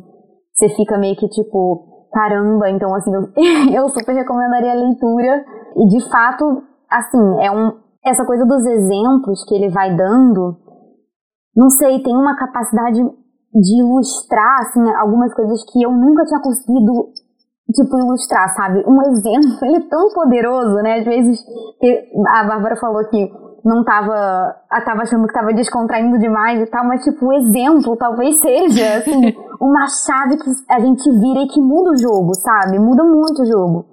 você 0.53 0.69
fica 0.77 0.99
meio 0.99 1.17
que 1.17 1.27
tipo, 1.29 2.09
caramba, 2.13 2.69
então, 2.69 2.95
assim, 2.95 3.11
eu, 3.15 3.23
eu 3.73 3.89
super 3.89 4.15
recomendaria 4.15 4.73
a 4.73 4.75
leitura. 4.75 5.45
E, 5.77 5.87
de 5.87 6.11
fato, 6.11 6.63
assim, 6.91 7.43
é 7.43 7.51
um, 7.51 7.73
essa 8.05 8.25
coisa 8.27 8.45
dos 8.45 8.67
exemplos 8.67 9.45
que 9.49 9.55
ele 9.55 9.71
vai 9.71 9.97
dando, 9.97 10.57
não 11.57 11.71
sei, 11.71 12.03
tem 12.03 12.15
uma 12.15 12.37
capacidade 12.37 13.01
de 13.55 13.81
ilustrar, 13.81 14.61
assim, 14.61 14.81
algumas 14.97 15.35
coisas 15.35 15.65
que 15.73 15.83
eu 15.83 15.91
nunca 15.91 16.25
tinha 16.25 16.41
conseguido, 16.41 17.09
tipo, 17.75 17.99
ilustrar, 17.99 18.49
sabe? 18.55 18.85
Um 18.87 19.03
exemplo, 19.03 19.59
ele 19.63 19.77
é 19.77 19.89
tão 19.89 20.13
poderoso, 20.15 20.75
né? 20.83 21.01
Às 21.01 21.05
vezes, 21.05 21.41
a 22.29 22.45
Bárbara 22.45 22.77
falou 22.77 23.05
que 23.09 23.31
não 23.65 23.85
tava, 23.85 24.55
tava 24.85 25.03
achando 25.03 25.27
que 25.27 25.35
tava 25.35 25.53
descontraindo 25.53 26.19
demais 26.19 26.61
e 26.61 26.67
tal, 26.67 26.87
mas, 26.87 27.03
tipo, 27.03 27.27
o 27.27 27.33
exemplo 27.33 27.97
talvez 27.97 28.41
seja, 28.41 28.99
assim, 28.99 29.35
uma 29.61 29.87
chave 29.89 30.37
que 30.39 30.51
a 30.71 30.81
gente 30.81 31.11
vira 31.11 31.41
e 31.41 31.49
que 31.49 31.61
muda 31.61 31.91
o 31.91 31.97
jogo, 31.97 32.35
sabe? 32.35 32.79
Muda 32.79 33.05
muito 33.05 33.43
o 33.43 33.47
jogo. 33.47 33.85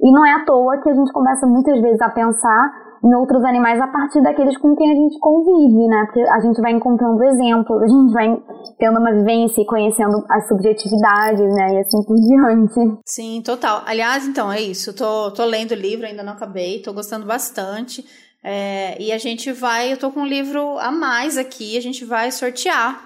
E 0.00 0.10
não 0.10 0.26
é 0.26 0.32
à 0.32 0.44
toa 0.44 0.78
que 0.78 0.90
a 0.90 0.94
gente 0.94 1.12
começa 1.12 1.46
muitas 1.46 1.80
vezes 1.80 2.00
a 2.00 2.08
pensar 2.08 2.81
em 3.04 3.14
outros 3.16 3.44
animais 3.44 3.80
a 3.80 3.88
partir 3.88 4.22
daqueles 4.22 4.56
com 4.58 4.76
quem 4.76 4.92
a 4.92 4.94
gente 4.94 5.18
convive, 5.18 5.88
né? 5.88 6.04
Porque 6.06 6.20
a 6.20 6.40
gente 6.40 6.60
vai 6.60 6.72
encontrando 6.72 7.22
exemplos, 7.24 7.82
a 7.82 7.86
gente 7.88 8.12
vai 8.12 8.42
tendo 8.78 8.98
uma 9.00 9.12
vivência 9.12 9.60
e 9.60 9.66
conhecendo 9.66 10.24
as 10.30 10.46
subjetividades, 10.46 11.52
né? 11.52 11.74
E 11.74 11.78
assim 11.80 12.02
por 12.04 12.16
diante. 12.16 13.00
Sim, 13.04 13.42
total. 13.44 13.82
Aliás, 13.86 14.26
então, 14.26 14.52
é 14.52 14.60
isso. 14.60 14.94
Tô, 14.94 15.32
tô 15.32 15.44
lendo 15.44 15.72
o 15.72 15.74
livro, 15.74 16.06
ainda 16.06 16.22
não 16.22 16.34
acabei, 16.34 16.80
tô 16.80 16.92
gostando 16.92 17.26
bastante. 17.26 18.04
É, 18.44 19.00
e 19.00 19.12
a 19.12 19.18
gente 19.18 19.52
vai, 19.52 19.92
eu 19.92 19.96
tô 19.96 20.10
com 20.10 20.20
um 20.20 20.26
livro 20.26 20.78
a 20.78 20.90
mais 20.90 21.36
aqui, 21.36 21.76
a 21.76 21.82
gente 21.82 22.04
vai 22.04 22.30
sortear 22.30 23.00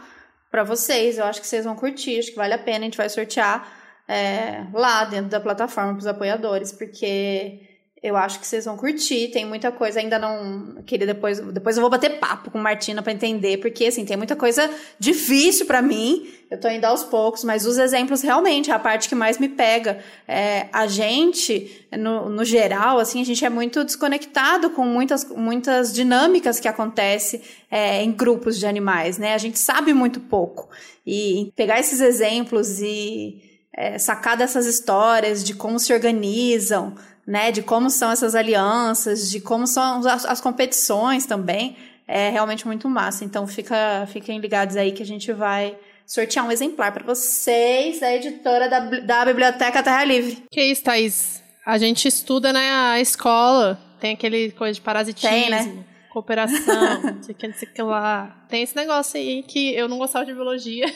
para 0.51 0.62
vocês. 0.62 1.16
Eu 1.16 1.24
acho 1.24 1.40
que 1.40 1.47
vocês 1.47 1.64
vão 1.64 1.74
curtir, 1.74 2.18
acho 2.18 2.30
que 2.30 2.36
vale 2.36 2.53
a 2.53 2.59
pena, 2.59 2.80
a 2.80 2.84
gente 2.84 2.99
vai 2.99 3.09
sortear 3.09 3.66
é, 4.07 4.66
lá 4.74 5.05
dentro 5.05 5.30
da 5.30 5.40
plataforma 5.40 5.92
para 5.92 6.01
os 6.01 6.07
apoiadores, 6.07 6.70
porque 6.70 7.61
eu 8.03 8.14
acho 8.14 8.38
que 8.38 8.47
vocês 8.47 8.66
vão 8.66 8.76
curtir. 8.76 9.28
Tem 9.28 9.44
muita 9.44 9.72
coisa, 9.72 9.99
ainda 10.01 10.18
não. 10.18 10.82
Queria 10.86 11.07
depois. 11.07 11.40
Depois 11.40 11.76
eu 11.76 11.80
vou 11.80 11.90
bater 11.90 12.18
papo 12.18 12.51
com 12.51 12.59
Martina 12.59 13.03
para 13.03 13.12
entender, 13.12 13.57
porque 13.59 13.86
assim, 13.86 14.05
tem 14.05 14.16
muita 14.16 14.36
coisa 14.36 14.70
difícil 14.99 15.66
para 15.66 15.80
mim. 15.80 16.30
Eu 16.51 16.61
tô 16.61 16.68
indo 16.68 16.84
aos 16.84 17.03
poucos, 17.03 17.42
mas 17.42 17.64
os 17.64 17.78
exemplos 17.78 18.20
realmente 18.20 18.70
é 18.70 18.74
a 18.74 18.78
parte 18.78 19.09
que 19.09 19.14
mais 19.14 19.38
me 19.38 19.49
pega. 19.49 19.99
É, 20.28 20.68
a 20.72 20.86
gente, 20.86 21.86
no, 21.99 22.28
no 22.28 22.44
geral, 22.44 22.99
assim, 22.99 23.20
a 23.22 23.24
gente 23.24 23.44
é 23.44 23.49
muito 23.49 23.82
desconectado 23.82 24.70
com 24.70 24.84
muitas, 24.84 25.24
muitas 25.30 25.92
dinâmicas 25.92 26.61
que 26.61 26.68
acontecem 26.68 27.40
é, 27.70 28.03
em 28.03 28.12
grupos 28.12 28.59
de 28.59 28.66
animais, 28.66 29.16
né? 29.16 29.34
A 29.34 29.38
gente 29.38 29.59
sabe 29.59 29.94
muito 29.94 30.20
pouco. 30.20 30.68
E 31.05 31.51
pegar 31.57 31.80
esses 31.80 32.01
exemplos 32.01 32.78
e 32.80 33.42
é, 33.72 33.99
sacar 33.99 34.36
dessas 34.36 34.66
histórias 34.66 35.42
de 35.42 35.55
como 35.55 35.78
se 35.78 35.92
organizam 35.92 36.94
né, 37.27 37.51
de 37.51 37.62
como 37.62 37.91
são 37.91 38.11
essas 38.11 38.35
alianças, 38.35 39.31
de 39.31 39.41
como 39.41 39.66
são 39.66 40.07
as, 40.07 40.24
as 40.24 40.41
competições 40.41 41.27
também, 41.27 41.77
é 42.07 42.31
realmente 42.31 42.66
muito 42.66 42.89
massa. 42.89 43.24
Então 43.24 43.47
fica, 43.47 44.07
fiquem 44.12 44.39
ligados 44.39 44.77
aí 44.77 44.93
que 44.93 45.03
a 45.03 45.07
gente 45.07 45.33
vai 45.33 45.77
sortear 46.07 46.47
um 46.47 46.53
exemplar 46.53 46.93
para 46.93 47.05
vocês 47.05 47.99
da 47.99 48.14
editora 48.14 48.68
da, 48.68 48.79
da 48.79 49.24
Biblioteca 49.24 49.83
Terra 49.83 50.05
Livre. 50.05 50.45
Que 50.51 50.62
isso, 50.62 50.85
Thaís? 50.85 51.43
A 51.64 51.79
gente 51.79 52.07
estuda 52.07 52.53
na 52.53 52.93
né, 52.93 53.01
escola, 53.01 53.81
tem 54.01 54.14
aquele 54.14 54.53
coisa 54.53 54.74
de 54.74 54.81
parasitismo. 54.81 55.31
Tem, 55.31 55.51
né? 55.51 55.85
Cooperação, 56.11 57.03
não 57.12 57.22
sei 57.22 57.35
o 57.35 57.39
que, 57.39 57.49
não 57.49 57.55
sei 57.55 57.68
o 57.68 57.72
que 57.72 57.83
lá. 57.83 58.45
Tem 58.49 58.62
esse 58.62 58.77
negócio 58.77 59.18
aí 59.18 59.43
que 59.43 59.74
eu 59.74 59.89
não 59.89 59.99
gostava 59.99 60.24
de 60.24 60.33
biologia. 60.33 60.87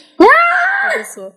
a 0.85 0.91
pessoa. 0.93 1.35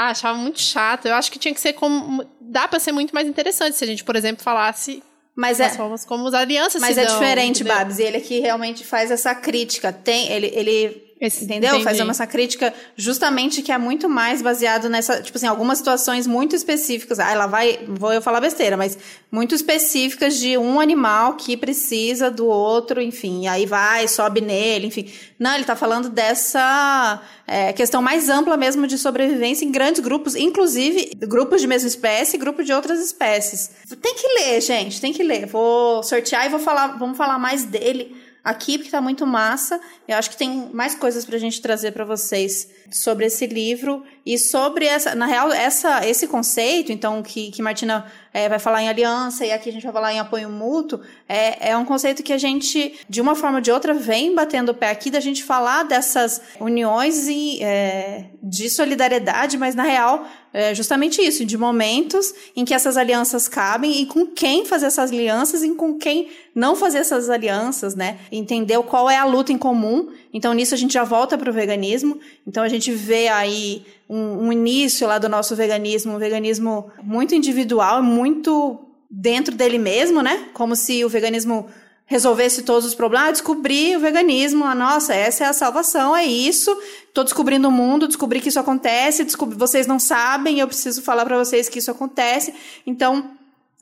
Ah, 0.00 0.10
achava 0.10 0.38
muito 0.38 0.60
chato. 0.60 1.06
Eu 1.06 1.14
acho 1.16 1.28
que 1.28 1.40
tinha 1.40 1.52
que 1.52 1.60
ser 1.60 1.72
como. 1.72 2.24
Dá 2.40 2.68
para 2.68 2.78
ser 2.78 2.92
muito 2.92 3.12
mais 3.12 3.26
interessante 3.26 3.76
se 3.76 3.82
a 3.82 3.86
gente, 3.86 4.04
por 4.04 4.14
exemplo, 4.14 4.44
falasse 4.44 5.02
mas 5.34 5.58
é, 5.58 5.68
formas 5.70 6.04
como 6.04 6.26
as 6.28 6.34
alianças 6.34 6.80
Mas 6.80 6.94
se 6.94 7.00
é 7.00 7.04
dão, 7.04 7.14
diferente, 7.18 7.62
entendeu? 7.62 7.76
Babs. 7.76 7.98
E 7.98 8.02
ele 8.04 8.16
aqui 8.16 8.38
realmente 8.38 8.84
faz 8.84 9.10
essa 9.10 9.34
crítica. 9.34 9.92
Tem, 9.92 10.30
ele, 10.30 10.52
ele 10.54 11.07
esse, 11.20 11.44
Entendeu? 11.44 11.70
Entendi. 11.70 11.84
Faz 11.84 11.98
essa 11.98 12.26
crítica 12.26 12.72
justamente 12.96 13.60
que 13.60 13.72
é 13.72 13.78
muito 13.78 14.08
mais 14.08 14.40
baseado 14.40 14.88
nessa, 14.88 15.20
tipo 15.20 15.36
assim, 15.36 15.48
algumas 15.48 15.78
situações 15.78 16.28
muito 16.28 16.54
específicas. 16.54 17.18
Ah, 17.18 17.32
ela 17.32 17.46
vai, 17.46 17.80
vou 17.88 18.12
eu 18.12 18.22
falar 18.22 18.40
besteira, 18.40 18.76
mas 18.76 18.96
muito 19.30 19.52
específicas 19.52 20.38
de 20.38 20.56
um 20.56 20.78
animal 20.78 21.34
que 21.34 21.56
precisa 21.56 22.30
do 22.30 22.46
outro, 22.46 23.02
enfim, 23.02 23.48
aí 23.48 23.66
vai, 23.66 24.06
sobe 24.06 24.40
nele, 24.40 24.86
enfim. 24.86 25.12
Não, 25.38 25.54
ele 25.54 25.64
tá 25.64 25.74
falando 25.74 26.08
dessa 26.08 27.20
é, 27.46 27.72
questão 27.72 28.00
mais 28.00 28.28
ampla 28.28 28.56
mesmo 28.56 28.86
de 28.86 28.96
sobrevivência 28.96 29.64
em 29.64 29.72
grandes 29.72 30.00
grupos, 30.00 30.36
inclusive 30.36 31.16
grupos 31.22 31.60
de 31.60 31.66
mesma 31.66 31.88
espécie 31.88 32.36
e 32.36 32.38
grupos 32.38 32.64
de 32.64 32.72
outras 32.72 33.00
espécies. 33.00 33.70
Tem 34.00 34.14
que 34.14 34.26
ler, 34.40 34.60
gente, 34.60 35.00
tem 35.00 35.12
que 35.12 35.24
ler. 35.24 35.46
Vou 35.46 36.00
sortear 36.04 36.46
e 36.46 36.48
vou 36.48 36.60
falar, 36.60 36.96
vamos 36.96 37.16
falar 37.16 37.40
mais 37.40 37.64
dele 37.64 38.16
aqui, 38.48 38.78
porque 38.78 38.90
tá 38.90 39.00
muito 39.00 39.26
massa. 39.26 39.78
Eu 40.06 40.16
acho 40.16 40.30
que 40.30 40.36
tem 40.36 40.70
mais 40.72 40.94
coisas 40.94 41.24
pra 41.24 41.36
gente 41.36 41.60
trazer 41.60 41.92
para 41.92 42.04
vocês 42.04 42.68
sobre 42.90 43.26
esse 43.26 43.46
livro 43.46 44.02
e 44.24 44.38
sobre 44.38 44.86
essa, 44.86 45.14
na 45.14 45.26
real, 45.26 45.52
essa, 45.52 46.06
esse 46.06 46.26
conceito, 46.26 46.90
então, 46.90 47.22
que, 47.22 47.50
que 47.50 47.60
Martina 47.60 48.06
é, 48.32 48.48
vai 48.48 48.58
falar 48.58 48.82
em 48.82 48.88
aliança 48.88 49.44
e 49.44 49.52
aqui 49.52 49.68
a 49.68 49.72
gente 49.72 49.82
vai 49.82 49.92
falar 49.92 50.14
em 50.14 50.18
apoio 50.18 50.48
mútuo, 50.48 51.00
é, 51.28 51.70
é 51.70 51.76
um 51.76 51.84
conceito 51.84 52.22
que 52.22 52.32
a 52.32 52.38
gente, 52.38 52.98
de 53.06 53.20
uma 53.20 53.34
forma 53.34 53.58
ou 53.58 53.62
de 53.62 53.70
outra, 53.70 53.92
vem 53.92 54.34
batendo 54.34 54.70
o 54.70 54.74
pé 54.74 54.90
aqui 54.90 55.10
da 55.10 55.20
gente 55.20 55.44
falar 55.44 55.82
dessas 55.82 56.40
uniões 56.58 57.28
e, 57.28 57.62
é, 57.62 58.30
de 58.42 58.70
solidariedade, 58.70 59.58
mas 59.58 59.74
na 59.74 59.82
real, 59.82 60.26
é 60.52 60.74
justamente 60.74 61.20
isso, 61.20 61.44
de 61.44 61.58
momentos 61.58 62.32
em 62.56 62.64
que 62.64 62.72
essas 62.72 62.96
alianças 62.96 63.48
cabem 63.48 64.00
e 64.00 64.06
com 64.06 64.26
quem 64.26 64.64
fazer 64.64 64.86
essas 64.86 65.10
alianças 65.12 65.62
e 65.62 65.70
com 65.70 65.98
quem 65.98 66.28
não 66.54 66.74
fazer 66.74 66.98
essas 66.98 67.28
alianças, 67.28 67.94
né? 67.94 68.18
Entender 68.32 68.80
qual 68.82 69.10
é 69.10 69.16
a 69.16 69.24
luta 69.24 69.52
em 69.52 69.58
comum. 69.58 70.08
Então, 70.32 70.54
nisso 70.54 70.74
a 70.74 70.78
gente 70.78 70.94
já 70.94 71.04
volta 71.04 71.36
para 71.36 71.50
o 71.50 71.52
veganismo. 71.52 72.18
Então, 72.46 72.62
a 72.62 72.68
gente 72.68 72.90
vê 72.90 73.28
aí 73.28 73.84
um, 74.08 74.46
um 74.46 74.52
início 74.52 75.06
lá 75.06 75.18
do 75.18 75.28
nosso 75.28 75.54
veganismo, 75.54 76.14
um 76.14 76.18
veganismo 76.18 76.90
muito 77.02 77.34
individual, 77.34 78.02
muito 78.02 78.80
dentro 79.10 79.54
dele 79.54 79.78
mesmo, 79.78 80.22
né? 80.22 80.48
Como 80.54 80.74
se 80.74 81.04
o 81.04 81.08
veganismo 81.08 81.66
resolvesse 82.08 82.62
todos 82.62 82.86
os 82.86 82.94
problemas, 82.94 83.28
ah, 83.28 83.32
descobri 83.32 83.94
o 83.94 84.00
veganismo, 84.00 84.64
ah, 84.64 84.74
nossa, 84.74 85.14
essa 85.14 85.44
é 85.44 85.46
a 85.46 85.52
salvação, 85.52 86.16
é 86.16 86.24
isso, 86.24 86.74
tô 87.12 87.22
descobrindo 87.22 87.68
o 87.68 87.70
mundo, 87.70 88.08
descobri 88.08 88.40
que 88.40 88.48
isso 88.48 88.58
acontece, 88.58 89.24
descobri, 89.24 89.58
vocês 89.58 89.86
não 89.86 89.98
sabem, 89.98 90.58
eu 90.58 90.66
preciso 90.66 91.02
falar 91.02 91.26
para 91.26 91.36
vocês 91.36 91.68
que 91.68 91.78
isso 91.78 91.90
acontece. 91.90 92.54
Então, 92.86 93.32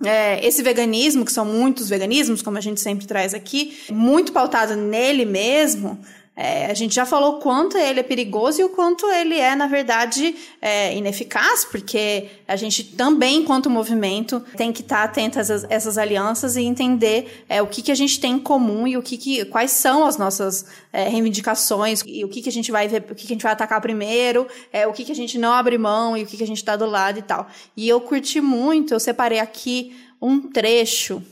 é, 0.05 0.45
esse 0.45 0.61
veganismo, 0.61 1.25
que 1.25 1.33
são 1.33 1.45
muitos 1.45 1.89
veganismos, 1.89 2.43
como 2.43 2.59
a 2.59 2.61
gente 2.61 2.81
sempre 2.81 3.07
traz 3.07 3.33
aqui, 3.33 3.79
muito 3.93 4.33
pautado 4.33 4.75
nele 4.75 5.25
mesmo, 5.25 5.97
é, 6.39 6.67
a 6.67 6.75
gente 6.75 6.95
já 6.95 7.07
falou 7.07 7.39
quanto 7.39 7.79
ele 7.79 8.01
é 8.01 8.03
perigoso 8.03 8.61
e 8.61 8.65
o 8.65 8.69
quanto 8.69 9.07
ele 9.07 9.41
é, 9.41 9.57
na 9.57 9.67
verdade, 9.67 10.37
é, 10.61 10.95
ineficaz, 10.95 11.65
porque 11.65 12.29
a 12.47 12.55
gente 12.57 12.85
também, 12.85 13.39
enquanto 13.39 13.71
movimento, 13.71 14.45
tem 14.55 14.71
que 14.71 14.83
estar 14.83 15.03
atento 15.03 15.39
a 15.39 15.41
essas, 15.41 15.65
essas 15.71 15.97
alianças 15.97 16.55
e 16.57 16.63
entender 16.63 17.47
é, 17.49 17.63
o 17.63 17.67
que, 17.67 17.81
que 17.81 17.91
a 17.91 17.95
gente 17.95 18.21
tem 18.21 18.35
em 18.35 18.39
comum 18.39 18.87
e 18.87 18.99
o 18.99 19.03
que, 19.03 19.17
que 19.17 19.47
quais 19.47 19.71
são 19.71 20.05
as 20.05 20.19
nossas 20.19 20.67
é, 20.93 21.09
reivindicações 21.09 22.03
e 22.05 22.23
o 22.23 22.29
que, 22.29 22.43
que 22.43 22.51
a 22.51 22.53
gente 22.53 22.71
vai 22.71 22.87
ver, 22.87 23.07
o 23.11 23.15
que, 23.15 23.27
que 23.27 23.33
a 23.33 23.35
gente 23.35 23.43
vai 23.43 23.53
atacar 23.53 23.81
primeiro, 23.81 24.47
é, 24.71 24.87
o 24.87 24.93
que, 24.93 25.07
que 25.07 25.13
a 25.13 25.17
gente 25.17 25.39
não 25.39 25.53
abre 25.53 25.79
mão 25.79 26.15
e 26.19 26.23
o 26.23 26.27
que, 26.27 26.37
que 26.37 26.45
a 26.45 26.47
gente 26.47 26.59
está 26.59 26.77
do 26.77 26.85
lado 26.85 27.19
e 27.19 27.23
tal. 27.23 27.47
E 27.75 27.89
eu 27.89 27.99
curti 27.99 28.43
muito, 28.43 28.93
eu 28.93 29.01
separei 29.01 29.39
aqui 29.39 29.97
um 30.21 30.51
trecho 30.51 31.23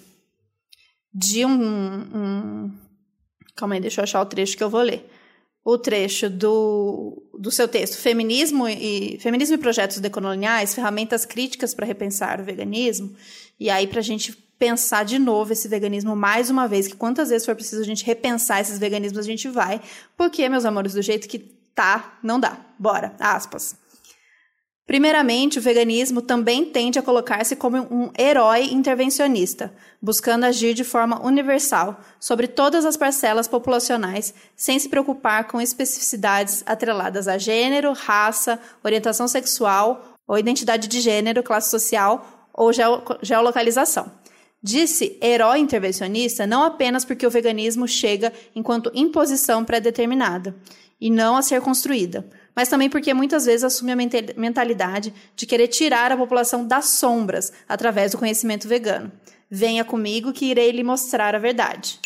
de 1.12 1.44
um, 1.44 1.52
um 1.52 2.84
Calma 3.55 3.74
aí, 3.74 3.80
deixa 3.80 4.00
eu 4.00 4.05
achar 4.05 4.20
o 4.20 4.26
trecho 4.26 4.57
que 4.57 4.64
eu 4.64 4.70
vou 4.70 4.82
ler. 4.82 5.09
o 5.64 5.78
trecho 5.78 6.28
do, 6.28 7.22
do 7.38 7.50
seu 7.50 7.66
texto, 7.66 7.96
Feminismo 7.96 8.68
e, 8.68 9.18
Feminismo 9.20 9.55
e 9.55 9.59
Projetos 9.59 9.98
Decoloniais, 9.98 10.74
Ferramentas 10.74 11.24
Críticas 11.24 11.72
para 11.72 11.86
Repensar 11.86 12.40
o 12.40 12.44
Veganismo, 12.44 13.16
e 13.59 13.70
aí 13.70 13.86
para 13.86 14.00
a 14.00 14.02
gente 14.02 14.32
pensar 14.59 15.05
de 15.05 15.18
novo 15.18 15.52
esse 15.52 15.66
veganismo 15.66 16.14
mais 16.14 16.50
uma 16.50 16.68
vez, 16.68 16.86
que 16.86 16.96
quantas 16.96 17.30
vezes 17.30 17.46
for 17.46 17.55
preciso 17.55 17.80
a 17.80 17.84
gente 17.84 18.05
repensar 18.05 18.61
esses 18.61 18.78
veganismos, 18.78 19.24
a 19.24 19.28
gente 19.28 19.48
vai, 19.48 19.80
porque, 20.16 20.48
meus 20.48 20.64
amores, 20.64 20.92
do 20.92 21.02
jeito 21.02 21.26
que 21.26 21.38
tá, 21.74 22.18
não 22.22 22.38
dá. 22.38 22.59
Bora, 22.78 23.14
aspas. 23.18 23.76
Primeiramente, 24.87 25.59
o 25.59 25.62
veganismo 25.62 26.20
também 26.20 26.62
tende 26.66 26.99
a 26.99 27.03
colocar-se 27.03 27.57
como 27.57 27.78
um 27.91 28.11
herói 28.18 28.64
intervencionista, 28.64 29.72
buscando 30.01 30.45
agir 30.45 30.74
de 30.74 30.85
forma 30.85 31.24
universal 31.24 31.99
sobre 32.20 32.47
todas 32.47 32.85
as 32.85 32.95
parcelas 32.95 33.49
populacionais, 33.49 34.35
sem 34.55 34.78
se 34.78 34.91
preocupar 34.91 35.49
com 35.49 35.59
especificidades 35.59 36.62
atreladas 36.66 37.28
a 37.28 37.39
gênero, 37.39 37.95
raça, 37.95 38.61
orientação 38.85 39.26
sexual 39.26 40.18
ou 40.28 40.37
identidade 40.37 40.87
de 40.87 41.01
gênero, 41.01 41.43
classe 41.43 41.70
social 41.70 42.51
ou 42.53 42.70
geolocalização. 43.22 44.12
Disse 44.62 45.18
herói 45.22 45.61
intervencionista 45.61 46.47
não 46.47 46.62
apenas 46.62 47.07
porque 47.07 47.26
o 47.26 47.30
veganismo 47.30 47.89
chega 47.89 48.32
enquanto 48.55 48.93
imposição 48.95 49.64
pré-determinada 49.64 50.55
e 51.01 51.11
não 51.11 51.37
a 51.37 51.43
ser 51.43 51.61
construída 51.62 52.24
mas 52.55 52.68
também 52.68 52.88
porque 52.88 53.12
muitas 53.12 53.46
vezes 53.46 53.64
assume 53.64 53.92
a 53.92 53.96
mentalidade 54.36 55.12
de 55.34 55.46
querer 55.46 55.68
tirar 55.68 56.12
a 56.12 56.16
população 56.16 56.66
das 56.66 56.86
sombras 56.86 57.52
através 57.68 58.12
do 58.12 58.18
conhecimento 58.18 58.68
vegano. 58.68 59.11
Venha 59.50 59.84
comigo 59.84 60.32
que 60.32 60.46
irei 60.46 60.70
lhe 60.70 60.82
mostrar 60.82 61.34
a 61.34 61.38
verdade. 61.38 61.98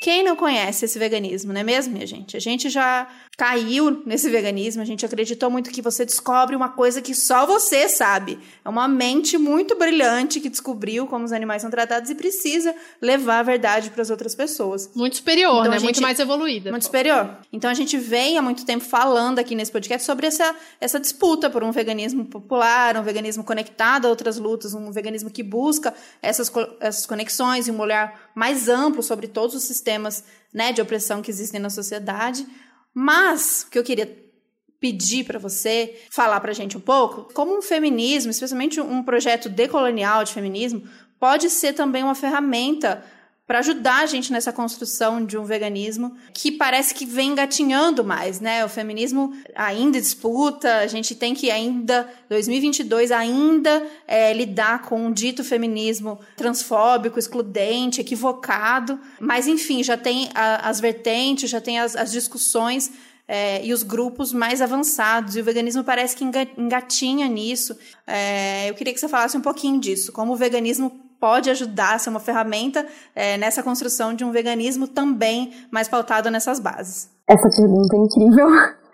Quem 0.00 0.22
não 0.22 0.36
conhece 0.36 0.84
esse 0.84 0.98
veganismo, 0.98 1.52
não 1.52 1.60
é 1.62 1.64
mesmo, 1.64 1.94
minha 1.94 2.06
gente? 2.06 2.36
A 2.36 2.40
gente 2.40 2.68
já 2.68 3.08
caiu 3.38 4.02
nesse 4.04 4.28
veganismo, 4.28 4.82
a 4.82 4.84
gente 4.84 5.04
acreditou 5.04 5.48
muito 5.48 5.70
que 5.70 5.80
você 5.80 6.04
descobre 6.04 6.54
uma 6.54 6.68
coisa 6.68 7.00
que 7.00 7.14
só 7.14 7.46
você 7.46 7.88
sabe. 7.88 8.38
É 8.62 8.68
uma 8.68 8.86
mente 8.86 9.38
muito 9.38 9.76
brilhante 9.76 10.40
que 10.40 10.50
descobriu 10.50 11.06
como 11.06 11.24
os 11.24 11.32
animais 11.32 11.62
são 11.62 11.70
tratados 11.70 12.10
e 12.10 12.14
precisa 12.14 12.74
levar 13.00 13.38
a 13.38 13.42
verdade 13.42 13.90
para 13.90 14.02
as 14.02 14.10
outras 14.10 14.34
pessoas. 14.34 14.90
Muito 14.94 15.16
superior, 15.16 15.60
então, 15.60 15.70
né? 15.70 15.78
Gente, 15.78 15.84
muito 15.84 16.02
mais 16.02 16.18
evoluída. 16.20 16.70
Muito 16.70 16.84
superior. 16.84 17.38
Então 17.50 17.70
a 17.70 17.74
gente 17.74 17.96
vem 17.96 18.36
há 18.36 18.42
muito 18.42 18.66
tempo 18.66 18.84
falando 18.84 19.38
aqui 19.38 19.54
nesse 19.54 19.72
podcast 19.72 20.04
sobre 20.04 20.26
essa, 20.26 20.54
essa 20.80 21.00
disputa 21.00 21.48
por 21.48 21.64
um 21.64 21.72
veganismo 21.72 22.26
popular, 22.26 22.96
um 22.98 23.02
veganismo 23.02 23.42
conectado 23.42 24.04
a 24.04 24.10
outras 24.10 24.36
lutas, 24.36 24.74
um 24.74 24.92
veganismo 24.92 25.30
que 25.30 25.42
busca 25.42 25.94
essas, 26.20 26.52
essas 26.78 27.06
conexões 27.06 27.68
e 27.68 27.70
um 27.70 27.80
olhar 27.80 28.30
mais 28.34 28.68
amplo 28.68 29.02
sobre 29.02 29.26
todos 29.28 29.54
os 29.54 29.62
sistemas 29.62 29.83
né, 30.52 30.72
de 30.72 30.80
opressão 30.80 31.22
que 31.22 31.30
existem 31.30 31.60
na 31.60 31.70
sociedade. 31.70 32.46
Mas 32.92 33.64
o 33.66 33.70
que 33.70 33.78
eu 33.78 33.84
queria 33.84 34.24
pedir 34.80 35.24
para 35.24 35.38
você 35.38 35.98
falar 36.10 36.40
para 36.40 36.50
a 36.50 36.54
gente 36.54 36.76
um 36.76 36.80
pouco, 36.80 37.32
como 37.32 37.56
um 37.56 37.62
feminismo, 37.62 38.30
especialmente 38.30 38.80
um 38.80 39.02
projeto 39.02 39.48
decolonial 39.48 40.24
de 40.24 40.32
feminismo, 40.32 40.86
pode 41.18 41.48
ser 41.48 41.72
também 41.72 42.02
uma 42.02 42.14
ferramenta 42.14 43.02
para 43.46 43.58
ajudar 43.58 44.02
a 44.02 44.06
gente 44.06 44.32
nessa 44.32 44.52
construção 44.52 45.24
de 45.24 45.36
um 45.36 45.44
veganismo 45.44 46.16
que 46.32 46.50
parece 46.50 46.94
que 46.94 47.04
vem 47.04 47.30
engatinhando 47.30 48.02
mais, 48.02 48.40
né? 48.40 48.64
O 48.64 48.68
feminismo 48.68 49.34
ainda 49.54 50.00
disputa, 50.00 50.78
a 50.78 50.86
gente 50.86 51.14
tem 51.14 51.34
que 51.34 51.50
ainda, 51.50 52.08
2022, 52.30 53.12
ainda 53.12 53.86
é, 54.08 54.32
lidar 54.32 54.82
com 54.82 55.06
um 55.06 55.12
dito 55.12 55.44
feminismo 55.44 56.18
transfóbico, 56.36 57.18
excludente, 57.18 58.00
equivocado, 58.00 58.98
mas 59.20 59.46
enfim, 59.46 59.82
já 59.82 59.96
tem 59.96 60.30
a, 60.34 60.68
as 60.68 60.80
vertentes, 60.80 61.50
já 61.50 61.60
tem 61.60 61.78
as, 61.78 61.94
as 61.94 62.10
discussões 62.10 62.92
é, 63.28 63.64
e 63.64 63.72
os 63.72 63.82
grupos 63.82 64.32
mais 64.32 64.62
avançados, 64.62 65.36
e 65.36 65.40
o 65.40 65.44
veganismo 65.44 65.84
parece 65.84 66.16
que 66.16 66.24
engatinha 66.24 67.28
nisso. 67.28 67.76
É, 68.06 68.70
eu 68.70 68.74
queria 68.74 68.92
que 68.92 69.00
você 69.00 69.08
falasse 69.08 69.36
um 69.36 69.40
pouquinho 69.42 69.80
disso, 69.80 70.12
como 70.12 70.32
o 70.32 70.36
veganismo 70.36 71.03
pode 71.24 71.48
ajudar 71.48 71.94
a 71.94 71.98
ser 71.98 72.10
uma 72.10 72.20
ferramenta 72.20 72.84
é, 73.16 73.38
nessa 73.38 73.62
construção 73.62 74.12
de 74.12 74.22
um 74.26 74.30
veganismo 74.30 74.86
também 74.86 75.52
mais 75.72 75.88
pautado 75.88 76.30
nessas 76.30 76.60
bases? 76.60 77.08
Essa 77.26 77.48
pergunta 77.48 77.96
é 77.96 77.98
incrível. 77.98 78.46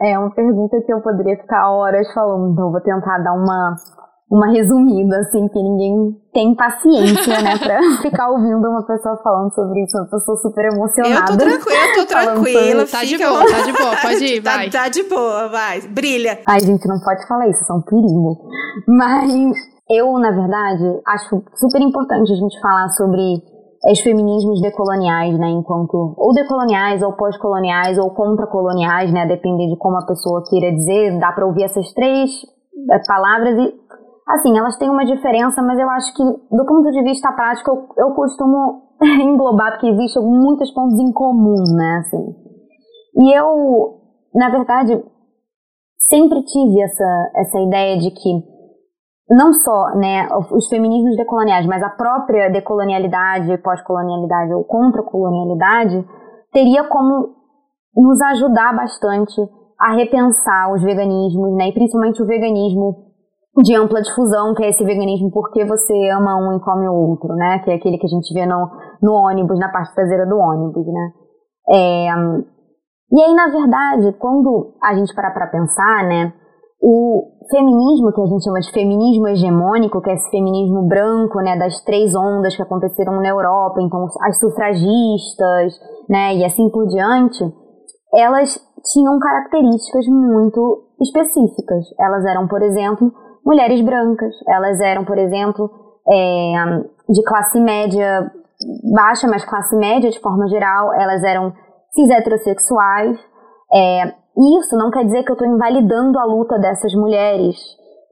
É 0.00 0.18
uma 0.18 0.30
pergunta 0.30 0.80
que 0.84 0.92
eu 0.92 1.02
poderia 1.02 1.36
ficar 1.36 1.70
horas 1.70 2.10
falando, 2.14 2.52
então 2.52 2.64
eu 2.64 2.72
vou 2.72 2.80
tentar 2.80 3.18
dar 3.18 3.34
uma, 3.34 3.76
uma 4.30 4.50
resumida, 4.50 5.18
assim, 5.18 5.46
que 5.48 5.62
ninguém 5.62 6.16
tem 6.32 6.56
paciência, 6.56 7.42
né, 7.42 7.58
pra 7.58 7.78
ficar 8.00 8.30
ouvindo 8.30 8.66
uma 8.66 8.86
pessoa 8.86 9.20
falando 9.22 9.54
sobre 9.54 9.84
isso, 9.84 9.98
uma 9.98 10.08
pessoa 10.08 10.36
super 10.38 10.64
emocionada. 10.64 11.32
Eu 11.32 11.38
tô 11.38 11.44
tranquila, 11.44 11.76
eu 11.76 11.94
tô 11.94 12.06
tranquila. 12.06 12.86
Tá 12.86 13.04
de 13.04 13.18
boa, 13.18 13.46
tá 13.46 13.60
de 13.60 13.72
boa, 13.72 13.96
pode 14.00 14.24
ir, 14.24 14.40
vai. 14.40 14.70
Tá, 14.70 14.82
tá 14.84 14.88
de 14.88 15.02
boa, 15.02 15.48
vai, 15.48 15.80
brilha. 15.82 16.40
Ai, 16.46 16.60
gente, 16.60 16.88
não 16.88 16.98
pode 17.00 17.28
falar 17.28 17.46
isso, 17.48 17.62
são 17.64 17.82
perigo. 17.82 18.48
Mas 18.88 19.73
eu, 19.88 20.12
na 20.18 20.30
verdade, 20.30 21.00
acho 21.06 21.42
super 21.54 21.80
importante 21.82 22.32
a 22.32 22.36
gente 22.36 22.60
falar 22.60 22.88
sobre 22.90 23.42
os 23.90 24.00
feminismos 24.00 24.60
decoloniais, 24.62 25.38
né, 25.38 25.48
enquanto 25.50 26.14
ou 26.16 26.32
decoloniais 26.32 27.02
ou 27.02 27.12
pós-coloniais 27.12 27.98
ou 27.98 28.10
contra-coloniais, 28.10 29.12
né, 29.12 29.26
depender 29.26 29.68
de 29.68 29.76
como 29.76 29.98
a 29.98 30.06
pessoa 30.06 30.42
queira 30.48 30.72
dizer, 30.72 31.18
dá 31.18 31.32
para 31.32 31.46
ouvir 31.46 31.64
essas 31.64 31.92
três 31.92 32.30
eh, 32.90 33.00
palavras 33.06 33.58
e 33.58 33.74
assim, 34.26 34.56
elas 34.56 34.78
têm 34.78 34.88
uma 34.88 35.04
diferença, 35.04 35.60
mas 35.62 35.78
eu 35.78 35.90
acho 35.90 36.14
que 36.14 36.22
do 36.24 36.64
ponto 36.64 36.90
de 36.90 37.02
vista 37.02 37.30
prático 37.32 37.70
eu, 37.70 38.06
eu 38.06 38.14
costumo 38.14 38.84
englobar 39.20 39.72
porque 39.72 39.88
existem 39.88 40.22
muitos 40.22 40.72
pontos 40.72 40.98
em 40.98 41.12
comum, 41.12 41.62
né, 41.76 41.98
assim. 41.98 42.44
E 43.16 43.38
eu, 43.38 44.00
na 44.34 44.48
verdade, 44.48 45.04
sempre 45.98 46.42
tive 46.42 46.80
essa 46.80 47.30
essa 47.36 47.60
ideia 47.60 47.98
de 47.98 48.10
que 48.10 48.53
não 49.28 49.52
só 49.54 49.94
né, 49.96 50.28
os 50.52 50.68
feminismos 50.68 51.16
decoloniais, 51.16 51.66
mas 51.66 51.82
a 51.82 51.90
própria 51.90 52.50
decolonialidade, 52.50 53.56
pós-colonialidade 53.58 54.52
ou 54.52 54.64
contra-colonialidade, 54.64 56.06
teria 56.52 56.84
como 56.84 57.34
nos 57.96 58.20
ajudar 58.20 58.74
bastante 58.74 59.40
a 59.80 59.94
repensar 59.94 60.72
os 60.72 60.82
veganismos, 60.82 61.56
né, 61.56 61.68
e 61.68 61.72
principalmente 61.72 62.22
o 62.22 62.26
veganismo 62.26 63.04
de 63.62 63.74
ampla 63.74 64.02
difusão, 64.02 64.54
que 64.54 64.64
é 64.64 64.70
esse 64.70 64.84
veganismo 64.84 65.30
porque 65.30 65.64
você 65.64 66.10
ama 66.10 66.36
um 66.36 66.56
e 66.56 66.60
come 66.60 66.88
o 66.88 66.92
outro, 66.92 67.34
né, 67.34 67.60
que 67.60 67.70
é 67.70 67.74
aquele 67.74 67.98
que 67.98 68.06
a 68.06 68.10
gente 68.10 68.32
vê 68.34 68.44
no, 68.46 68.68
no 69.02 69.12
ônibus, 69.12 69.58
na 69.58 69.70
parte 69.70 69.94
traseira 69.94 70.26
do 70.26 70.36
ônibus, 70.36 70.86
né. 70.86 71.12
É, 71.70 72.08
e 73.12 73.22
aí, 73.22 73.34
na 73.34 73.48
verdade, 73.48 74.12
quando 74.18 74.74
a 74.82 74.94
gente 74.94 75.14
parar 75.14 75.32
para 75.32 75.46
pensar, 75.46 76.04
né, 76.04 76.32
o 76.82 77.33
feminismo, 77.50 78.12
que 78.12 78.20
a 78.20 78.26
gente 78.26 78.44
chama 78.44 78.60
de 78.60 78.72
feminismo 78.72 79.28
hegemônico, 79.28 80.00
que 80.00 80.10
é 80.10 80.14
esse 80.14 80.30
feminismo 80.30 80.86
branco, 80.86 81.40
né, 81.40 81.56
das 81.58 81.82
três 81.84 82.14
ondas 82.14 82.56
que 82.56 82.62
aconteceram 82.62 83.20
na 83.20 83.28
Europa, 83.28 83.80
então 83.80 84.06
as 84.22 84.38
sufragistas, 84.38 85.78
né, 86.08 86.34
e 86.36 86.44
assim 86.44 86.68
por 86.70 86.86
diante, 86.86 87.44
elas 88.14 88.58
tinham 88.92 89.18
características 89.18 90.06
muito 90.06 90.84
específicas. 91.00 91.84
Elas 91.98 92.24
eram, 92.24 92.46
por 92.46 92.62
exemplo, 92.62 93.12
mulheres 93.44 93.80
brancas, 93.84 94.34
elas 94.48 94.80
eram, 94.80 95.04
por 95.04 95.18
exemplo, 95.18 95.70
é, 96.08 96.54
de 97.08 97.22
classe 97.24 97.60
média 97.60 98.30
baixa, 98.94 99.26
mas 99.28 99.44
classe 99.44 99.76
média 99.76 100.10
de 100.10 100.20
forma 100.20 100.46
geral, 100.48 100.92
elas 100.94 101.22
eram 101.24 101.52
cis 101.90 102.10
heterossexuais, 102.10 103.18
é, 103.72 104.14
isso 104.36 104.76
não 104.76 104.90
quer 104.90 105.04
dizer 105.04 105.22
que 105.22 105.30
eu 105.30 105.34
estou 105.34 105.48
invalidando 105.48 106.18
a 106.18 106.24
luta 106.24 106.58
dessas 106.58 106.92
mulheres. 106.94 107.56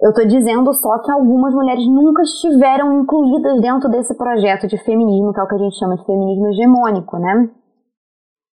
Eu 0.01 0.11
estou 0.11 0.27
dizendo 0.27 0.73
só 0.75 0.99
que 0.99 1.13
algumas 1.13 1.55
mulheres 1.55 1.87
nunca 1.87 2.23
estiveram 2.23 3.01
incluídas 3.01 3.61
dentro 3.61 3.89
desse 3.89 4.17
projeto 4.17 4.67
de 4.67 4.77
feminismo, 4.79 5.33
que 5.33 5.41
é 5.41 5.43
o 5.43 5.49
que 5.49 5.55
a 5.55 5.59
gente 5.59 5.79
chama 5.79 5.97
de 5.97 6.05
feminismo 6.05 6.49
hegemônico, 6.49 7.19
né? 7.19 7.51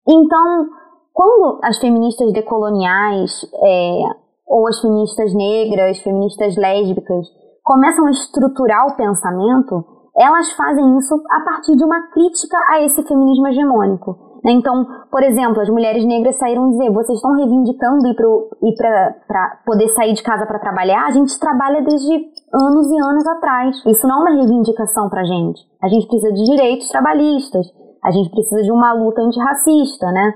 Então, 0.07 0.67
quando 1.13 1.59
as 1.63 1.77
feministas 1.79 2.33
decoloniais, 2.33 3.31
é, 3.53 4.01
ou 4.47 4.67
as 4.67 4.79
feministas 4.81 5.33
negras, 5.33 5.99
feministas 5.99 6.55
lésbicas, 6.55 7.27
começam 7.63 8.05
a 8.05 8.11
estruturar 8.11 8.87
o 8.87 8.95
pensamento, 8.95 9.85
elas 10.17 10.51
fazem 10.53 10.97
isso 10.97 11.15
a 11.29 11.43
partir 11.43 11.75
de 11.75 11.83
uma 11.83 12.07
crítica 12.09 12.57
a 12.69 12.81
esse 12.81 13.03
feminismo 13.03 13.47
hegemônico. 13.47 14.24
Né? 14.45 14.51
Então, 14.51 14.85
por 15.11 15.23
exemplo, 15.23 15.59
as 15.59 15.69
mulheres 15.69 16.05
negras 16.05 16.37
saíram 16.37 16.69
dizer: 16.69 16.91
vocês 16.91 17.17
estão 17.17 17.35
reivindicando 17.35 18.07
ir 18.07 18.75
para 18.75 19.59
poder 19.65 19.87
sair 19.89 20.13
de 20.13 20.21
casa 20.21 20.45
para 20.45 20.59
trabalhar? 20.59 21.07
A 21.07 21.11
gente 21.11 21.37
trabalha 21.39 21.81
desde 21.81 22.13
anos 22.53 22.91
e 22.91 22.99
anos 22.99 23.25
atrás. 23.25 23.75
Isso 23.87 24.07
não 24.07 24.19
é 24.19 24.21
uma 24.21 24.43
reivindicação 24.43 25.09
para 25.09 25.23
gente. 25.23 25.61
A 25.81 25.89
gente 25.89 26.07
precisa 26.07 26.31
de 26.31 26.45
direitos 26.45 26.87
trabalhistas. 26.89 27.65
A 28.03 28.11
gente 28.11 28.29
precisa 28.29 28.61
de 28.61 28.71
uma 28.71 28.93
luta 28.93 29.19
antirracista, 29.19 30.11
né? 30.11 30.33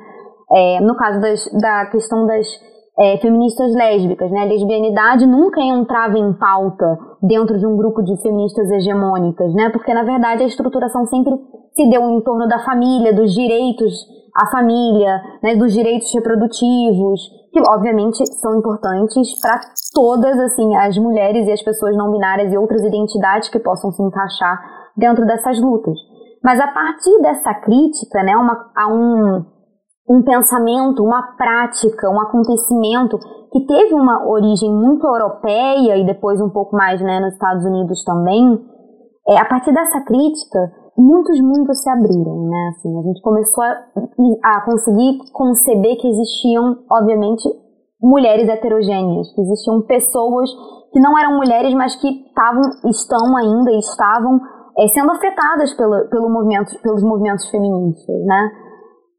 É, 0.52 0.82
no 0.82 0.96
caso 0.96 1.22
das, 1.22 1.46
da 1.62 1.86
questão 1.92 2.26
das 2.26 2.48
é, 3.00 3.18
feministas 3.18 3.74
lésbicas, 3.74 4.30
né? 4.32 4.42
A 4.42 4.46
lesbianidade 4.46 5.26
nunca 5.26 5.62
entrava 5.62 6.18
em 6.18 6.34
pauta 6.34 7.00
dentro 7.22 7.58
de 7.58 7.66
um 7.66 7.78
grupo 7.78 8.02
de 8.04 8.22
feministas 8.22 8.70
hegemônicas, 8.70 9.54
né? 9.54 9.70
Porque 9.70 9.94
na 9.94 10.04
verdade 10.04 10.44
a 10.44 10.48
estruturação 10.48 11.06
sempre 11.06 11.32
se 11.76 11.90
deu 11.90 12.10
em 12.10 12.22
torno 12.22 12.48
da 12.48 12.60
família, 12.60 13.14
dos 13.14 13.34
direitos 13.34 13.94
a 14.36 14.50
família, 14.52 15.22
né, 15.44 15.56
dos 15.56 15.74
direitos 15.74 16.14
reprodutivos, 16.14 17.22
que 17.52 17.60
obviamente 17.68 18.26
são 18.40 18.58
importantes 18.58 19.40
para 19.42 19.60
todas 19.94 20.40
assim 20.40 20.76
as 20.78 20.98
mulheres 20.98 21.48
e 21.48 21.52
as 21.52 21.62
pessoas 21.62 21.96
não 21.98 22.12
binárias 22.12 22.54
e 22.54 22.58
outras 22.58 22.82
identidades 22.84 23.50
que 23.50 23.60
possam 23.60 23.92
se 23.92 24.02
encaixar 24.02 24.62
dentro 24.96 25.26
dessas 25.26 25.60
lutas. 25.60 25.98
Mas 26.44 26.60
a 26.60 26.68
partir 26.68 27.22
dessa 27.22 27.54
crítica, 27.56 28.24
né, 28.24 28.36
uma, 28.36 28.72
a 28.76 28.88
um, 28.88 29.46
um 30.10 30.24
pensamento, 30.24 31.04
uma 31.04 31.22
prática, 31.38 32.10
um 32.10 32.20
acontecimento 32.20 33.20
que 33.52 33.66
teve 33.66 33.94
uma 33.94 34.28
origem 34.28 34.74
muito 34.74 35.06
europeia 35.06 35.98
e 35.98 36.06
depois 36.06 36.42
um 36.42 36.50
pouco 36.50 36.76
mais 36.76 37.00
né, 37.02 37.20
nos 37.20 37.34
Estados 37.34 37.64
Unidos 37.64 38.04
também, 38.04 38.60
é, 39.28 39.38
a 39.40 39.46
partir 39.46 39.72
dessa 39.72 40.02
crítica, 40.02 40.72
muitos 40.98 41.40
mundos 41.40 41.82
se 41.82 41.90
abriram, 41.90 42.48
né? 42.50 42.70
Assim, 42.70 43.00
a 43.00 43.02
gente 43.04 43.22
começou 43.22 43.64
a, 43.64 43.78
a 44.44 44.66
conseguir 44.66 45.20
conceber 45.32 45.98
que 45.98 46.08
existiam, 46.08 46.78
obviamente, 46.92 47.48
mulheres 48.02 48.50
heterogêneas, 48.50 49.32
que 49.34 49.42
existiam 49.42 49.82
pessoas 49.84 50.50
que 50.92 51.00
não 51.00 51.18
eram 51.18 51.38
mulheres, 51.38 51.74
mas 51.76 51.96
que 51.96 52.08
estavam, 52.08 52.64
estão 52.90 53.38
ainda 53.38 53.72
estavam 53.74 54.40
é, 54.80 54.88
sendo 54.88 55.12
afetadas 55.12 55.74
pelo, 55.76 56.10
pelo 56.10 56.30
movimento, 56.30 56.72
pelos 56.82 57.04
movimentos 57.04 57.48
feministas, 57.50 58.26
né? 58.26 58.50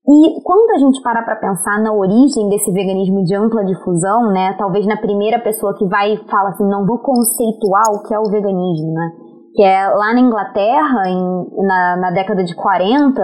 E 0.08 0.42
quando 0.42 0.70
a 0.70 0.78
gente 0.78 1.02
para 1.02 1.22
para 1.22 1.36
pensar 1.36 1.78
na 1.82 1.92
origem 1.92 2.48
desse 2.48 2.72
veganismo 2.72 3.22
de 3.22 3.34
ampla 3.36 3.64
difusão, 3.64 4.32
né, 4.32 4.54
talvez 4.58 4.86
na 4.86 4.96
primeira 4.96 5.38
pessoa 5.38 5.76
que 5.76 5.86
vai 5.86 6.16
fala 6.30 6.50
assim, 6.50 6.66
não 6.68 6.86
vou 6.86 6.98
conceituar 6.98 7.84
o 7.92 8.02
que 8.02 8.14
é 8.14 8.18
o 8.18 8.30
veganismo, 8.30 8.92
né, 8.94 9.10
que 9.54 9.62
é 9.62 9.88
lá 9.88 10.14
na 10.14 10.20
Inglaterra, 10.20 11.06
em, 11.06 11.66
na, 11.66 11.96
na 11.96 12.10
década 12.12 12.42
de 12.42 12.54
40, 12.56 13.20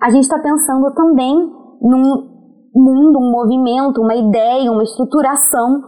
a 0.00 0.10
gente 0.10 0.22
está 0.22 0.38
pensando 0.38 0.94
também 0.94 1.34
num 1.82 2.36
mundo, 2.74 3.18
um 3.18 3.30
movimento, 3.32 4.00
uma 4.00 4.14
ideia, 4.14 4.70
uma 4.70 4.84
estruturação 4.84 5.80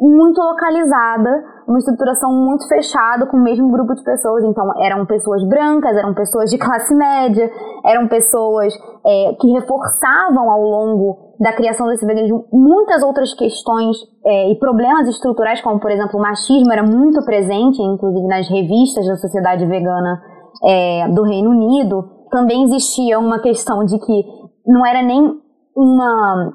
muito 0.00 0.40
localizada, 0.40 1.44
uma 1.70 1.78
estruturação 1.78 2.32
muito 2.32 2.66
fechada 2.66 3.26
com 3.26 3.36
o 3.36 3.42
mesmo 3.42 3.70
grupo 3.70 3.94
de 3.94 4.02
pessoas. 4.02 4.42
Então, 4.42 4.68
eram 4.82 5.06
pessoas 5.06 5.44
brancas, 5.44 5.96
eram 5.96 6.12
pessoas 6.12 6.50
de 6.50 6.58
classe 6.58 6.92
média, 6.92 7.48
eram 7.86 8.08
pessoas 8.08 8.74
é, 9.06 9.36
que 9.40 9.52
reforçavam 9.52 10.50
ao 10.50 10.60
longo 10.60 11.36
da 11.38 11.52
criação 11.52 11.86
desse 11.86 12.04
veganismo 12.04 12.44
muitas 12.52 13.04
outras 13.04 13.32
questões 13.34 13.96
é, 14.26 14.50
e 14.50 14.58
problemas 14.58 15.06
estruturais, 15.08 15.62
como, 15.62 15.78
por 15.78 15.92
exemplo, 15.92 16.18
o 16.18 16.22
machismo 16.22 16.72
era 16.72 16.82
muito 16.82 17.24
presente, 17.24 17.80
inclusive 17.80 18.26
nas 18.26 18.48
revistas 18.48 19.06
da 19.06 19.14
sociedade 19.14 19.64
vegana 19.64 20.20
é, 20.64 21.08
do 21.08 21.22
Reino 21.22 21.50
Unido. 21.50 22.02
Também 22.32 22.64
existia 22.64 23.16
uma 23.18 23.38
questão 23.38 23.84
de 23.84 23.96
que 24.00 24.24
não 24.66 24.84
era 24.84 25.02
nem 25.02 25.38
uma 25.76 26.52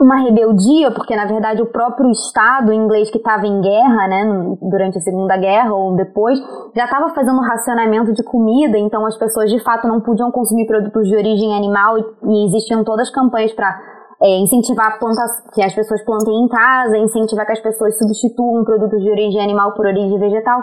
uma 0.00 0.16
rebeldia, 0.22 0.92
porque 0.92 1.14
na 1.16 1.26
verdade 1.26 1.60
o 1.60 1.66
próprio 1.66 2.10
Estado 2.10 2.72
inglês 2.72 3.10
que 3.10 3.18
estava 3.18 3.46
em 3.46 3.60
guerra, 3.60 4.08
né, 4.08 4.56
durante 4.62 4.98
a 4.98 5.00
Segunda 5.00 5.36
Guerra 5.36 5.74
ou 5.74 5.96
depois, 5.96 6.38
já 6.74 6.84
estava 6.84 7.08
fazendo 7.10 7.40
racionamento 7.40 8.12
de 8.12 8.22
comida, 8.22 8.78
então 8.78 9.04
as 9.04 9.18
pessoas 9.18 9.50
de 9.50 9.58
fato 9.62 9.88
não 9.88 10.00
podiam 10.00 10.30
consumir 10.30 10.66
produtos 10.66 11.08
de 11.08 11.16
origem 11.16 11.54
animal 11.56 11.98
e, 11.98 12.46
existiam 12.46 12.84
todas 12.84 13.08
as 13.08 13.14
campanhas 13.14 13.52
para 13.52 13.76
é, 14.22 14.38
incentivar 14.38 14.98
que 15.52 15.62
as 15.62 15.74
pessoas 15.74 16.04
plantem 16.04 16.34
em 16.34 16.48
casa, 16.48 16.96
incentivar 16.96 17.44
que 17.46 17.52
as 17.52 17.60
pessoas 17.60 17.98
substituam 17.98 18.64
produtos 18.64 19.02
de 19.02 19.10
origem 19.10 19.42
animal 19.42 19.74
por 19.74 19.86
origem 19.86 20.18
vegetal. 20.18 20.60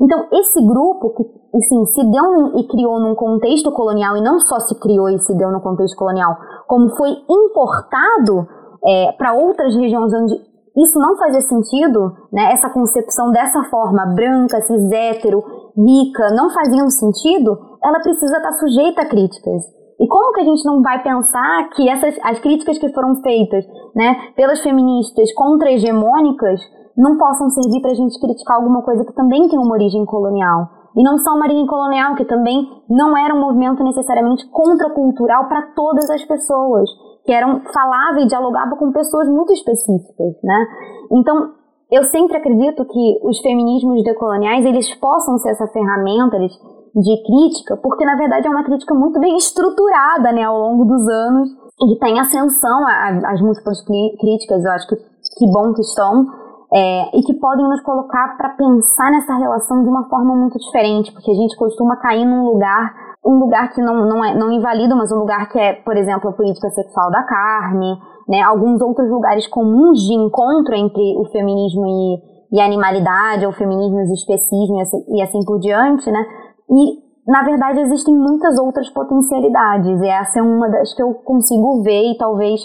Então, 0.00 0.26
esse 0.32 0.64
grupo 0.64 1.10
que 1.10 1.24
assim, 1.56 1.84
se 1.86 2.10
deu 2.10 2.24
num, 2.24 2.58
e 2.58 2.68
criou 2.68 3.00
num 3.00 3.14
contexto 3.14 3.72
colonial, 3.72 4.16
e 4.16 4.20
não 4.20 4.38
só 4.38 4.60
se 4.60 4.78
criou 4.78 5.08
e 5.08 5.18
se 5.18 5.34
deu 5.36 5.50
no 5.50 5.60
contexto 5.60 5.96
colonial, 5.96 6.36
como 6.66 6.94
foi 6.96 7.10
importado 7.28 8.46
é, 8.88 9.12
para 9.12 9.34
outras 9.34 9.76
regiões 9.76 10.12
onde 10.14 10.34
isso 10.76 10.98
não 10.98 11.16
fazia 11.18 11.40
sentido, 11.40 12.12
né, 12.32 12.52
essa 12.52 12.70
concepção 12.70 13.30
dessa 13.32 13.64
forma 13.64 14.06
branca, 14.14 14.60
cis, 14.62 14.90
hétero, 14.90 15.42
rica, 15.76 16.30
não 16.30 16.50
fazia 16.50 16.84
um 16.84 16.90
sentido, 16.90 17.58
ela 17.82 18.00
precisa 18.00 18.36
estar 18.36 18.52
sujeita 18.52 19.02
a 19.02 19.06
críticas. 19.06 19.62
E 20.00 20.06
como 20.06 20.32
que 20.32 20.40
a 20.40 20.44
gente 20.44 20.64
não 20.64 20.80
vai 20.80 21.02
pensar 21.02 21.68
que 21.70 21.88
essas 21.88 22.16
as 22.22 22.38
críticas 22.38 22.78
que 22.78 22.88
foram 22.94 23.16
feitas, 23.16 23.64
né, 23.94 24.14
pelas 24.36 24.60
feministas 24.60 25.32
contra-hegemônicas 25.34 26.60
não 26.96 27.18
possam 27.18 27.50
servir 27.50 27.80
para 27.80 27.90
a 27.90 27.94
gente 27.94 28.18
criticar 28.20 28.56
alguma 28.56 28.82
coisa 28.82 29.04
que 29.04 29.12
também 29.12 29.48
tem 29.48 29.58
uma 29.58 29.74
origem 29.74 30.04
colonial? 30.04 30.68
E 30.96 31.02
não 31.02 31.18
só 31.18 31.34
uma 31.34 31.44
origem 31.44 31.66
colonial, 31.66 32.14
que 32.14 32.24
também 32.24 32.66
não 32.88 33.16
era 33.16 33.34
um 33.34 33.40
movimento 33.40 33.82
necessariamente 33.82 34.48
contracultural 34.50 35.48
para 35.48 35.72
todas 35.74 36.08
as 36.08 36.24
pessoas 36.24 36.88
que 37.28 37.32
eram 37.34 37.60
falava 37.74 38.20
e 38.20 38.26
dialogava 38.26 38.74
com 38.76 38.90
pessoas 38.90 39.28
muito 39.28 39.52
específicas, 39.52 40.32
né? 40.42 40.66
Então, 41.12 41.52
eu 41.92 42.02
sempre 42.04 42.38
acredito 42.38 42.86
que 42.86 43.20
os 43.22 43.38
feminismos 43.40 44.02
decoloniais, 44.02 44.64
eles 44.64 44.94
possam 44.94 45.36
ser 45.36 45.50
essa 45.50 45.66
ferramenta 45.66 46.38
de 46.38 47.22
crítica, 47.26 47.76
porque 47.76 48.02
na 48.06 48.16
verdade 48.16 48.46
é 48.46 48.50
uma 48.50 48.64
crítica 48.64 48.94
muito 48.94 49.20
bem 49.20 49.36
estruturada, 49.36 50.32
né, 50.32 50.44
ao 50.44 50.58
longo 50.58 50.86
dos 50.86 51.06
anos, 51.06 51.50
e 51.82 51.86
que 51.88 51.92
está 51.92 52.08
em 52.08 52.18
ascensão 52.18 52.86
as 53.26 53.42
múltiplas 53.42 53.84
críticas, 54.18 54.64
eu 54.64 54.72
acho 54.72 54.88
que 54.88 54.96
que 55.36 55.46
bom 55.52 55.74
que 55.74 55.82
estão, 55.82 56.26
é, 56.72 57.18
e 57.18 57.22
que 57.22 57.34
podem 57.34 57.68
nos 57.68 57.82
colocar 57.82 58.38
para 58.38 58.50
pensar 58.50 59.10
nessa 59.10 59.36
relação 59.36 59.82
de 59.82 59.88
uma 59.90 60.08
forma 60.08 60.34
muito 60.34 60.58
diferente, 60.58 61.12
porque 61.12 61.30
a 61.30 61.34
gente 61.34 61.56
costuma 61.56 61.96
cair 61.96 62.24
num 62.24 62.46
lugar 62.46 63.07
um 63.24 63.38
lugar 63.38 63.72
que 63.72 63.80
não, 63.82 64.06
não, 64.06 64.24
é, 64.24 64.34
não 64.34 64.50
invalida, 64.52 64.94
mas 64.94 65.10
um 65.12 65.18
lugar 65.18 65.48
que 65.50 65.58
é, 65.58 65.74
por 65.74 65.96
exemplo, 65.96 66.30
a 66.30 66.32
política 66.32 66.68
sexual 66.70 67.10
da 67.10 67.22
carne, 67.22 67.96
né, 68.28 68.42
alguns 68.42 68.80
outros 68.80 69.10
lugares 69.10 69.46
comuns 69.48 70.00
de 70.00 70.14
encontro 70.14 70.74
entre 70.74 71.02
o 71.18 71.24
feminismo 71.30 71.86
e, 71.86 72.56
e 72.56 72.60
a 72.60 72.64
animalidade, 72.64 73.46
ou 73.46 73.52
feminismo 73.52 74.00
e 74.00 74.04
os 74.04 74.10
especismos 74.10 74.78
e 74.78 74.82
assim, 74.82 75.04
e 75.16 75.22
assim 75.22 75.44
por 75.44 75.58
diante, 75.58 76.10
né, 76.10 76.24
e 76.70 77.08
na 77.30 77.42
verdade 77.42 77.80
existem 77.80 78.14
muitas 78.14 78.58
outras 78.58 78.88
potencialidades, 78.90 80.00
e 80.00 80.08
essa 80.08 80.38
é 80.38 80.42
uma 80.42 80.68
das 80.68 80.94
que 80.94 81.02
eu 81.02 81.14
consigo 81.14 81.82
ver 81.82 82.12
e 82.12 82.16
talvez 82.16 82.60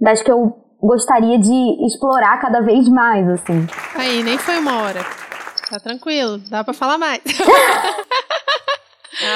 das 0.00 0.22
que 0.22 0.32
eu 0.32 0.54
gostaria 0.82 1.38
de 1.38 1.86
explorar 1.86 2.40
cada 2.40 2.60
vez 2.62 2.88
mais, 2.88 3.28
assim. 3.28 3.66
Aí, 3.94 4.22
nem 4.22 4.38
foi 4.38 4.58
uma 4.58 4.82
hora. 4.82 5.00
Tá 5.68 5.78
tranquilo, 5.78 6.38
dá 6.50 6.64
para 6.64 6.74
falar 6.74 6.98
mais. 6.98 7.20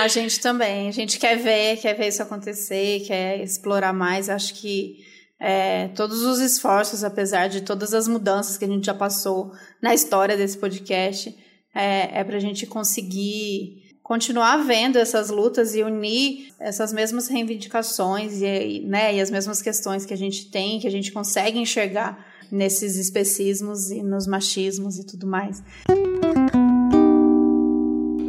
A 0.02 0.08
gente 0.08 0.40
também. 0.40 0.88
A 0.88 0.92
gente 0.92 1.18
quer 1.18 1.36
ver, 1.36 1.78
quer 1.78 1.94
ver 1.94 2.08
isso 2.08 2.22
acontecer, 2.22 3.00
quer 3.06 3.42
explorar 3.42 3.92
mais. 3.92 4.28
Acho 4.28 4.54
que 4.54 5.04
é, 5.40 5.88
todos 5.88 6.22
os 6.22 6.38
esforços, 6.38 7.02
apesar 7.02 7.48
de 7.48 7.60
todas 7.60 7.92
as 7.92 8.06
mudanças 8.06 8.56
que 8.56 8.64
a 8.64 8.68
gente 8.68 8.86
já 8.86 8.94
passou 8.94 9.52
na 9.82 9.92
história 9.92 10.36
desse 10.36 10.56
podcast, 10.56 11.34
é, 11.74 12.20
é 12.20 12.24
para 12.24 12.36
a 12.36 12.40
gente 12.40 12.66
conseguir 12.66 13.82
continuar 14.02 14.58
vendo 14.58 14.98
essas 14.98 15.30
lutas 15.30 15.74
e 15.74 15.82
unir 15.82 16.52
essas 16.60 16.92
mesmas 16.92 17.26
reivindicações 17.26 18.42
e, 18.42 18.80
né, 18.80 19.14
e 19.14 19.20
as 19.20 19.30
mesmas 19.30 19.62
questões 19.62 20.04
que 20.04 20.12
a 20.12 20.16
gente 20.16 20.50
tem, 20.50 20.78
que 20.78 20.86
a 20.86 20.90
gente 20.90 21.10
consegue 21.10 21.58
enxergar 21.58 22.24
nesses 22.52 22.96
especismos 22.96 23.90
e 23.90 24.02
nos 24.02 24.26
machismos 24.26 24.98
e 24.98 25.06
tudo 25.06 25.26
mais. 25.26 25.62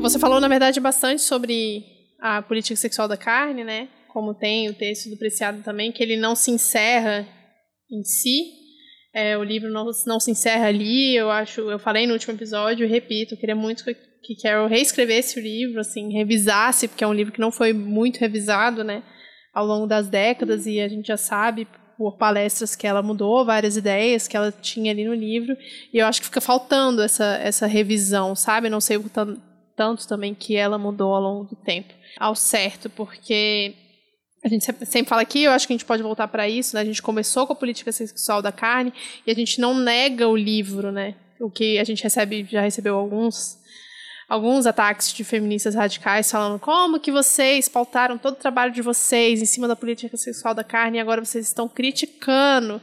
Você 0.06 0.20
falou, 0.20 0.40
na 0.40 0.48
verdade, 0.48 0.80
bastante 0.80 1.24
sobre 1.24 1.84
a 2.22 2.40
política 2.40 2.76
sexual 2.76 3.08
da 3.08 3.18
carne, 3.18 3.64
né? 3.64 3.90
Como 4.14 4.36
tem 4.36 4.70
o 4.70 4.74
texto 4.76 5.10
do 5.10 5.18
Preciado 5.18 5.64
também, 5.64 5.92
que 5.92 6.04
ele 6.04 6.16
não 6.16 6.36
se 6.36 6.52
encerra 6.52 7.28
em 7.92 8.04
si. 8.04 8.52
É, 9.12 9.36
o 9.36 9.44
livro 9.44 9.72
não, 9.72 9.90
não 10.06 10.20
se 10.20 10.30
encerra 10.30 10.68
ali. 10.68 11.16
Eu 11.16 11.32
acho, 11.32 11.60
eu 11.72 11.80
falei 11.80 12.06
no 12.06 12.14
último 12.14 12.36
episódio 12.36 12.88
repito, 12.88 13.34
eu 13.34 13.38
queria 13.40 13.56
muito 13.56 13.84
que, 13.84 13.96
que 13.96 14.42
Carol 14.44 14.68
reescrevesse 14.68 15.40
o 15.40 15.42
livro, 15.42 15.80
assim, 15.80 16.14
revisasse, 16.14 16.88
porque 16.88 17.04
é 17.04 17.08
um 17.08 17.14
livro 17.14 17.34
que 17.34 17.42
não 17.42 17.52
foi 17.52 17.74
muito 17.74 18.20
revisado, 18.20 18.84
né? 18.84 19.02
Ao 19.52 19.66
longo 19.66 19.88
das 19.88 20.08
décadas, 20.08 20.68
e 20.68 20.80
a 20.82 20.88
gente 20.88 21.08
já 21.08 21.18
sabe 21.18 21.68
por 21.98 22.16
palestras 22.16 22.76
que 22.76 22.86
ela 22.86 23.02
mudou 23.02 23.44
várias 23.44 23.76
ideias 23.76 24.28
que 24.28 24.38
ela 24.38 24.52
tinha 24.52 24.92
ali 24.92 25.04
no 25.04 25.16
livro 25.16 25.58
e 25.94 25.98
eu 25.98 26.06
acho 26.06 26.20
que 26.20 26.28
fica 26.28 26.42
faltando 26.42 27.02
essa, 27.02 27.38
essa 27.38 27.66
revisão, 27.66 28.36
sabe? 28.36 28.70
Não 28.70 28.82
sei 28.82 28.98
o 28.98 29.10
também 30.08 30.34
que 30.34 30.56
ela 30.56 30.78
mudou 30.78 31.14
ao 31.14 31.22
longo 31.22 31.44
do 31.46 31.56
tempo. 31.56 31.94
Ao 32.18 32.36
certo, 32.36 32.90
porque 32.90 33.76
a 34.44 34.48
gente 34.48 34.64
sempre 34.64 35.06
fala 35.06 35.22
aqui, 35.22 35.44
eu 35.44 35.52
acho 35.52 35.66
que 35.66 35.74
a 35.74 35.76
gente 35.76 35.86
pode 35.86 36.04
voltar 36.04 36.28
para 36.28 36.48
isso, 36.48 36.76
né? 36.76 36.82
A 36.82 36.86
gente 36.86 37.02
começou 37.02 37.48
com 37.48 37.54
a 37.54 37.56
política 37.56 37.92
sexual 37.92 38.42
da 38.42 38.52
carne 38.52 38.94
e 39.26 39.32
a 39.32 39.34
gente 39.34 39.60
não 39.60 39.74
nega 39.74 40.28
o 40.28 40.36
livro, 40.36 40.92
né? 40.92 41.16
O 41.40 41.50
que 41.50 41.80
a 41.80 41.84
gente 41.84 42.04
recebe, 42.04 42.48
já 42.50 42.62
recebeu 42.62 42.96
alguns 42.96 43.58
alguns 44.28 44.66
ataques 44.66 45.14
de 45.14 45.24
feministas 45.24 45.76
radicais 45.76 46.32
falando 46.32 46.60
como 46.60 47.00
que 47.00 47.12
vocês 47.12 47.70
pautaram 47.70 48.18
todo 48.18 48.34
o 48.34 48.38
trabalho 48.38 48.72
de 48.72 48.82
vocês 48.82 49.40
em 49.40 49.46
cima 49.46 49.68
da 49.68 49.76
política 49.76 50.18
sexual 50.18 50.54
da 50.56 50.64
carne 50.64 50.98
e 50.98 51.00
agora 51.00 51.24
vocês 51.24 51.46
estão 51.46 51.70
criticando 51.70 52.82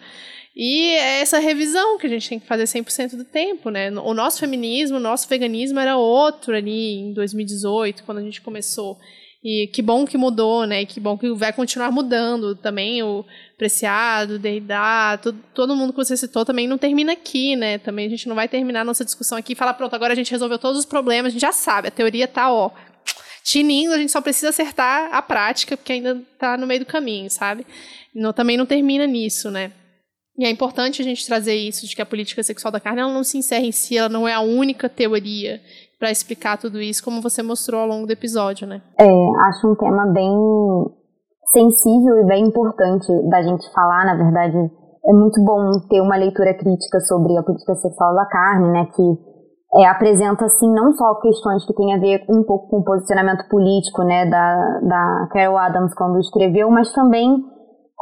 e 0.55 0.91
é 0.91 1.21
essa 1.21 1.39
revisão 1.39 1.99
que 1.99 2.07
a 2.07 2.11
gente 2.11 2.29
tem 2.29 2.39
que 2.39 2.47
fazer 2.47 2.65
100% 2.65 3.17
do 3.17 3.25
tempo, 3.25 3.71
né? 3.71 3.91
O 3.91 4.13
nosso 4.13 4.39
feminismo, 4.39 4.99
o 4.99 5.01
nosso 5.01 5.27
veganismo 5.27 5.81
era 5.81 5.97
outro 5.97 6.55
ali 6.55 6.99
em 6.99 7.13
2018, 7.15 8.05
quando 8.05 8.19
a 8.19 8.23
gente 8.23 8.43
começou. 8.43 8.99
E 9.43 9.67
que 9.73 9.83
bom 9.83 10.05
que 10.05 10.17
mudou, 10.17 10.67
né? 10.67 10.83
E 10.83 10.87
que 10.87 11.01
bom 11.01 11.19
que 11.19 11.33
vai 11.33 11.53
continuar 11.53 11.91
mudando 11.91 12.55
também. 12.55 13.03
O 13.03 13.25
Preciado, 13.59 14.35
o 14.35 14.39
Derrida, 14.39 15.19
todo, 15.21 15.39
todo 15.55 15.75
mundo 15.75 15.93
que 15.93 15.97
você 15.97 16.17
citou 16.17 16.45
também 16.45 16.69
não 16.69 16.79
termina 16.79 17.13
aqui, 17.13 17.57
né? 17.57 17.79
Também 17.79 18.07
a 18.07 18.11
gente 18.11 18.29
não 18.29 18.37
vai 18.37 18.47
terminar 18.47 18.85
nossa 18.85 19.05
discussão 19.05 19.39
aqui 19.39 19.55
e 19.55 19.57
falar, 19.57 19.75
pronto, 19.75 19.95
agora 19.95 20.13
a 20.13 20.17
gente 20.17 20.31
resolveu 20.31 20.59
todos 20.59 20.79
os 20.79 20.85
problemas, 20.85 21.31
a 21.31 21.33
gente 21.33 21.41
já 21.41 21.53
sabe, 21.53 21.89
a 21.89 21.91
teoria 21.91 22.29
tá, 22.29 22.53
ó, 22.53 22.71
tinindo, 23.43 23.95
a 23.95 23.99
gente 23.99 24.13
só 24.13 24.21
precisa 24.21 24.51
acertar 24.51 25.09
a 25.13 25.21
prática, 25.21 25.77
porque 25.77 25.93
ainda 25.93 26.23
tá 26.39 26.57
no 26.57 26.67
meio 26.67 26.81
do 26.81 26.87
caminho, 26.87 27.29
sabe? 27.29 27.67
Não, 28.15 28.33
também 28.33 28.57
não 28.57 28.67
termina 28.67 29.07
nisso, 29.07 29.51
né? 29.51 29.73
E 30.37 30.47
é 30.47 30.51
importante 30.51 31.03
a 31.03 31.05
gente 31.05 31.27
trazer 31.27 31.55
isso, 31.55 31.87
de 31.87 31.95
que 31.95 32.01
a 32.01 32.07
política 32.07 32.43
sexual 32.43 32.73
da 32.73 32.81
carne 32.81 33.01
ela 33.01 33.13
não 33.13 33.23
se 33.23 33.37
encerra 33.37 33.65
em 33.65 33.73
si, 33.73 33.99
ela 33.99 34.09
não 34.09 34.27
é 34.27 34.33
a 34.33 34.41
única 34.41 34.89
teoria 34.89 35.61
para 35.99 36.11
explicar 36.11 36.59
tudo 36.59 36.81
isso, 36.81 37.05
como 37.05 37.21
você 37.21 37.43
mostrou 37.43 37.81
ao 37.81 37.87
longo 37.87 38.07
do 38.07 38.13
episódio, 38.13 38.67
né? 38.67 38.83
É, 38.99 39.05
acho 39.05 39.71
um 39.71 39.77
tema 39.77 40.07
bem 40.13 40.33
sensível 41.53 42.19
e 42.19 42.27
bem 42.27 42.47
importante 42.47 43.07
da 43.29 43.43
gente 43.43 43.71
falar, 43.73 44.07
na 44.07 44.17
verdade. 44.17 44.57
É 45.05 45.13
muito 45.13 45.43
bom 45.45 45.79
ter 45.89 46.01
uma 46.01 46.17
leitura 46.17 46.55
crítica 46.55 46.99
sobre 47.01 47.37
a 47.37 47.43
política 47.43 47.75
sexual 47.75 48.15
da 48.15 48.25
carne, 48.27 48.71
né, 48.71 48.87
que 48.95 49.81
é, 49.81 49.87
apresenta, 49.87 50.45
assim, 50.45 50.73
não 50.73 50.93
só 50.93 51.15
questões 51.21 51.65
que 51.67 51.75
têm 51.75 51.95
a 51.95 51.99
ver 51.99 52.25
um 52.29 52.43
pouco 52.43 52.69
com 52.69 52.79
o 52.79 52.85
posicionamento 52.85 53.49
político, 53.49 54.03
né, 54.03 54.29
da, 54.29 54.81
da 54.81 55.29
Carol 55.33 55.59
Adams 55.59 55.95
quando 55.95 56.19
escreveu, 56.19 56.71
mas 56.71 56.93
também 56.93 57.45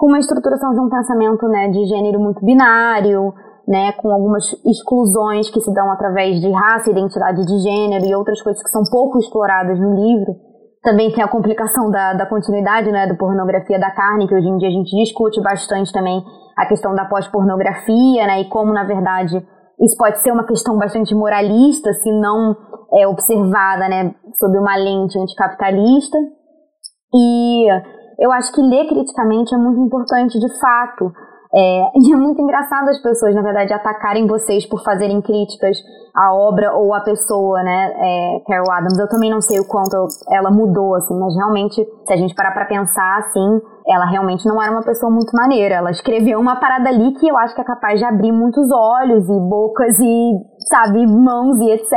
com 0.01 0.07
uma 0.07 0.18
estruturação 0.18 0.72
de 0.72 0.80
um 0.80 0.88
pensamento, 0.88 1.46
né, 1.46 1.68
de 1.68 1.84
gênero 1.84 2.18
muito 2.18 2.42
binário, 2.42 3.34
né, 3.68 3.92
com 4.01 4.11
algumas 4.11 4.42
exclusões 4.64 5.51
que 5.51 5.61
se 5.61 5.70
dão 5.74 5.92
através 5.92 6.40
de 6.40 6.51
raça, 6.51 6.90
identidade 6.90 7.44
de 7.44 7.59
gênero 7.59 8.07
e 8.07 8.14
outras 8.14 8.40
coisas 8.40 8.62
que 8.62 8.70
são 8.70 8.80
pouco 8.90 9.18
exploradas 9.18 9.78
no 9.78 9.94
livro. 9.94 10.36
Também 10.82 11.12
tem 11.12 11.22
a 11.22 11.28
complicação 11.28 11.90
da, 11.90 12.14
da 12.14 12.24
continuidade, 12.24 12.90
né, 12.90 13.07
da 13.07 13.14
pornografia 13.14 13.78
da 13.78 13.90
carne, 13.90 14.26
que 14.26 14.34
hoje 14.34 14.48
em 14.48 14.57
dia 14.57 14.68
a 14.68 14.72
gente 14.72 14.96
discute 14.96 15.38
bastante 15.42 15.92
também 15.92 16.24
a 16.57 16.64
questão 16.64 16.94
da 16.94 17.05
pós-pornografia, 17.05 18.26
né, 18.26 18.40
e 18.40 18.48
como, 18.48 18.72
na 18.72 18.84
verdade, 18.84 19.36
isso 19.78 19.96
pode 19.98 20.18
ser 20.22 20.32
uma 20.32 20.46
questão 20.46 20.78
bastante 20.78 21.14
moralista, 21.14 21.92
se 21.92 22.11
não 22.11 22.57
é 22.94 23.07
observada, 23.07 23.86
né, 23.86 24.14
sob 24.32 24.57
uma 24.57 24.76
lente 24.76 25.18
anticapitalista. 25.18 26.16
E 27.12 27.66
eu 28.20 28.30
acho 28.32 28.52
que 28.52 28.60
ler 28.60 28.86
criticamente 28.86 29.54
é 29.54 29.58
muito 29.58 29.80
importante, 29.80 30.38
de 30.38 30.60
fato, 30.60 31.12
é, 31.52 31.90
e 31.98 32.12
é 32.12 32.16
muito 32.16 32.40
engraçado 32.40 32.88
as 32.88 33.02
pessoas, 33.02 33.34
na 33.34 33.42
verdade, 33.42 33.72
atacarem 33.72 34.26
vocês 34.26 34.66
por 34.66 34.82
fazerem 34.84 35.20
críticas 35.20 35.76
à 36.14 36.32
obra 36.34 36.76
ou 36.76 36.94
à 36.94 37.00
pessoa, 37.00 37.62
né, 37.62 37.92
é, 37.96 38.40
Carol 38.46 38.70
Adams. 38.70 38.98
Eu 38.98 39.08
também 39.08 39.30
não 39.30 39.40
sei 39.40 39.58
o 39.58 39.66
quanto 39.66 40.06
ela 40.30 40.50
mudou, 40.50 40.94
assim, 40.94 41.18
mas 41.18 41.34
realmente, 41.34 41.84
se 42.06 42.12
a 42.12 42.16
gente 42.16 42.34
parar 42.34 42.52
pra 42.52 42.66
pensar, 42.66 43.18
assim, 43.18 43.60
ela 43.86 44.04
realmente 44.06 44.46
não 44.46 44.62
era 44.62 44.70
uma 44.70 44.84
pessoa 44.84 45.10
muito 45.10 45.32
maneira. 45.34 45.76
Ela 45.76 45.90
escreveu 45.90 46.38
uma 46.38 46.56
parada 46.56 46.88
ali 46.88 47.12
que 47.14 47.28
eu 47.28 47.36
acho 47.38 47.54
que 47.54 47.60
é 47.60 47.64
capaz 47.64 47.98
de 47.98 48.04
abrir 48.04 48.32
muitos 48.32 48.70
olhos 48.70 49.28
e 49.28 49.40
bocas 49.40 49.98
e, 49.98 50.32
sabe, 50.68 51.06
mãos 51.06 51.58
e 51.60 51.70
etc. 51.72 51.92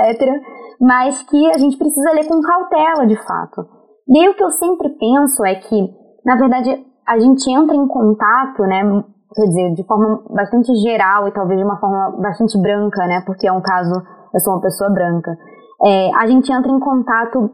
Mas 0.82 1.22
que 1.24 1.52
a 1.52 1.58
gente 1.58 1.78
precisa 1.78 2.12
ler 2.12 2.28
com 2.28 2.42
cautela, 2.42 3.06
de 3.06 3.16
fato. 3.28 3.66
E 4.08 4.20
aí 4.20 4.30
o 4.30 4.36
que 4.36 4.44
eu 4.44 4.50
sempre 4.52 4.90
penso 4.90 5.46
é 5.46 5.56
que, 5.56 5.90
na 6.26 6.36
verdade, 6.36 6.86
a 7.08 7.20
gente 7.20 7.52
entra 7.52 7.76
em 7.76 7.88
contato, 7.88 8.64
né, 8.64 9.04
quer 9.34 9.46
dizer, 9.46 9.74
de 9.74 9.84
forma 9.84 10.24
bastante 10.30 10.74
geral 10.76 11.28
e 11.28 11.32
talvez 11.32 11.60
de 11.60 11.66
uma 11.66 11.80
forma 11.80 12.18
bastante 12.22 12.58
branca, 12.60 13.06
né? 13.08 13.22
Porque 13.26 13.48
é 13.48 13.52
um 13.52 13.62
caso, 13.62 14.02
eu 14.34 14.40
sou 14.40 14.54
uma 14.54 14.62
pessoa 14.62 14.90
branca. 14.90 15.36
É, 15.84 16.16
a 16.16 16.28
gente 16.28 16.52
entra 16.52 16.72
em 16.72 16.80
contato 16.80 17.52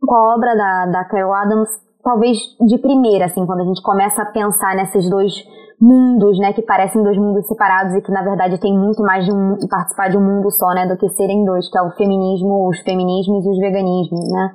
com 0.00 0.14
a 0.14 0.34
obra 0.34 0.54
da, 0.56 0.86
da 0.86 1.04
Carol 1.04 1.32
Adams, 1.32 1.68
talvez 2.02 2.36
de 2.66 2.78
primeira, 2.78 3.26
assim, 3.26 3.46
quando 3.46 3.60
a 3.60 3.64
gente 3.64 3.82
começa 3.82 4.22
a 4.22 4.26
pensar 4.26 4.74
nesses 4.74 5.08
dois 5.08 5.32
mundos, 5.80 6.38
né, 6.38 6.52
que 6.52 6.60
parecem 6.60 7.02
dois 7.02 7.16
mundos 7.16 7.46
separados 7.46 7.94
e 7.94 8.02
que 8.02 8.12
na 8.12 8.22
verdade 8.22 8.60
tem 8.60 8.76
muito 8.76 9.02
mais 9.02 9.24
de 9.24 9.32
um 9.32 9.56
participar 9.66 10.10
de 10.10 10.18
um 10.18 10.20
mundo 10.20 10.50
só, 10.50 10.68
né, 10.74 10.86
do 10.86 10.96
que 10.96 11.08
serem 11.10 11.42
dois, 11.44 11.70
que 11.70 11.78
é 11.78 11.82
o 11.82 11.90
feminismo, 11.92 12.68
os 12.68 12.78
feminismos 12.80 13.46
e 13.46 13.48
os 13.48 13.58
veganismos, 13.58 14.30
né, 14.30 14.54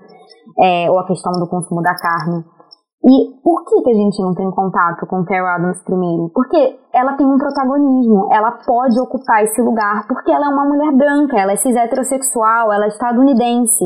é, 0.59 0.91
ou 0.91 0.99
a 0.99 1.07
questão 1.07 1.31
do 1.33 1.47
consumo 1.47 1.81
da 1.81 1.95
carne. 1.95 2.43
E 3.03 3.39
por 3.43 3.63
que, 3.65 3.81
que 3.83 3.91
a 3.91 3.93
gente 3.93 4.19
entra 4.19 4.43
em 4.43 4.49
contato 4.49 5.05
com 5.05 5.23
Carol 5.25 5.47
Adams 5.47 5.83
primeiro? 5.83 6.31
Porque 6.33 6.79
ela 6.91 7.13
tem 7.13 7.27
um 7.27 7.37
protagonismo, 7.37 8.29
ela 8.31 8.51
pode 8.65 8.99
ocupar 8.99 9.43
esse 9.43 9.61
lugar, 9.61 10.07
porque 10.07 10.31
ela 10.31 10.47
é 10.47 10.49
uma 10.49 10.65
mulher 10.65 10.91
branca, 10.91 11.37
ela 11.37 11.51
é 11.51 11.55
cis 11.55 11.75
heterossexual, 11.75 12.73
ela 12.73 12.85
é 12.85 12.87
estadunidense. 12.87 13.85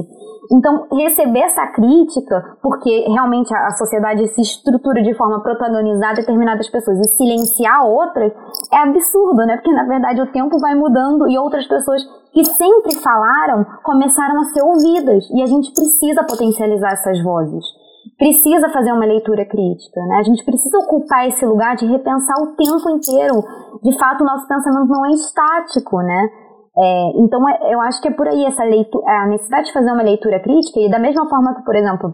Então, 0.52 0.88
receber 0.94 1.42
essa 1.42 1.68
crítica, 1.68 2.58
porque 2.62 3.06
realmente 3.10 3.54
a 3.54 3.72
sociedade 3.72 4.26
se 4.30 4.42
estrutura 4.42 5.04
de 5.04 5.14
forma 5.16 5.38
a 5.38 5.42
protagonizar 5.42 6.16
determinadas 6.16 6.70
pessoas 6.70 6.98
e 7.00 7.18
silenciar 7.18 7.86
outras, 7.86 8.32
é 8.72 8.78
absurdo, 8.78 9.46
né? 9.46 9.58
Porque, 9.58 9.74
na 9.74 9.84
verdade, 9.84 10.22
o 10.22 10.32
tempo 10.32 10.58
vai 10.60 10.76
mudando 10.76 11.28
e 11.28 11.38
outras 11.38 11.68
pessoas 11.68 12.02
que 12.32 12.46
sempre 12.46 12.96
falaram 12.96 13.66
começaram 13.84 14.40
a 14.40 14.46
ser 14.46 14.64
ouvidas. 14.64 15.30
E 15.32 15.42
a 15.42 15.46
gente 15.46 15.74
precisa 15.74 16.24
potencializar 16.24 16.94
essas 16.94 17.22
vozes 17.22 17.79
precisa 18.18 18.70
fazer 18.70 18.92
uma 18.92 19.06
leitura 19.06 19.46
crítica, 19.46 20.02
né? 20.08 20.18
A 20.18 20.24
gente 20.24 20.44
precisa 20.44 20.78
ocupar 20.80 21.28
esse 21.28 21.46
lugar 21.46 21.76
de 21.76 21.86
repensar 21.86 22.36
o 22.42 22.56
tempo 22.56 22.90
inteiro. 22.90 23.42
De 23.82 23.98
fato, 23.98 24.22
o 24.22 24.28
nosso 24.28 24.48
pensamento 24.48 24.88
não 24.88 25.06
é 25.06 25.12
estático, 25.12 25.98
né? 25.98 26.30
É, 26.78 27.12
então, 27.16 27.48
é, 27.50 27.74
eu 27.74 27.82
acho 27.82 28.02
que 28.02 28.08
é 28.08 28.12
por 28.12 28.28
aí 28.28 28.46
essa 28.46 28.64
leitura, 28.64 29.04
a 29.06 29.28
necessidade 29.28 29.68
de 29.68 29.74
fazer 29.74 29.92
uma 29.92 30.04
leitura 30.04 30.40
crítica 30.40 30.80
e 30.80 30.90
da 30.90 31.00
mesma 31.00 31.28
forma 31.28 31.56
que, 31.56 31.64
por 31.64 31.76
exemplo, 31.76 32.14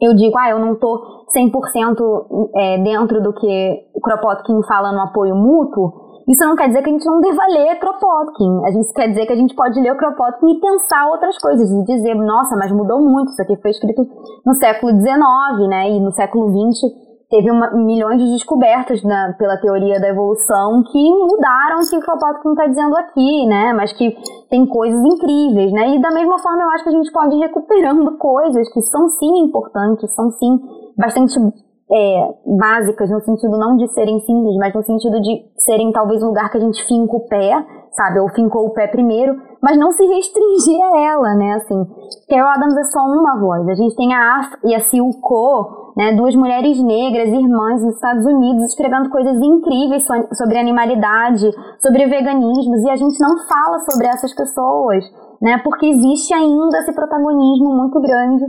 eu 0.00 0.14
digo, 0.14 0.36
ah, 0.38 0.50
eu 0.50 0.58
não 0.58 0.74
tô 0.74 1.26
100% 1.34 2.50
é, 2.54 2.78
dentro 2.82 3.22
do 3.22 3.32
que 3.32 3.90
o 3.94 4.00
Kropotkin 4.00 4.60
fala 4.66 4.92
no 4.92 5.00
apoio 5.00 5.34
mútuo, 5.34 6.03
isso 6.28 6.44
não 6.44 6.56
quer 6.56 6.68
dizer 6.68 6.82
que 6.82 6.88
a 6.88 6.92
gente 6.92 7.04
não 7.04 7.20
deva 7.20 7.46
ler 7.48 7.78
Kropotkin. 7.78 8.72
Gente 8.72 8.92
quer 8.94 9.08
dizer 9.08 9.26
que 9.26 9.32
a 9.32 9.36
gente 9.36 9.54
pode 9.54 9.80
ler 9.80 9.92
o 9.92 9.96
Kropotkin 9.96 10.56
e 10.56 10.60
pensar 10.60 11.08
outras 11.08 11.36
coisas. 11.38 11.70
E 11.70 11.84
dizer, 11.84 12.14
nossa, 12.14 12.56
mas 12.56 12.72
mudou 12.72 13.00
muito. 13.00 13.30
Isso 13.30 13.42
aqui 13.42 13.56
foi 13.60 13.70
escrito 13.70 14.06
no 14.44 14.54
século 14.54 14.92
XIX, 14.92 15.68
né? 15.68 15.90
E 15.90 16.00
no 16.00 16.12
século 16.12 16.48
XX 16.48 16.80
teve 17.28 17.50
uma, 17.50 17.70
milhões 17.72 18.22
de 18.22 18.30
descobertas 18.32 19.02
na, 19.02 19.34
pela 19.38 19.56
teoria 19.58 20.00
da 20.00 20.08
evolução 20.08 20.82
que 20.84 21.10
mudaram 21.10 21.80
o 21.80 21.88
que 21.88 21.96
o 21.96 22.00
Kropotkin 22.00 22.50
está 22.50 22.66
dizendo 22.66 22.96
aqui, 22.96 23.46
né? 23.46 23.72
Mas 23.74 23.92
que 23.92 24.16
tem 24.48 24.64
coisas 24.66 25.00
incríveis, 25.04 25.72
né? 25.72 25.94
E 25.94 26.00
da 26.00 26.10
mesma 26.10 26.38
forma 26.38 26.62
eu 26.62 26.70
acho 26.70 26.84
que 26.84 26.90
a 26.90 26.92
gente 26.92 27.12
pode 27.12 27.34
ir 27.34 27.40
recuperando 27.40 28.16
coisas 28.16 28.72
que 28.72 28.80
são 28.82 29.08
sim 29.08 29.44
importantes, 29.44 30.14
são 30.14 30.30
sim 30.30 30.58
bastante 30.96 31.34
é, 31.90 32.34
básicas, 32.58 33.10
no 33.10 33.20
sentido 33.20 33.58
não 33.58 33.76
de 33.76 33.86
serem 33.88 34.18
simples, 34.20 34.56
mas 34.56 34.74
no 34.74 34.82
sentido 34.82 35.20
de 35.20 35.44
serem 35.58 35.92
talvez 35.92 36.22
um 36.22 36.28
lugar 36.28 36.50
que 36.50 36.56
a 36.56 36.60
gente 36.60 36.82
finca 36.86 37.16
o 37.16 37.26
pé, 37.28 37.64
sabe? 37.92 38.20
Ou 38.20 38.28
fincou 38.30 38.66
o 38.66 38.70
pé 38.70 38.86
primeiro, 38.86 39.36
mas 39.62 39.78
não 39.78 39.92
se 39.92 40.04
restringir 40.06 40.82
a 40.82 41.00
ela, 41.12 41.34
né? 41.34 41.54
Assim, 41.54 41.86
Carol 42.28 42.48
Adams 42.48 42.76
é 42.76 42.84
só 42.84 43.00
uma 43.00 43.38
voz. 43.38 43.68
A 43.68 43.74
gente 43.74 43.94
tem 43.96 44.14
a 44.14 44.38
Af 44.38 44.56
e 44.64 44.74
a 44.74 44.80
Silco, 44.80 45.92
né? 45.96 46.12
Duas 46.12 46.34
mulheres 46.34 46.82
negras, 46.82 47.28
irmãs 47.28 47.82
nos 47.82 47.94
Estados 47.94 48.24
Unidos, 48.24 48.64
escrevendo 48.64 49.10
coisas 49.10 49.36
incríveis 49.36 50.06
sobre 50.32 50.58
animalidade, 50.58 51.50
sobre 51.80 52.06
veganismos, 52.06 52.82
e 52.82 52.90
a 52.90 52.96
gente 52.96 53.20
não 53.20 53.36
fala 53.46 53.78
sobre 53.90 54.06
essas 54.06 54.34
pessoas, 54.34 55.04
né? 55.40 55.60
Porque 55.62 55.86
existe 55.86 56.32
ainda 56.32 56.78
esse 56.78 56.94
protagonismo 56.94 57.76
muito 57.76 58.00
grande 58.00 58.44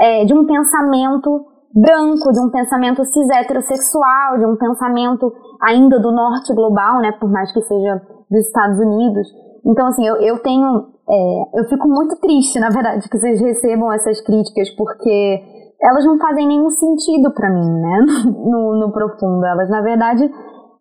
é, 0.00 0.24
de 0.24 0.32
um 0.32 0.46
pensamento 0.46 1.44
branco, 1.74 2.32
de 2.32 2.40
um 2.40 2.50
pensamento 2.50 3.04
cis 3.04 3.28
heterossexual, 3.30 4.38
de 4.38 4.46
um 4.46 4.56
pensamento 4.56 5.32
ainda 5.62 5.98
do 6.00 6.12
norte 6.12 6.54
global, 6.54 7.00
né, 7.00 7.12
por 7.12 7.30
mais 7.30 7.52
que 7.52 7.60
seja 7.62 8.00
dos 8.30 8.46
Estados 8.46 8.78
Unidos. 8.78 9.28
Então, 9.64 9.86
assim, 9.86 10.06
eu, 10.06 10.16
eu 10.16 10.38
tenho, 10.38 10.86
é, 11.08 11.60
eu 11.60 11.64
fico 11.68 11.88
muito 11.88 12.16
triste, 12.20 12.58
na 12.58 12.70
verdade, 12.70 13.08
que 13.08 13.18
vocês 13.18 13.40
recebam 13.40 13.92
essas 13.92 14.20
críticas, 14.22 14.70
porque 14.76 15.42
elas 15.80 16.04
não 16.04 16.18
fazem 16.18 16.46
nenhum 16.46 16.70
sentido 16.70 17.32
para 17.32 17.50
mim, 17.50 17.80
né, 17.80 17.98
no, 18.26 18.78
no 18.78 18.92
profundo. 18.92 19.44
Elas, 19.44 19.68
na 19.68 19.80
verdade, 19.82 20.30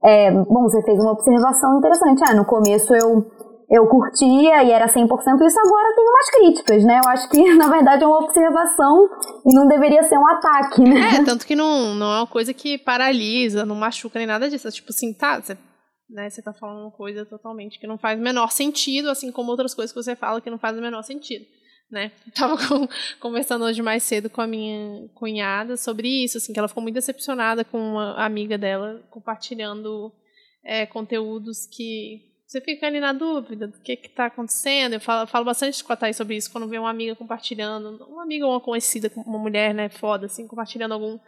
é, 0.04 0.32
bom, 0.32 0.64
você 0.64 0.82
fez 0.84 1.00
uma 1.00 1.12
observação 1.12 1.78
interessante. 1.78 2.24
Ah, 2.28 2.36
no 2.36 2.46
começo 2.46 2.94
eu 2.96 3.26
eu 3.70 3.86
curtia 3.88 4.63
e 4.63 4.72
era 4.72 4.88
100% 4.88 4.95
isso, 4.95 5.59
agora 5.59 5.95
tem 5.95 6.05
umas 6.05 6.30
críticas, 6.32 6.84
né? 6.86 6.99
Eu 7.03 7.09
acho 7.09 7.30
que, 7.30 7.43
na 7.55 7.70
verdade, 7.70 8.03
é 8.03 8.07
uma 8.07 8.24
observação 8.24 9.09
e 9.45 9.53
não 9.53 9.68
deveria 9.68 10.03
ser 10.03 10.18
um 10.18 10.28
ataque, 10.28 10.82
né? 10.82 11.18
É, 11.18 11.24
tanto 11.24 11.45
que 11.45 11.55
não, 11.55 11.93
não 11.93 12.13
é 12.13 12.18
uma 12.20 12.28
coisa 12.28 12.53
que 12.53 12.78
paralisa, 12.78 13.65
não 13.65 13.76
machuca 13.76 14.20
nem 14.20 14.28
nada 14.28 14.49
disso. 14.49 14.68
É 14.68 14.72
tipo 14.72 14.89
assim, 14.89 15.13
tá, 15.13 15.41
você, 15.41 15.57
né, 16.09 16.30
você 16.30 16.41
tá 16.41 16.53
falando 16.53 16.84
uma 16.84 16.91
coisa 16.91 17.26
totalmente 17.26 17.78
que 17.78 17.88
não 17.88 17.97
faz 17.97 18.18
o 18.18 18.24
menor 18.24 18.51
sentido, 18.51 19.09
assim 19.09 19.32
como 19.32 19.51
outras 19.51 19.74
coisas 19.74 19.91
que 19.91 20.01
você 20.01 20.15
fala 20.15 20.39
que 20.39 20.49
não 20.49 20.57
faz 20.57 20.78
o 20.78 20.82
menor 20.82 21.03
sentido. 21.03 21.45
Né? 21.91 22.11
Tava 22.36 22.55
com, 22.68 22.88
conversando 23.20 23.65
hoje 23.65 23.82
mais 23.82 24.03
cedo 24.03 24.30
com 24.30 24.39
a 24.39 24.47
minha 24.47 25.09
cunhada 25.13 25.76
sobre 25.76 26.24
isso, 26.24 26.38
assim, 26.38 26.53
que 26.53 26.59
ela 26.59 26.70
ficou 26.70 26.84
muito 26.84 26.95
decepcionada 26.95 27.65
com 27.65 27.78
uma 27.78 28.13
amiga 28.24 28.57
dela 28.57 29.01
compartilhando 29.09 30.13
é, 30.63 30.86
conteúdos 30.86 31.65
que 31.65 32.37
você 32.48 32.62
fica 32.62 32.88
ali 32.88 33.02
na 33.02 33.12
dúvida 33.12 33.68
do 33.68 33.78
que 33.80 34.00
está 34.04 34.28
acontecendo. 34.28 34.93
Eu 34.93 35.02
falo, 35.02 35.28
falo 35.28 35.43
bastante 35.43 35.84
com 35.84 35.91
a 35.91 35.98
Thaís 35.98 36.16
sobre 36.16 36.38
isso 36.38 36.50
quando 36.50 36.68
vê 36.68 36.80
uma 36.80 36.89
amiga 36.89 37.14
compartilhando, 37.14 38.06
uma 38.06 38.24
amiga 38.24 38.45
ou 38.45 38.54
uma 38.54 38.62
conhecida, 38.62 39.12
uma 39.18 39.38
mulher, 39.38 39.74
né, 39.74 39.89
foda, 39.89 40.28
assim, 40.28 40.48
compartilhando 40.48 40.93
algum 40.93 41.20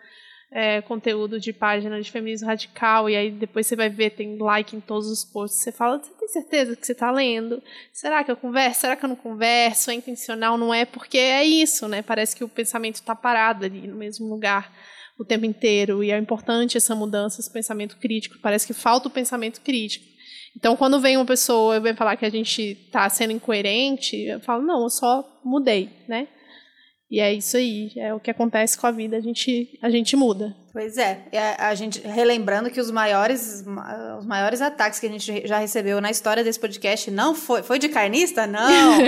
é, 0.49 0.81
conteúdo 0.81 1.37
de 1.37 1.51
página 1.51 2.01
de 2.01 2.09
feminismo 2.09 2.47
radical, 2.47 3.09
e 3.09 3.17
aí 3.17 3.29
depois 3.29 3.67
você 3.67 3.75
vai 3.75 3.89
ver, 3.89 4.11
tem 4.11 4.37
like 4.37 4.73
em 4.73 4.79
todos 4.79 5.09
os 5.09 5.25
posts. 5.25 5.61
Você 5.61 5.73
fala, 5.73 5.99
você 5.99 6.11
tem 6.17 6.27
certeza 6.29 6.75
que 6.75 6.85
você 6.85 6.93
está 6.93 7.11
lendo? 7.11 7.61
Será 7.91 8.23
que 8.23 8.31
eu 8.31 8.37
converso? 8.37 8.79
Será 8.79 8.95
que 8.95 9.03
eu 9.03 9.09
não 9.09 9.15
converso? 9.17 9.91
É 9.91 9.95
intencional? 9.95 10.57
Não 10.57 10.73
é? 10.73 10.85
Porque 10.85 11.17
é 11.17 11.43
isso, 11.43 11.87
né? 11.89 12.01
Parece 12.01 12.33
que 12.33 12.45
o 12.45 12.49
pensamento 12.49 12.95
está 12.95 13.13
parado 13.13 13.65
ali 13.65 13.87
no 13.87 13.97
mesmo 13.97 14.27
lugar 14.27 14.73
o 15.19 15.25
tempo 15.25 15.45
inteiro, 15.45 16.01
e 16.01 16.11
é 16.11 16.17
importante 16.17 16.77
essa 16.77 16.95
mudança, 16.95 17.41
esse 17.41 17.51
pensamento 17.51 17.97
crítico. 17.97 18.39
Parece 18.41 18.65
que 18.65 18.73
falta 18.73 19.09
o 19.09 19.11
pensamento 19.11 19.59
crítico. 19.59 20.05
Então, 20.55 20.75
quando 20.75 20.99
vem 20.99 21.17
uma 21.17 21.25
pessoa 21.25 21.77
e 21.77 21.79
vem 21.79 21.95
falar 21.95 22.17
que 22.17 22.25
a 22.25 22.29
gente 22.29 22.61
está 22.61 23.09
sendo 23.09 23.31
incoerente, 23.31 24.15
eu 24.15 24.39
falo, 24.39 24.63
não, 24.63 24.83
eu 24.83 24.89
só 24.89 25.23
mudei, 25.43 25.89
né? 26.07 26.27
E 27.09 27.19
é 27.19 27.33
isso 27.33 27.57
aí, 27.57 27.91
é 27.97 28.13
o 28.13 28.19
que 28.19 28.29
acontece 28.29 28.77
com 28.77 28.85
a 28.85 28.91
vida, 28.91 29.17
a 29.17 29.19
gente, 29.19 29.79
a 29.81 29.89
gente 29.89 30.15
muda. 30.15 30.55
Pois 30.71 30.95
é, 30.95 31.25
a, 31.57 31.73
gente 31.73 31.99
relembrando 32.01 32.69
que 32.69 32.79
os 32.79 32.91
maiores, 32.91 33.65
os 34.19 34.25
maiores 34.27 34.61
ataques 34.61 34.99
que 34.99 35.07
a 35.07 35.09
gente 35.09 35.47
já 35.47 35.57
recebeu 35.57 35.99
na 35.99 36.11
história 36.11 36.43
desse 36.43 36.59
podcast 36.59 37.09
não 37.09 37.33
foi, 37.33 37.63
foi 37.63 37.79
de 37.79 37.89
carnista? 37.89 38.45
Não. 38.45 38.93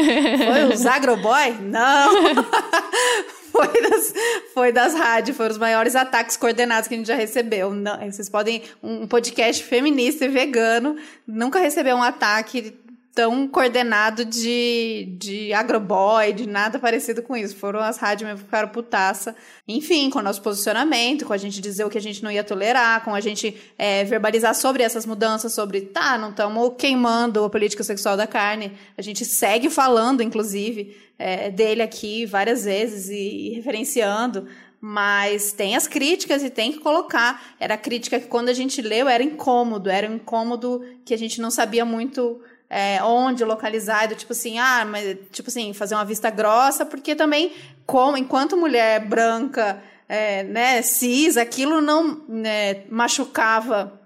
foi 0.47 0.73
os 0.73 0.83
agroboy? 0.87 1.51
Não. 1.61 2.11
foi 3.53 3.89
das, 3.89 4.13
foi 4.53 4.71
das 4.71 4.93
rádios, 4.93 5.35
foram 5.35 5.51
os 5.51 5.57
maiores 5.57 5.95
ataques 5.95 6.37
coordenados 6.37 6.87
que 6.87 6.95
a 6.95 6.97
gente 6.97 7.07
já 7.07 7.15
recebeu. 7.15 7.71
Não, 7.71 7.97
vocês 8.09 8.29
podem, 8.29 8.63
um 8.81 9.05
podcast 9.05 9.63
feminista 9.63 10.25
e 10.25 10.29
vegano 10.29 10.95
nunca 11.27 11.59
recebeu 11.59 11.95
um 11.95 12.03
ataque 12.03 12.73
tão 13.13 13.45
coordenado 13.47 14.23
de, 14.23 15.13
de 15.17 15.53
agroboy, 15.53 16.31
de 16.31 16.47
nada 16.47 16.79
parecido 16.79 17.21
com 17.21 17.35
isso. 17.35 17.55
Foram 17.55 17.81
as 17.81 17.97
rádios 17.97 18.27
mesmo 18.27 18.39
que 18.39 18.45
ficaram 18.45 18.69
putaça. 18.69 19.35
Enfim, 19.67 20.09
com 20.09 20.19
o 20.19 20.21
nosso 20.21 20.41
posicionamento, 20.41 21.25
com 21.25 21.33
a 21.33 21.37
gente 21.37 21.59
dizer 21.59 21.83
o 21.83 21.89
que 21.89 21.97
a 21.97 22.01
gente 22.01 22.23
não 22.23 22.31
ia 22.31 22.43
tolerar, 22.43 23.03
com 23.03 23.13
a 23.13 23.19
gente 23.19 23.55
é, 23.77 24.03
verbalizar 24.05 24.55
sobre 24.55 24.81
essas 24.81 25.05
mudanças, 25.05 25.53
sobre, 25.53 25.81
tá, 25.81 26.17
não 26.17 26.29
estamos 26.29 26.73
queimando 26.77 27.43
a 27.43 27.49
política 27.49 27.83
sexual 27.83 28.15
da 28.15 28.25
carne. 28.25 28.71
A 28.97 29.01
gente 29.01 29.25
segue 29.25 29.69
falando, 29.69 30.23
inclusive, 30.23 30.95
é, 31.19 31.49
dele 31.49 31.81
aqui 31.81 32.25
várias 32.25 32.63
vezes 32.63 33.09
e, 33.09 33.49
e 33.49 33.53
referenciando 33.55 34.47
mas 34.83 35.53
tem 35.53 35.75
as 35.75 35.87
críticas 35.87 36.41
e 36.41 36.49
tem 36.49 36.71
que 36.71 36.79
colocar. 36.79 37.53
Era 37.59 37.77
crítica 37.77 38.19
que 38.19 38.25
quando 38.25 38.49
a 38.49 38.53
gente 38.53 38.81
leu 38.81 39.07
era 39.07 39.21
incômodo, 39.21 39.91
era 39.91 40.09
um 40.09 40.15
incômodo 40.15 40.83
que 41.05 41.13
a 41.13 41.17
gente 41.17 41.39
não 41.39 41.51
sabia 41.51 41.85
muito 41.85 42.41
é, 42.73 43.03
onde 43.03 43.43
localizar, 43.43 44.07
do 44.07 44.15
tipo 44.15 44.31
assim, 44.31 44.57
ah, 44.57 44.85
mas 44.85 45.17
tipo 45.29 45.49
assim, 45.49 45.73
fazer 45.73 45.93
uma 45.93 46.05
vista 46.05 46.29
grossa, 46.29 46.85
porque 46.85 47.13
também, 47.13 47.51
como, 47.85 48.15
enquanto 48.15 48.55
mulher 48.55 49.05
branca, 49.05 49.83
é, 50.07 50.43
né, 50.43 50.81
cis, 50.81 51.35
aquilo 51.35 51.81
não 51.81 52.23
né, 52.29 52.85
machucava 52.89 53.99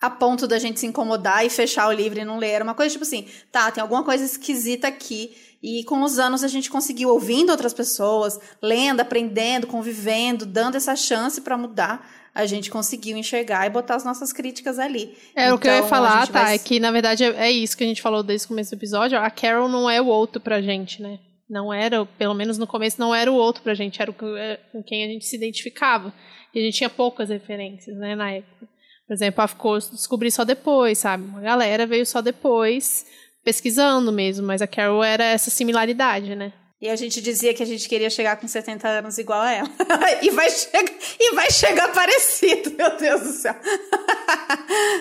a 0.00 0.10
ponto 0.10 0.48
da 0.48 0.58
gente 0.58 0.80
se 0.80 0.86
incomodar 0.86 1.46
e 1.46 1.50
fechar 1.50 1.86
o 1.86 1.92
livro 1.92 2.18
e 2.18 2.24
não 2.24 2.36
ler. 2.36 2.48
Era 2.48 2.64
uma 2.64 2.74
coisa 2.74 2.90
tipo 2.90 3.04
assim, 3.04 3.28
tá, 3.52 3.70
tem 3.70 3.80
alguma 3.80 4.02
coisa 4.02 4.24
esquisita 4.24 4.88
aqui. 4.88 5.36
E 5.62 5.84
com 5.84 6.02
os 6.02 6.18
anos 6.18 6.42
a 6.42 6.48
gente 6.48 6.68
conseguiu 6.68 7.10
ouvindo 7.10 7.50
outras 7.50 7.74
pessoas, 7.74 8.40
lendo, 8.60 9.00
aprendendo, 9.00 9.68
convivendo, 9.68 10.44
dando 10.44 10.76
essa 10.76 10.96
chance 10.96 11.40
para 11.42 11.56
mudar 11.56 12.19
a 12.34 12.46
gente 12.46 12.70
conseguiu 12.70 13.16
enxergar 13.16 13.66
e 13.66 13.70
botar 13.70 13.96
as 13.96 14.04
nossas 14.04 14.32
críticas 14.32 14.78
ali. 14.78 15.16
É, 15.34 15.44
então, 15.44 15.56
o 15.56 15.58
que 15.58 15.68
eu 15.68 15.72
ia 15.72 15.78
então, 15.78 15.88
falar, 15.88 16.26
tá, 16.28 16.44
vai... 16.44 16.54
é 16.54 16.58
que 16.58 16.78
na 16.78 16.90
verdade 16.90 17.24
é, 17.24 17.48
é, 17.48 17.50
isso 17.50 17.76
que 17.76 17.84
a 17.84 17.86
gente 17.86 18.02
falou 18.02 18.22
desde 18.22 18.46
o 18.46 18.48
começo 18.48 18.70
do 18.70 18.78
episódio, 18.78 19.18
a 19.18 19.30
Carol 19.30 19.68
não 19.68 19.90
é 19.90 20.00
o 20.00 20.06
outro 20.06 20.40
pra 20.40 20.62
gente, 20.62 21.02
né? 21.02 21.18
Não 21.48 21.72
era, 21.74 22.06
pelo 22.06 22.34
menos 22.34 22.58
no 22.58 22.66
começo, 22.66 23.00
não 23.00 23.12
era 23.12 23.30
o 23.30 23.34
outro 23.34 23.62
pra 23.62 23.74
gente, 23.74 24.00
era 24.00 24.10
o, 24.10 24.36
é, 24.36 24.56
com 24.70 24.82
quem 24.82 25.04
a 25.04 25.08
gente 25.08 25.26
se 25.26 25.34
identificava. 25.34 26.14
E 26.54 26.60
a 26.60 26.62
gente 26.62 26.76
tinha 26.76 26.90
poucas 26.90 27.28
referências, 27.28 27.96
né, 27.96 28.14
na 28.14 28.30
época. 28.32 28.68
Por 29.06 29.14
exemplo, 29.14 29.42
a 29.42 29.48
ficou 29.48 29.76
descobri 29.76 30.30
só 30.30 30.44
depois, 30.44 30.98
sabe? 30.98 31.24
Uma 31.24 31.40
galera 31.40 31.84
veio 31.86 32.06
só 32.06 32.20
depois, 32.20 33.04
pesquisando 33.42 34.12
mesmo, 34.12 34.46
mas 34.46 34.62
a 34.62 34.68
Carol 34.68 35.02
era 35.02 35.24
essa 35.24 35.50
similaridade, 35.50 36.36
né? 36.36 36.52
E 36.80 36.88
a 36.88 36.96
gente 36.96 37.20
dizia 37.20 37.52
que 37.52 37.62
a 37.62 37.66
gente 37.66 37.86
queria 37.86 38.08
chegar 38.08 38.36
com 38.36 38.48
70 38.48 38.88
anos 38.88 39.18
igual 39.18 39.42
a 39.42 39.52
ela. 39.52 39.68
e, 40.22 40.30
vai 40.30 40.48
chegar, 40.48 40.90
e 41.20 41.34
vai 41.34 41.50
chegar 41.50 41.92
parecido, 41.92 42.70
meu 42.74 42.96
Deus 42.96 43.20
do 43.20 43.32
céu. 43.32 43.54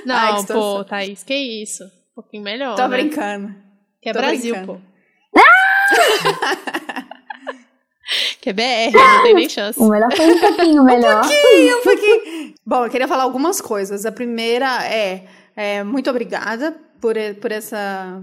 Não, 0.06 0.16
Ai, 0.16 0.46
pô, 0.46 0.84
Thaís, 0.84 1.24
que 1.24 1.34
isso? 1.34 1.86
Um 1.86 2.16
pouquinho 2.16 2.44
melhor. 2.44 2.76
Tô 2.76 2.86
né? 2.86 2.98
brincando. 2.98 3.56
Que 4.02 4.10
é 4.10 4.14
Tô 4.14 4.20
Brasil, 4.20 4.56
brincando. 4.56 4.82
pô. 4.82 4.90
que 8.42 8.50
é 8.50 8.54
BR, 8.54 8.92
não 8.94 9.24
tem 9.24 9.36
nem 9.36 9.48
chance. 9.48 9.80
O 9.80 9.88
melhor 9.88 10.14
foi 10.14 10.34
um 10.34 10.40
pouquinho 10.40 10.84
melhor. 10.84 11.24
um 11.24 11.30
pouquinho, 11.30 11.78
um 11.78 11.82
pouquinho. 11.82 12.54
Bom, 12.66 12.86
eu 12.86 12.90
queria 12.90 13.08
falar 13.08 13.24
algumas 13.24 13.62
coisas. 13.62 14.06
A 14.06 14.12
primeira 14.12 14.86
é, 14.86 15.24
é 15.56 15.82
muito 15.84 16.10
obrigada 16.10 16.78
por, 17.00 17.16
por 17.40 17.54
essa 17.54 18.22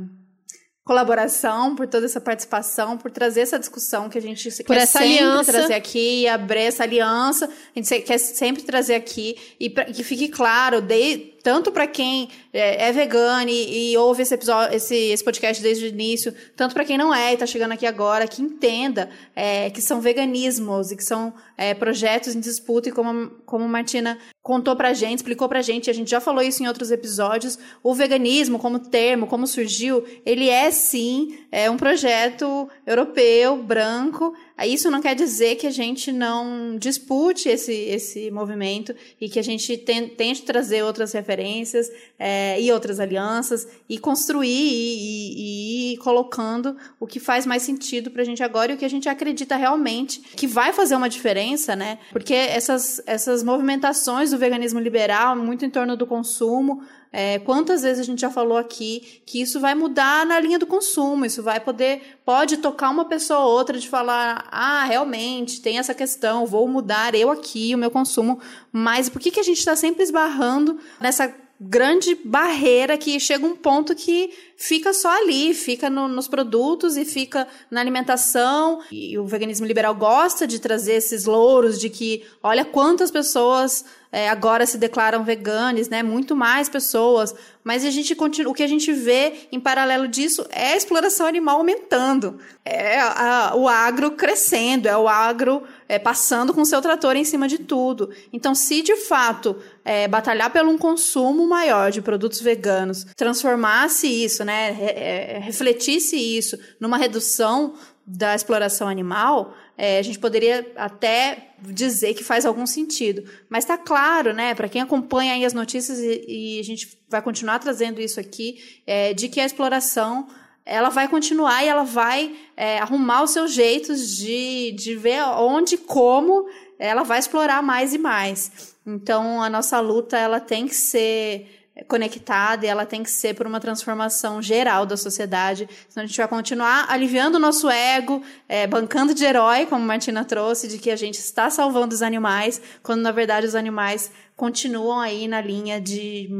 colaboração, 0.86 1.74
por 1.74 1.88
toda 1.88 2.06
essa 2.06 2.20
participação, 2.20 2.96
por 2.96 3.10
trazer 3.10 3.40
essa 3.40 3.58
discussão 3.58 4.08
que 4.08 4.16
a 4.16 4.22
gente 4.22 4.48
por 4.62 4.66
quer 4.66 4.82
essa 4.82 5.00
sempre 5.00 5.18
aliança. 5.18 5.52
trazer 5.52 5.74
aqui, 5.74 6.28
abrir 6.28 6.60
essa 6.60 6.84
aliança, 6.84 7.46
a 7.46 7.78
gente 7.78 8.02
quer 8.02 8.18
sempre 8.18 8.62
trazer 8.62 8.94
aqui 8.94 9.36
e 9.58 9.68
pra, 9.68 9.84
que 9.86 10.04
fique 10.04 10.28
claro, 10.28 10.80
de, 10.80 11.34
tanto 11.46 11.70
para 11.70 11.86
quem 11.86 12.28
é, 12.52 12.88
é 12.88 12.92
vegano 12.92 13.48
e, 13.48 13.92
e, 13.92 13.96
ouve 13.96 14.22
esse 14.22 14.34
episódio, 14.34 14.74
esse, 14.74 14.96
esse 14.96 15.22
podcast 15.22 15.62
desde 15.62 15.84
o 15.84 15.86
início, 15.86 16.34
tanto 16.56 16.74
para 16.74 16.84
quem 16.84 16.98
não 16.98 17.14
é 17.14 17.30
e 17.30 17.34
está 17.34 17.46
chegando 17.46 17.70
aqui 17.70 17.86
agora, 17.86 18.26
que 18.26 18.42
entenda 18.42 19.08
é, 19.32 19.70
que 19.70 19.80
são 19.80 20.00
veganismos 20.00 20.90
e 20.90 20.96
que 20.96 21.04
são 21.04 21.32
é, 21.56 21.72
projetos 21.72 22.34
em 22.34 22.40
disputa. 22.40 22.88
E 22.88 22.92
como, 22.92 23.30
como 23.46 23.68
Martina 23.68 24.18
contou 24.42 24.74
pra 24.74 24.92
gente, 24.92 25.18
explicou 25.18 25.48
pra 25.48 25.62
gente, 25.62 25.88
a 25.88 25.92
gente 25.92 26.10
já 26.10 26.20
falou 26.20 26.42
isso 26.42 26.64
em 26.64 26.66
outros 26.66 26.90
episódios, 26.90 27.56
o 27.80 27.94
veganismo 27.94 28.58
como 28.58 28.80
termo, 28.80 29.28
como 29.28 29.46
surgiu, 29.46 30.04
ele 30.24 30.48
é 30.48 30.72
sim 30.72 31.38
é 31.52 31.70
um 31.70 31.76
projeto 31.76 32.68
europeu, 32.84 33.56
branco, 33.62 34.34
isso 34.64 34.90
não 34.90 35.02
quer 35.02 35.14
dizer 35.14 35.56
que 35.56 35.66
a 35.66 35.70
gente 35.70 36.10
não 36.10 36.78
dispute 36.78 37.48
esse, 37.48 37.72
esse 37.72 38.30
movimento 38.30 38.94
e 39.20 39.28
que 39.28 39.38
a 39.38 39.42
gente 39.42 39.76
tente 39.76 40.42
trazer 40.42 40.82
outras 40.82 41.12
referências 41.12 41.90
é, 42.18 42.58
e 42.60 42.72
outras 42.72 42.98
alianças 42.98 43.68
e 43.86 43.98
construir 43.98 44.48
e, 44.48 44.54
e, 44.56 45.90
e 45.90 45.92
ir 45.92 45.96
colocando 45.98 46.76
o 46.98 47.06
que 47.06 47.20
faz 47.20 47.44
mais 47.44 47.64
sentido 47.64 48.10
para 48.10 48.22
a 48.22 48.24
gente 48.24 48.42
agora 48.42 48.72
e 48.72 48.74
o 48.76 48.78
que 48.78 48.84
a 48.84 48.90
gente 48.90 49.08
acredita 49.08 49.56
realmente 49.56 50.20
que 50.20 50.46
vai 50.46 50.72
fazer 50.72 50.96
uma 50.96 51.08
diferença, 51.08 51.76
né? 51.76 51.98
Porque 52.10 52.32
essas, 52.34 53.02
essas 53.06 53.42
movimentações 53.42 54.30
do 54.30 54.38
veganismo 54.38 54.80
liberal, 54.80 55.36
muito 55.36 55.64
em 55.64 55.70
torno 55.70 55.96
do 55.96 56.06
consumo, 56.06 56.82
é, 57.12 57.38
quantas 57.38 57.82
vezes 57.82 58.00
a 58.00 58.02
gente 58.02 58.20
já 58.20 58.30
falou 58.30 58.58
aqui 58.58 59.22
que 59.24 59.40
isso 59.40 59.58
vai 59.60 59.74
mudar 59.74 60.26
na 60.26 60.38
linha 60.38 60.58
do 60.58 60.66
consumo, 60.66 61.24
isso 61.24 61.42
vai 61.42 61.60
poder, 61.60 62.18
pode 62.24 62.58
tocar 62.58 62.90
uma 62.90 63.04
pessoa 63.04 63.40
ou 63.40 63.52
outra 63.52 63.78
de 63.78 63.88
falar, 63.88 64.46
ah, 64.50 64.84
realmente, 64.84 65.60
tem 65.60 65.78
essa 65.78 65.94
questão, 65.94 66.46
vou 66.46 66.66
mudar 66.68 67.14
eu 67.14 67.30
aqui 67.30 67.74
o 67.74 67.78
meu 67.78 67.90
consumo, 67.90 68.40
mas 68.70 69.08
por 69.08 69.20
que, 69.20 69.30
que 69.30 69.40
a 69.40 69.44
gente 69.44 69.58
está 69.58 69.74
sempre 69.74 70.02
esbarrando 70.02 70.78
nessa 71.00 71.32
grande 71.60 72.14
barreira 72.14 72.98
que 72.98 73.18
chega 73.18 73.46
um 73.46 73.56
ponto 73.56 73.94
que 73.94 74.30
fica 74.56 74.92
só 74.92 75.08
ali, 75.08 75.54
fica 75.54 75.88
no, 75.88 76.06
nos 76.06 76.28
produtos 76.28 76.96
e 76.96 77.04
fica 77.04 77.48
na 77.70 77.80
alimentação. 77.80 78.80
E 78.90 79.18
o 79.18 79.26
veganismo 79.26 79.66
liberal 79.66 79.94
gosta 79.94 80.46
de 80.46 80.58
trazer 80.58 80.94
esses 80.94 81.24
louros 81.24 81.80
de 81.80 81.88
que, 81.88 82.24
olha 82.42 82.64
quantas 82.64 83.10
pessoas 83.10 83.84
é, 84.12 84.28
agora 84.28 84.64
se 84.64 84.78
declaram 84.78 85.24
veganes, 85.24 85.88
né? 85.88 86.02
Muito 86.02 86.36
mais 86.36 86.68
pessoas. 86.68 87.34
Mas 87.64 87.84
a 87.84 87.90
gente 87.90 88.14
continua, 88.14 88.50
o 88.50 88.54
que 88.54 88.62
a 88.62 88.68
gente 88.68 88.92
vê 88.92 89.48
em 89.50 89.60
paralelo 89.60 90.06
disso 90.08 90.46
é 90.50 90.72
a 90.72 90.76
exploração 90.76 91.26
animal 91.26 91.58
aumentando, 91.58 92.38
é 92.64 92.98
a, 92.98 93.52
o 93.54 93.68
agro 93.68 94.12
crescendo, 94.12 94.88
é 94.88 94.96
o 94.96 95.08
agro 95.08 95.64
é, 95.88 95.98
passando 95.98 96.52
com 96.52 96.64
seu 96.64 96.80
trator 96.80 97.16
em 97.16 97.24
cima 97.24 97.48
de 97.48 97.58
tudo. 97.58 98.10
Então, 98.32 98.54
se 98.54 98.82
de 98.82 98.96
fato 98.96 99.56
é, 99.84 100.08
batalhar 100.08 100.50
pelo 100.50 100.70
um 100.70 100.78
consumo 100.78 101.46
maior 101.46 101.90
de 101.90 102.02
produtos 102.02 102.40
veganos 102.40 103.04
transformasse 103.16 104.06
isso, 104.06 104.44
né, 104.44 104.76
é, 104.80 105.38
refletisse 105.38 106.16
isso 106.16 106.58
numa 106.80 106.98
redução 106.98 107.74
da 108.06 108.36
exploração 108.36 108.88
animal, 108.88 109.54
é, 109.76 109.98
a 109.98 110.02
gente 110.02 110.18
poderia 110.18 110.72
até 110.76 111.50
dizer 111.60 112.14
que 112.14 112.22
faz 112.22 112.46
algum 112.46 112.66
sentido. 112.66 113.28
Mas 113.48 113.64
está 113.64 113.76
claro, 113.76 114.32
né, 114.32 114.54
para 114.54 114.68
quem 114.68 114.80
acompanha 114.80 115.34
aí 115.34 115.44
as 115.44 115.52
notícias, 115.52 115.98
e, 115.98 116.24
e, 116.28 116.60
a 116.60 116.62
gente 116.62 116.96
vai 117.08 117.20
continuar 117.20 117.58
trazendo 117.58 118.00
isso 118.00 118.20
aqui, 118.20 118.80
é, 118.86 119.12
de 119.12 119.28
que 119.28 119.40
a 119.40 119.44
exploração 119.44 120.28
ela 120.66 120.88
vai 120.88 121.06
continuar 121.06 121.62
e 121.62 121.68
ela 121.68 121.84
vai 121.84 122.34
é, 122.56 122.80
arrumar 122.80 123.22
os 123.22 123.30
seus 123.30 123.52
jeitos 123.52 124.16
de, 124.16 124.72
de 124.72 124.96
ver 124.96 125.22
onde, 125.38 125.78
como 125.78 126.48
ela 126.76 127.04
vai 127.04 127.20
explorar 127.20 127.62
mais 127.62 127.94
e 127.94 127.98
mais. 127.98 128.74
Então, 128.84 129.40
a 129.40 129.48
nossa 129.48 129.78
luta 129.78 130.18
ela 130.18 130.40
tem 130.40 130.66
que 130.66 130.74
ser 130.74 131.56
conectada 131.84 132.64
e 132.64 132.68
ela 132.68 132.86
tem 132.86 133.02
que 133.02 133.10
ser 133.10 133.34
por 133.34 133.46
uma 133.46 133.60
transformação 133.60 134.40
geral 134.40 134.86
da 134.86 134.96
sociedade. 134.96 135.68
Senão 135.88 136.04
a 136.04 136.06
gente 136.06 136.16
vai 136.16 136.28
continuar 136.28 136.86
aliviando 136.88 137.36
o 137.36 137.40
nosso 137.40 137.68
ego, 137.68 138.22
é, 138.48 138.66
bancando 138.66 139.12
de 139.12 139.24
herói, 139.24 139.66
como 139.66 139.82
a 139.82 139.86
Martina 139.86 140.24
trouxe, 140.24 140.68
de 140.68 140.78
que 140.78 140.90
a 140.90 140.96
gente 140.96 141.18
está 141.18 141.50
salvando 141.50 141.94
os 141.94 142.02
animais, 142.02 142.60
quando 142.82 143.02
na 143.02 143.12
verdade 143.12 143.46
os 143.46 143.54
animais 143.54 144.10
continuam 144.34 144.98
aí 144.98 145.28
na 145.28 145.40
linha 145.40 145.80
de, 145.80 146.30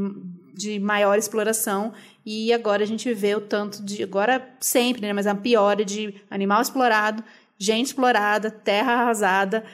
de 0.55 0.79
maior 0.81 1.19
exploração. 1.19 1.93
E 2.27 2.53
agora 2.53 2.83
a 2.83 2.87
gente 2.87 3.15
vê 3.15 3.37
o 3.37 3.41
tanto 3.41 3.81
de. 3.85 4.03
Agora 4.03 4.53
sempre, 4.61 5.03
né? 5.03 5.13
Mas 5.13 5.29
a 5.29 5.35
pior 5.37 5.77
de 5.85 6.21
animal 6.29 6.61
explorado, 6.61 7.23
gente 7.57 7.87
explorada, 7.87 8.51
terra 8.51 8.95
arrasada. 8.95 9.65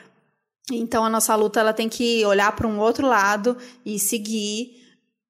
Então 0.71 1.03
a 1.03 1.09
nossa 1.09 1.35
luta 1.35 1.61
ela 1.61 1.73
tem 1.73 1.89
que 1.89 2.23
olhar 2.27 2.55
para 2.55 2.69
um 2.69 2.79
outro 2.79 3.07
lado 3.07 3.57
e 3.87 3.99
seguir 3.99 4.83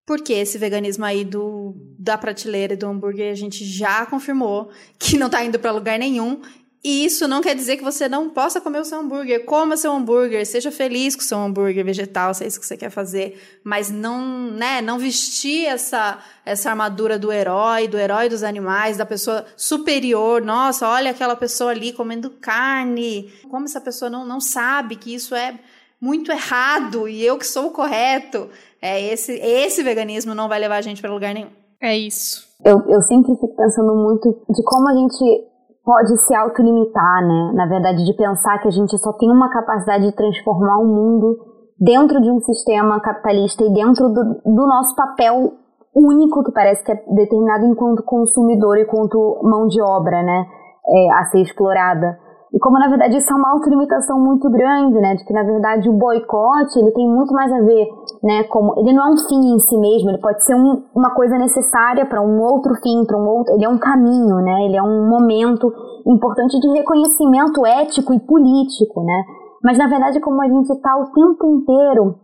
porque 0.05 0.33
esse 0.33 0.59
veganismo 0.59 1.05
aí 1.05 1.25
do, 1.25 1.75
da 1.99 2.19
prateleira 2.19 2.75
e 2.75 2.77
do 2.77 2.87
hambúrguer 2.87 3.31
a 3.31 3.37
gente 3.37 3.65
já 3.65 4.05
confirmou 4.05 4.71
que 4.99 5.17
não 5.17 5.27
está 5.27 5.45
indo 5.45 5.59
para 5.59 5.71
lugar 5.71 5.99
nenhum. 5.99 6.43
E 6.85 7.05
isso 7.05 7.29
não 7.29 7.41
quer 7.41 7.55
dizer 7.55 7.77
que 7.77 7.85
você 7.85 8.09
não 8.09 8.29
possa 8.29 8.61
comer 8.61 8.81
o 8.81 8.85
seu 8.85 8.99
hambúrguer. 8.99 9.45
Coma 9.45 9.77
seu 9.77 9.93
hambúrguer, 9.93 10.45
seja 10.45 10.73
feliz 10.73 11.15
com 11.15 11.23
o 11.23 11.25
seu 11.25 11.39
hambúrguer 11.39 11.85
vegetal, 11.85 12.35
se 12.35 12.43
é 12.43 12.47
isso 12.49 12.59
que 12.59 12.67
você 12.67 12.77
quer 12.77 12.91
fazer. 12.91 13.41
Mas 13.63 13.89
não, 13.89 14.51
né, 14.51 14.81
não 14.83 14.99
vestir 14.99 15.67
essa, 15.67 16.19
essa 16.45 16.71
armadura 16.71 17.21
do 17.21 17.31
herói, 17.31 17.87
do 17.87 17.97
herói 17.97 18.29
dos 18.29 18.43
animais, 18.43 18.97
da 18.97 19.07
pessoa 19.07 19.47
superior. 19.57 20.43
Nossa, 20.43 20.89
olha 20.89 21.13
aquela 21.13 21.37
pessoa 21.37 21.71
ali 21.71 21.93
comendo 21.93 22.31
carne. 22.31 23.33
Como 23.49 23.65
essa 23.65 23.81
pessoa 23.81 24.11
não, 24.11 24.27
não 24.27 24.41
sabe 24.41 24.97
que 24.97 25.15
isso 25.15 25.37
é 25.37 25.57
muito 26.01 26.33
errado 26.33 27.09
e 27.09 27.25
eu 27.25 27.39
que 27.39 27.47
sou 27.47 27.69
o 27.69 27.71
correto. 27.71 28.49
É 28.81 29.01
esse, 29.01 29.35
esse 29.35 29.85
veganismo 29.85 30.35
não 30.35 30.49
vai 30.49 30.59
levar 30.59 30.79
a 30.79 30.83
gente 30.83 31.01
para 31.01 31.13
lugar 31.13 31.33
nenhum. 31.33 31.51
É 31.81 31.97
isso. 31.97 32.51
Eu, 32.65 32.81
eu 32.89 33.01
sempre 33.03 33.35
fico 33.35 33.55
pensando 33.57 33.95
muito 33.95 34.37
de 34.51 34.63
como 34.65 34.89
a 34.89 34.95
gente 34.95 35.52
pode 35.85 36.17
se 36.17 36.35
autolimitar, 36.35 37.27
né? 37.27 37.53
Na 37.55 37.67
verdade, 37.67 38.05
de 38.05 38.15
pensar 38.15 38.59
que 38.59 38.69
a 38.69 38.71
gente 38.71 38.97
só 38.99 39.13
tem 39.13 39.31
uma 39.31 39.51
capacidade 39.51 40.07
de 40.07 40.17
transformar 40.17 40.79
o 40.79 40.87
mundo 40.87 41.37
dentro 41.79 42.21
de 42.21 42.31
um 42.31 42.41
sistema 42.41 43.01
capitalista 43.01 43.65
e 43.65 43.73
dentro 43.73 44.09
do, 44.09 44.23
do 44.45 44.67
nosso 44.67 44.95
papel 44.95 45.55
único 45.95 46.43
que 46.45 46.53
parece 46.53 46.83
que 46.85 46.93
é 46.93 47.05
determinado 47.15 47.67
enquanto 47.67 48.03
consumidor 48.03 48.79
e 48.79 48.87
quanto 48.87 49.41
mão 49.43 49.67
de 49.67 49.83
obra, 49.83 50.23
né? 50.23 50.47
É, 50.87 51.13
a 51.13 51.25
ser 51.27 51.43
explorada. 51.43 52.19
E 52.55 52.59
como 52.59 52.79
na 52.79 52.89
verdade 52.89 53.17
isso 53.17 53.33
é 53.33 53.37
uma 53.37 53.51
autolimitação 53.51 54.21
muito 54.21 54.51
grande, 54.51 55.01
né, 55.01 55.15
de 55.15 55.25
que 55.25 55.33
na 55.33 55.43
verdade 55.43 55.89
o 55.89 55.93
boicote 55.95 56.79
ele 56.79 56.91
tem 56.93 57.09
muito 57.09 57.33
mais 57.33 57.51
a 57.51 57.61
ver, 57.61 57.87
né, 58.23 58.45
como 58.45 58.79
ele 58.79 58.93
não 58.93 59.07
é 59.07 59.11
um 59.11 59.17
fim 59.17 59.55
em 59.55 59.59
si 59.59 59.77
mesmo, 59.79 60.11
ele 60.11 60.21
pode 60.21 60.45
ser 60.45 60.55
um, 60.55 60.85
uma 60.95 61.15
coisa 61.15 61.39
necessária 61.39 62.05
para 62.05 62.21
um 62.21 62.43
outro 62.43 62.75
fim, 62.83 63.07
para 63.07 63.17
um 63.17 63.27
outro, 63.27 63.55
ele 63.55 63.65
é 63.65 63.69
um 63.69 63.79
caminho, 63.79 64.37
né, 64.37 64.67
ele 64.67 64.77
é 64.77 64.83
um 64.83 65.09
momento 65.09 65.73
importante 66.07 66.61
de 66.61 66.69
reconhecimento 66.69 67.65
ético 67.65 68.13
e 68.13 68.21
político, 68.21 69.03
né. 69.03 69.25
Mas 69.65 69.79
na 69.79 69.89
verdade 69.89 70.21
como 70.21 70.43
a 70.43 70.47
gente 70.47 70.71
está 70.71 70.95
o 70.99 71.11
tempo 71.11 71.47
inteiro 71.47 72.17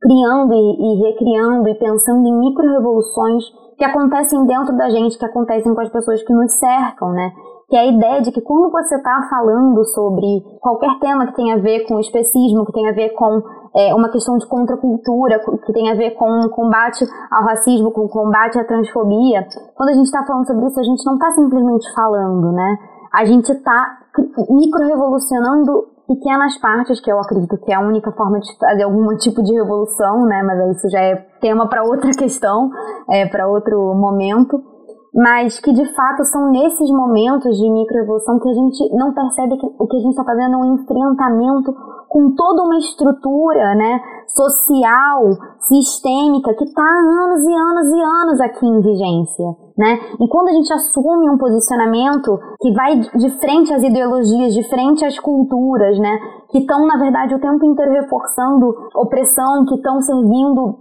criando 0.00 0.54
e, 0.54 0.58
e 0.58 1.10
recriando 1.10 1.68
e 1.68 1.74
pensando 1.74 2.24
em 2.24 2.38
micro-revoluções 2.38 3.44
que 3.76 3.84
acontecem 3.84 4.46
dentro 4.46 4.76
da 4.76 4.88
gente, 4.88 5.18
que 5.18 5.24
acontecem 5.24 5.74
com 5.74 5.80
as 5.80 5.90
pessoas 5.90 6.22
que 6.22 6.32
nos 6.32 6.52
cercam, 6.58 7.10
né? 7.10 7.32
Que 7.68 7.76
é 7.76 7.80
a 7.80 7.86
ideia 7.86 8.22
de 8.22 8.30
que 8.30 8.40
quando 8.40 8.70
você 8.70 8.94
está 8.94 9.26
falando 9.28 9.84
sobre 9.86 10.40
qualquer 10.60 10.98
tema 11.00 11.26
que 11.26 11.34
tenha 11.34 11.56
a 11.56 11.58
ver 11.58 11.84
com 11.86 11.98
especismo, 11.98 12.64
que 12.64 12.72
tenha 12.72 12.90
a 12.90 12.94
ver 12.94 13.10
com 13.10 13.42
é, 13.74 13.92
uma 13.92 14.08
questão 14.08 14.38
de 14.38 14.46
contracultura, 14.46 15.40
que 15.64 15.72
tenha 15.72 15.92
a 15.92 15.96
ver 15.96 16.12
com 16.12 16.48
combate 16.50 17.04
ao 17.30 17.42
racismo, 17.42 17.90
com 17.90 18.06
combate 18.08 18.56
à 18.58 18.64
transfobia, 18.64 19.46
quando 19.74 19.88
a 19.88 19.94
gente 19.94 20.06
está 20.06 20.24
falando 20.24 20.46
sobre 20.46 20.66
isso, 20.66 20.78
a 20.78 20.84
gente 20.84 21.04
não 21.04 21.14
está 21.14 21.30
simplesmente 21.32 21.92
falando, 21.92 22.52
né? 22.52 22.78
A 23.12 23.24
gente 23.24 23.50
está 23.50 23.98
micro-revolucionando 24.48 25.88
pequenas 26.06 26.56
partes, 26.60 27.00
que 27.00 27.10
eu 27.10 27.18
acredito 27.18 27.58
que 27.58 27.72
é 27.72 27.74
a 27.74 27.80
única 27.80 28.12
forma 28.12 28.38
de 28.38 28.56
fazer 28.58 28.84
algum 28.84 29.08
tipo 29.16 29.42
de 29.42 29.52
revolução, 29.52 30.24
né? 30.24 30.40
Mas 30.44 30.76
isso 30.76 30.88
já 30.88 31.00
é 31.00 31.16
tema 31.40 31.68
para 31.68 31.82
outra 31.82 32.10
questão, 32.16 32.70
é, 33.10 33.26
para 33.26 33.48
outro 33.48 33.92
momento 33.94 34.75
mas 35.16 35.58
que 35.58 35.72
de 35.72 35.86
fato 35.94 36.24
são 36.24 36.50
nesses 36.50 36.90
momentos 36.90 37.56
de 37.56 37.70
microevolução 37.70 38.38
que 38.38 38.50
a 38.50 38.52
gente 38.52 38.94
não 38.94 39.14
percebe 39.14 39.56
que 39.56 39.66
o 39.78 39.86
que 39.86 39.96
a 39.96 40.00
gente 40.00 40.10
está 40.10 40.24
fazendo 40.24 40.54
é 40.54 40.58
um 40.58 40.74
enfrentamento 40.74 41.74
com 42.06 42.34
toda 42.34 42.62
uma 42.62 42.76
estrutura 42.76 43.74
né, 43.74 44.00
social, 44.28 45.22
sistêmica, 45.60 46.54
que 46.54 46.64
está 46.64 46.82
anos 46.82 47.42
e 47.44 47.54
anos 47.54 47.88
e 47.88 48.02
anos 48.02 48.40
aqui 48.42 48.66
em 48.66 48.80
vigência. 48.80 49.44
Né? 49.76 49.98
E 50.20 50.28
quando 50.28 50.48
a 50.48 50.52
gente 50.52 50.72
assume 50.72 51.30
um 51.30 51.38
posicionamento 51.38 52.38
que 52.60 52.72
vai 52.72 52.98
de 52.98 53.30
frente 53.40 53.72
às 53.72 53.82
ideologias, 53.82 54.52
de 54.54 54.68
frente 54.68 55.04
às 55.04 55.18
culturas, 55.18 55.98
né, 55.98 56.18
que 56.50 56.58
estão, 56.58 56.86
na 56.86 56.98
verdade, 56.98 57.34
o 57.34 57.40
tempo 57.40 57.64
inteiro 57.64 57.92
reforçando 57.92 58.74
opressão, 58.94 59.64
que 59.66 59.74
estão 59.74 60.00
servindo 60.00 60.78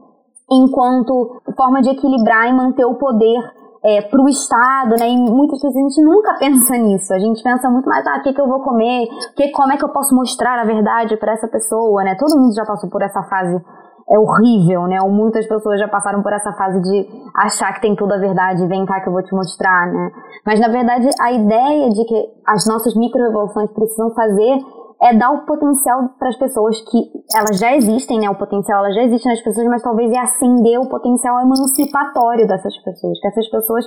enquanto 0.52 1.42
forma 1.56 1.82
de 1.82 1.90
equilibrar 1.90 2.50
e 2.50 2.54
manter 2.54 2.86
o 2.86 2.96
poder 2.96 3.42
é, 3.86 4.02
para 4.02 4.20
o 4.20 4.28
Estado, 4.28 4.96
né? 5.00 5.08
E 5.10 5.16
muitas 5.16 5.62
vezes 5.62 5.78
a 5.78 5.80
gente 5.80 6.02
nunca 6.02 6.34
pensa 6.40 6.76
nisso. 6.76 7.14
A 7.14 7.20
gente 7.20 7.44
pensa 7.44 7.70
muito 7.70 7.88
mais, 7.88 8.06
ah, 8.08 8.18
o 8.18 8.24
que, 8.24 8.34
que 8.34 8.42
eu 8.42 8.48
vou 8.48 8.60
comer? 8.62 9.08
Que, 9.36 9.52
como 9.52 9.72
é 9.72 9.78
que 9.78 9.86
eu 9.86 9.90
posso 9.90 10.16
mostrar 10.16 10.60
a 10.60 10.66
verdade 10.66 11.16
para 11.18 11.34
essa 11.34 11.48
pessoa, 11.48 12.04
né? 12.04 12.16
Todo 12.16 12.40
mundo 12.40 12.56
já 12.56 12.66
passou 12.66 12.90
por 12.90 13.04
essa 13.04 13.22
fase 13.24 13.62
é 14.08 14.20
horrível, 14.20 14.84
né? 14.84 15.02
Ou 15.02 15.10
muitas 15.10 15.48
pessoas 15.48 15.80
já 15.80 15.88
passaram 15.88 16.22
por 16.22 16.32
essa 16.32 16.52
fase 16.54 16.80
de 16.82 17.08
achar 17.36 17.74
que 17.74 17.82
tem 17.82 17.96
toda 17.96 18.16
a 18.16 18.20
verdade, 18.20 18.68
vem 18.68 18.86
cá 18.86 19.02
que 19.02 19.10
eu 19.10 19.14
vou 19.14 19.24
te 19.24 19.34
mostrar, 19.34 19.88
né? 19.88 20.12
Mas 20.46 20.60
na 20.60 20.68
verdade 20.68 21.10
a 21.20 21.32
ideia 21.32 21.90
de 21.90 22.06
que 22.06 22.26
as 22.46 22.68
nossas 22.68 22.96
micro-revoluções 22.96 23.72
precisam 23.72 24.12
fazer 24.12 24.60
é 25.02 25.14
dar 25.16 25.32
o 25.32 25.46
potencial 25.46 26.10
para 26.18 26.30
as 26.30 26.38
pessoas 26.38 26.80
que 26.90 26.98
elas 27.36 27.60
já 27.60 27.76
existem, 27.76 28.20
né? 28.20 28.30
O 28.30 28.36
potencial 28.36 28.80
ela 28.80 28.94
já 28.94 29.04
existe 29.04 29.28
nas 29.28 29.42
pessoas, 29.42 29.68
mas 29.68 29.82
talvez 29.82 30.12
é 30.12 30.18
acender 30.18 30.80
o 30.80 30.90
potencial 30.90 31.40
emancipatório 31.42 32.48
dessas 32.48 32.76
pessoas, 32.84 33.20
que 33.20 33.28
essas 33.28 33.50
pessoas 33.50 33.86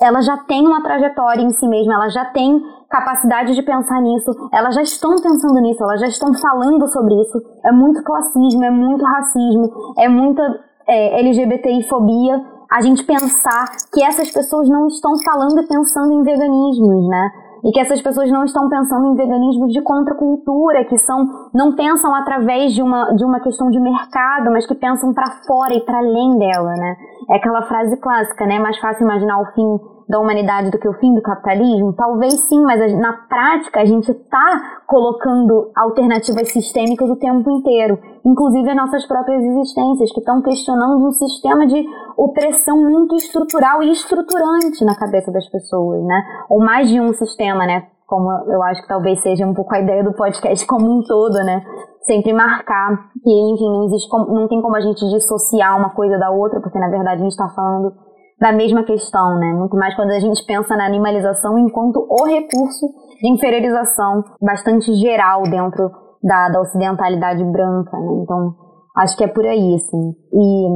elas 0.00 0.24
já 0.24 0.36
têm 0.38 0.66
uma 0.66 0.82
trajetória 0.82 1.42
em 1.42 1.50
si 1.50 1.68
mesma, 1.68 1.94
elas 1.94 2.14
já 2.14 2.24
têm 2.26 2.60
capacidade 2.88 3.54
de 3.54 3.62
pensar 3.62 4.00
nisso, 4.00 4.30
elas 4.52 4.74
já 4.74 4.82
estão 4.82 5.10
pensando 5.16 5.60
nisso, 5.60 5.82
elas 5.82 6.00
já 6.00 6.06
estão 6.06 6.32
falando 6.34 6.86
sobre 6.88 7.14
isso. 7.20 7.38
É 7.64 7.70
muito 7.70 8.02
classismo, 8.02 8.64
é 8.64 8.70
muito 8.70 9.04
racismo, 9.04 9.70
é 9.98 10.08
muita 10.08 10.42
é, 10.88 11.20
LGBTI-fobia 11.20 12.42
a 12.70 12.80
gente 12.80 13.04
pensar 13.04 13.66
que 13.92 14.02
essas 14.02 14.30
pessoas 14.30 14.66
não 14.66 14.86
estão 14.86 15.12
falando 15.22 15.60
e 15.60 15.66
pensando 15.66 16.10
em 16.10 16.22
veganismos, 16.22 17.06
né? 17.06 17.30
E 17.64 17.70
que 17.70 17.80
essas 17.80 18.02
pessoas 18.02 18.30
não 18.30 18.44
estão 18.44 18.68
pensando 18.68 19.06
em 19.06 19.14
veganismo 19.14 19.68
de 19.68 19.80
contracultura, 19.82 20.84
que 20.84 20.98
são 20.98 21.24
não 21.54 21.74
pensam 21.74 22.14
através 22.14 22.74
de 22.74 22.82
uma, 22.82 23.12
de 23.14 23.24
uma 23.24 23.40
questão 23.40 23.70
de 23.70 23.78
mercado, 23.78 24.50
mas 24.50 24.66
que 24.66 24.74
pensam 24.74 25.12
para 25.12 25.30
fora 25.46 25.74
e 25.74 25.80
para 25.80 25.98
além 25.98 26.38
dela, 26.38 26.72
né? 26.72 26.96
É 27.30 27.36
aquela 27.36 27.62
frase 27.62 27.96
clássica, 27.98 28.46
né? 28.46 28.56
É 28.56 28.60
mais 28.60 28.78
fácil 28.78 29.04
imaginar 29.04 29.40
o 29.40 29.46
fim 29.52 29.80
da 30.12 30.20
humanidade 30.20 30.70
do 30.70 30.78
que 30.78 30.86
o 30.86 30.92
fim 30.92 31.14
do 31.14 31.22
capitalismo? 31.22 31.94
Talvez 31.94 32.34
sim, 32.42 32.60
mas 32.62 32.78
na 32.98 33.14
prática 33.14 33.80
a 33.80 33.84
gente 33.86 34.10
está 34.10 34.82
colocando 34.86 35.72
alternativas 35.74 36.52
sistêmicas 36.52 37.08
o 37.08 37.16
tempo 37.16 37.50
inteiro, 37.50 37.98
inclusive 38.22 38.68
as 38.68 38.76
nossas 38.76 39.06
próprias 39.06 39.42
existências, 39.42 40.12
que 40.12 40.20
estão 40.20 40.42
questionando 40.42 41.02
um 41.02 41.12
sistema 41.12 41.66
de 41.66 41.82
opressão 42.14 42.76
muito 42.76 43.16
estrutural 43.16 43.82
e 43.82 43.90
estruturante 43.90 44.84
na 44.84 44.94
cabeça 44.94 45.32
das 45.32 45.48
pessoas, 45.48 46.04
né? 46.04 46.22
Ou 46.50 46.60
mais 46.60 46.90
de 46.90 47.00
um 47.00 47.14
sistema, 47.14 47.64
né? 47.64 47.86
Como 48.06 48.30
eu 48.30 48.62
acho 48.64 48.82
que 48.82 48.88
talvez 48.88 49.18
seja 49.22 49.46
um 49.46 49.54
pouco 49.54 49.74
a 49.74 49.80
ideia 49.80 50.04
do 50.04 50.12
podcast 50.12 50.66
como 50.66 50.84
um 50.92 51.02
todo, 51.02 51.32
né? 51.36 51.64
Sempre 52.02 52.34
marcar 52.34 53.08
que, 53.24 53.30
enfim, 53.30 53.64
não 53.64 53.84
existe 53.84 54.10
não 54.28 54.46
tem 54.46 54.60
como 54.60 54.76
a 54.76 54.80
gente 54.80 55.08
dissociar 55.08 55.78
uma 55.78 55.88
coisa 55.90 56.18
da 56.18 56.30
outra, 56.30 56.60
porque 56.60 56.78
na 56.78 56.90
verdade 56.90 57.22
a 57.22 57.24
gente 57.24 57.32
está 57.32 57.48
falando 57.48 57.94
da 58.42 58.52
mesma 58.52 58.82
questão, 58.82 59.38
né? 59.38 59.52
Muito 59.52 59.76
mais 59.76 59.94
quando 59.94 60.10
a 60.10 60.18
gente 60.18 60.44
pensa 60.44 60.76
na 60.76 60.84
animalização 60.84 61.56
enquanto 61.56 62.04
o 62.10 62.26
recurso 62.26 62.88
de 63.20 63.30
inferiorização 63.30 64.24
bastante 64.40 64.92
geral 64.94 65.44
dentro 65.44 65.88
da, 66.20 66.48
da 66.48 66.60
ocidentalidade 66.60 67.44
branca, 67.44 67.96
né? 67.96 68.12
Então, 68.20 68.52
acho 68.96 69.16
que 69.16 69.22
é 69.22 69.28
por 69.28 69.46
aí, 69.46 69.76
assim. 69.76 70.12
E 70.32 70.68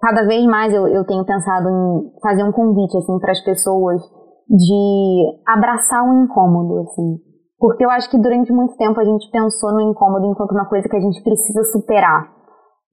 cada 0.00 0.26
vez 0.26 0.44
mais 0.46 0.74
eu, 0.74 0.88
eu 0.88 1.04
tenho 1.06 1.24
pensado 1.24 1.68
em 1.68 2.10
fazer 2.20 2.42
um 2.42 2.50
convite, 2.50 2.96
assim, 2.96 3.16
para 3.20 3.30
as 3.30 3.40
pessoas 3.44 4.02
de 4.50 5.24
abraçar 5.46 6.02
o 6.02 6.24
incômodo, 6.24 6.80
assim. 6.80 7.18
Porque 7.56 7.84
eu 7.84 7.90
acho 7.90 8.10
que 8.10 8.18
durante 8.18 8.52
muito 8.52 8.76
tempo 8.76 8.98
a 8.98 9.04
gente 9.04 9.30
pensou 9.30 9.72
no 9.72 9.80
incômodo 9.80 10.26
enquanto 10.26 10.50
uma 10.50 10.68
coisa 10.68 10.88
que 10.88 10.96
a 10.96 11.00
gente 11.00 11.22
precisa 11.22 11.62
superar. 11.70 12.41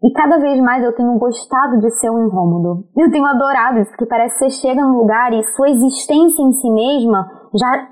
E 0.02 0.12
cada 0.14 0.38
vez 0.38 0.60
mais 0.62 0.84
eu 0.84 0.96
tenho 0.96 1.18
gostado 1.20 1.80
de 1.80 1.90
ser 2.00 2.10
um 2.10 2.26
incômodo. 2.26 2.86
Eu 2.96 3.12
tenho 3.12 3.26
adorado 3.26 3.80
isso, 3.80 3.90
porque 3.92 4.06
parece 4.06 4.38
que 4.38 4.50
você 4.50 4.62
chega 4.62 4.82
num 4.82 4.98
lugar 4.98 5.34
e 5.34 5.44
sua 5.44 5.70
existência 5.70 6.42
em 6.42 6.54
si 6.54 6.70
mesma 6.72 7.30
já 7.54 7.88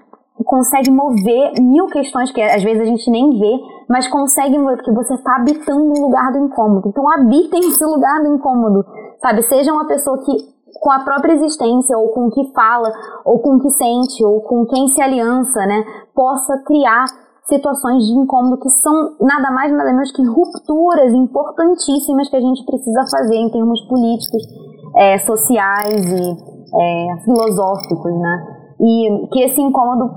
consegue 0.45 0.89
mover 0.89 1.53
mil 1.59 1.87
questões 1.87 2.31
que 2.31 2.41
às 2.41 2.63
vezes 2.63 2.81
a 2.81 2.85
gente 2.85 3.11
nem 3.11 3.37
vê, 3.37 3.59
mas 3.89 4.07
consegue 4.07 4.57
mover, 4.57 4.77
porque 4.77 4.93
você 4.93 5.15
está 5.15 5.35
habitando 5.35 5.83
um 5.83 6.01
lugar 6.01 6.31
do 6.31 6.39
incômodo. 6.45 6.87
Então 6.87 7.11
habita 7.11 7.57
esse 7.57 7.83
lugar 7.83 8.21
do 8.21 8.35
incômodo, 8.35 8.85
sabe? 9.21 9.41
Seja 9.43 9.73
uma 9.73 9.85
pessoa 9.85 10.17
que, 10.23 10.31
com 10.79 10.91
a 10.91 10.99
própria 10.99 11.33
existência, 11.33 11.97
ou 11.97 12.09
com 12.09 12.27
o 12.27 12.31
que 12.31 12.53
fala, 12.53 12.89
ou 13.25 13.39
com 13.39 13.55
o 13.55 13.59
que 13.59 13.69
sente, 13.71 14.23
ou 14.23 14.41
com 14.41 14.65
quem 14.65 14.87
se 14.87 15.01
aliança, 15.01 15.65
né, 15.65 15.83
possa 16.15 16.57
criar 16.65 17.05
situações 17.47 18.05
de 18.05 18.13
incômodo 18.13 18.59
que 18.59 18.69
são 18.69 19.15
nada 19.21 19.51
mais 19.51 19.71
nada 19.71 19.91
menos 19.91 20.11
que 20.11 20.23
rupturas 20.23 21.13
importantíssimas 21.13 22.29
que 22.29 22.35
a 22.35 22.41
gente 22.41 22.65
precisa 22.65 23.05
fazer 23.09 23.35
em 23.35 23.49
termos 23.49 23.81
políticos, 23.87 24.43
é, 24.95 25.17
sociais 25.19 26.05
e 26.05 26.57
é, 26.75 27.17
filosóficos, 27.23 28.13
né? 28.19 28.47
E 28.79 29.27
que 29.31 29.43
esse 29.43 29.61
incômodo 29.61 30.09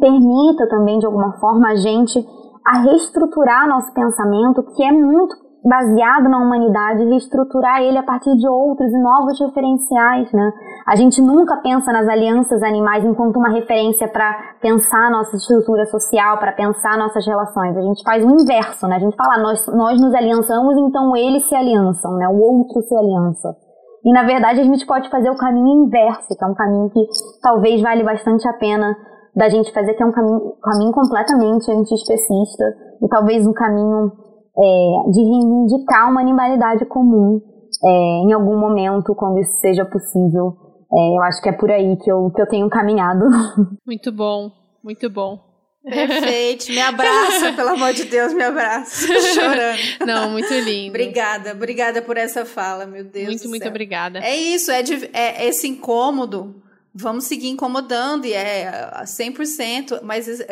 permita 0.00 0.68
também 0.68 0.98
de 0.98 1.06
alguma 1.06 1.32
forma 1.38 1.68
a 1.68 1.76
gente 1.76 2.18
a 2.66 2.80
reestruturar 2.80 3.68
nosso 3.68 3.92
pensamento, 3.94 4.62
que 4.74 4.82
é 4.82 4.90
muito 4.90 5.36
baseado 5.64 6.28
na 6.28 6.38
humanidade, 6.38 7.04
reestruturar 7.04 7.80
ele 7.80 7.98
a 7.98 8.02
partir 8.02 8.34
de 8.36 8.48
outros 8.48 8.92
e 8.92 8.98
novos 8.98 9.38
referenciais, 9.40 10.30
né? 10.32 10.52
A 10.86 10.94
gente 10.94 11.20
nunca 11.20 11.56
pensa 11.56 11.92
nas 11.92 12.06
alianças 12.06 12.62
animais 12.62 13.04
enquanto 13.04 13.38
uma 13.38 13.50
referência 13.50 14.06
para 14.06 14.54
pensar 14.62 15.10
nossa 15.10 15.34
estrutura 15.34 15.84
social, 15.86 16.38
para 16.38 16.52
pensar 16.52 16.96
nossas 16.96 17.26
relações. 17.26 17.76
A 17.76 17.82
gente 17.82 18.04
faz 18.04 18.24
o 18.24 18.30
inverso, 18.30 18.86
né? 18.86 18.94
A 18.94 19.00
gente 19.00 19.16
fala, 19.16 19.34
ah, 19.34 19.42
nós, 19.42 19.66
nós 19.74 20.00
nos 20.00 20.14
aliançamos, 20.14 20.76
então 20.78 21.16
eles 21.16 21.48
se 21.48 21.56
aliançam, 21.56 22.12
né? 22.12 22.28
O 22.28 22.38
outro 22.38 22.80
se 22.82 22.96
aliança. 22.96 23.56
E 24.04 24.12
na 24.12 24.22
verdade 24.22 24.60
a 24.60 24.64
gente 24.64 24.86
pode 24.86 25.10
fazer 25.10 25.28
o 25.28 25.36
caminho 25.36 25.86
inverso, 25.86 26.28
que 26.28 26.44
é 26.44 26.46
um 26.46 26.54
caminho 26.54 26.88
que 26.90 27.04
talvez 27.42 27.82
vale 27.82 28.04
bastante 28.04 28.46
a 28.48 28.52
pena 28.52 28.96
da 29.34 29.48
gente 29.48 29.72
fazer, 29.72 29.94
que 29.94 30.02
é 30.04 30.06
um 30.06 30.12
caminho, 30.12 30.52
caminho 30.62 30.92
completamente 30.92 31.68
antiespecista 31.68 32.64
e 33.02 33.08
talvez 33.08 33.44
um 33.44 33.52
caminho 33.52 34.12
é, 34.56 35.10
de 35.10 35.20
reivindicar 35.20 36.08
uma 36.08 36.20
animalidade 36.20 36.86
comum 36.86 37.40
é, 37.84 37.90
em 38.22 38.32
algum 38.32 38.56
momento, 38.56 39.16
quando 39.16 39.40
isso 39.40 39.58
seja 39.58 39.84
possível. 39.84 40.65
É, 40.96 41.16
eu 41.16 41.22
acho 41.22 41.42
que 41.42 41.48
é 41.48 41.52
por 41.52 41.70
aí 41.70 41.96
que 41.98 42.10
eu, 42.10 42.30
que 42.34 42.40
eu 42.40 42.48
tenho 42.48 42.68
caminhado. 42.70 43.24
Muito 43.86 44.10
bom, 44.10 44.50
muito 44.82 45.10
bom. 45.10 45.44
Perfeito, 45.84 46.70
me 46.70 46.80
abraça, 46.82 47.52
pelo 47.52 47.70
amor 47.70 47.92
de 47.92 48.04
Deus, 48.04 48.32
me 48.32 48.42
abraça. 48.42 49.06
Chorando. 49.34 49.78
Não, 50.06 50.30
muito 50.30 50.52
lindo. 50.52 50.88
obrigada, 50.88 51.52
obrigada 51.52 52.02
por 52.02 52.16
essa 52.16 52.44
fala, 52.44 52.86
meu 52.86 53.04
Deus. 53.04 53.28
Muito, 53.28 53.48
muito 53.48 53.68
obrigada. 53.68 54.18
É 54.20 54.34
isso, 54.34 54.70
é, 54.70 54.82
de, 54.82 55.08
é 55.12 55.46
esse 55.46 55.68
incômodo. 55.68 56.62
Vamos 56.92 57.24
seguir 57.24 57.48
incomodando, 57.48 58.24
e 58.24 58.32
é 58.32 58.70
100%, 59.04 60.00
mas 60.02 60.26
eu, 60.28 60.46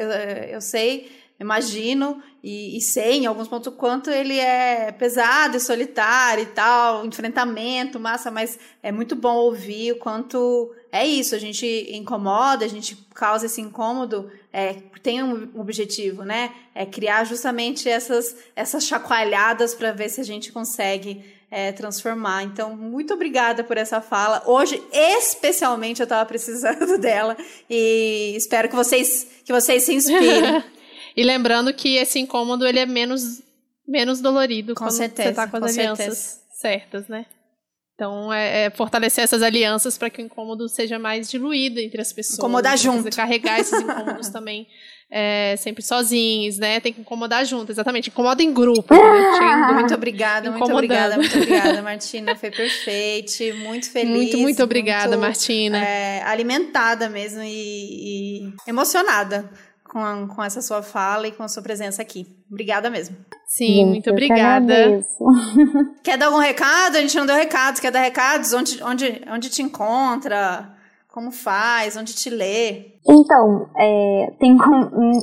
eu 0.53 0.61
sei 0.61 1.11
imagino 1.39 2.22
e, 2.43 2.76
e, 2.76 2.80
sei 2.80 3.18
em 3.18 3.26
alguns 3.26 3.49
pontos 3.49 3.72
o 3.72 3.76
quanto 3.76 4.11
ele 4.11 4.39
é 4.39 4.93
pesado 4.93 5.57
e 5.57 5.61
solitário 5.61 6.43
e 6.43 6.47
tal, 6.47 7.05
enfrentamento, 7.05 7.99
massa, 7.99 8.30
mas 8.30 8.59
é 8.82 8.93
muito 8.93 9.16
bom 9.16 9.35
ouvir 9.37 9.93
o 9.93 9.99
quanto 9.99 10.72
é 10.93 11.05
isso, 11.07 11.35
a 11.35 11.39
gente 11.39 11.66
incomoda, 11.91 12.64
a 12.64 12.68
gente 12.68 12.97
causa 13.14 13.47
esse 13.47 13.61
incômodo, 13.61 14.30
é, 14.53 14.74
tem 15.03 15.22
um 15.22 15.51
objetivo, 15.61 16.22
né? 16.22 16.53
É 16.74 16.87
criar 16.87 17.24
justamente 17.24 17.89
essas, 17.89 18.37
essas 18.55 18.85
chacoalhadas 18.85 19.74
para 19.74 19.93
ver 19.93 20.09
se 20.09 20.20
a 20.20 20.24
gente 20.24 20.53
consegue 20.53 21.24
é, 21.51 21.72
transformar. 21.72 22.43
Então, 22.43 22.76
muito 22.76 23.12
obrigada 23.14 23.62
por 23.62 23.76
essa 23.76 24.01
fala. 24.01 24.43
Hoje, 24.47 24.82
especialmente, 24.93 26.01
eu 26.01 26.05
estava 26.05 26.24
precisando 26.26 26.97
dela 26.99 27.37
e 27.68 28.35
espero 28.37 28.68
que 28.68 28.74
vocês, 28.74 29.26
que 29.45 29.53
vocês 29.53 29.82
se 29.82 29.95
inspirem. 29.95 30.64
E 31.17 31.23
lembrando 31.23 31.73
que 31.73 31.97
esse 31.97 32.19
incômodo 32.19 32.67
ele 32.67 32.79
é 32.79 32.87
menos, 32.87 33.43
menos 33.87 34.21
dolorido 34.21 34.75
com 34.75 34.85
quando 34.85 34.97
certeza, 34.97 35.29
você 35.29 35.35
tá 35.35 35.47
com 35.49 35.57
as 35.57 35.62
com 35.62 35.81
alianças 35.81 36.19
certeza. 36.19 36.41
certas, 36.61 37.09
né? 37.09 37.27
Então, 37.95 38.33
é, 38.33 38.65
é 38.65 38.71
fortalecer 38.71 39.23
essas 39.23 39.41
alianças 39.41 39.97
para 39.97 40.11
que 40.11 40.21
o 40.21 40.25
incômodo 40.25 40.69
seja 40.69 40.99
mais 40.99 41.31
diluído 41.31 41.79
entre 41.79 42.01
as 42.01 42.12
pessoas. 42.12 42.39
Incomodar 42.39 42.77
junto. 42.77 43.15
Carregar 43.15 43.61
esses 43.61 43.79
incômodos 43.81 44.31
também 44.31 44.67
é, 45.09 45.55
sempre 45.57 45.81
sozinhos, 45.81 46.59
né? 46.59 46.81
Tem 46.81 46.93
que 46.93 47.01
incomodar 47.01 47.47
junto, 47.47 47.71
exatamente. 47.71 48.11
Incomoda 48.11 48.43
em 48.43 48.53
grupo. 48.53 48.93
Né? 48.93 49.01
Muito 49.75 49.95
obrigada, 49.95 50.51
muito 50.51 50.73
obrigada, 50.73 51.17
muito 51.17 51.37
obrigada, 51.37 51.83
Martina. 51.83 52.35
Foi 52.35 52.51
perfeito, 52.51 53.55
muito 53.59 53.91
feliz. 53.91 54.11
Muito, 54.11 54.39
muito 54.39 54.62
obrigada, 54.62 55.11
muito, 55.11 55.21
Martina. 55.21 55.79
É, 55.79 56.23
alimentada 56.23 57.09
mesmo 57.09 57.43
e, 57.43 58.49
e 58.49 58.53
emocionada 58.67 59.49
com, 59.95 60.26
com 60.26 60.42
essa 60.42 60.61
sua 60.61 60.82
fala 60.82 61.28
e 61.28 61.32
com 61.32 61.45
a 61.45 61.49
sua 61.49 61.62
presença 61.62 62.03
aqui. 62.03 62.26
Obrigada 62.51 62.90
mesmo. 62.90 63.16
Sim, 63.47 63.66
gente, 63.66 63.90
muito 63.90 64.11
obrigada. 64.11 65.05
Quer 66.03 66.18
dar 66.18 66.26
algum 66.26 66.38
recado? 66.38 66.97
A 66.97 67.01
gente 67.01 67.16
não 67.16 67.24
deu 67.24 67.36
recados. 67.36 67.78
Quer 67.78 67.92
dar 67.92 68.01
recados? 68.01 68.53
Onde, 68.53 68.82
onde, 68.82 69.22
onde 69.30 69.49
te 69.49 69.62
encontra? 69.62 70.68
Como 71.12 71.30
faz? 71.30 71.97
Onde 71.97 72.12
te 72.12 72.28
lê? 72.28 72.97
Então, 73.09 73.68
é, 73.78 74.32
tem 74.40 74.57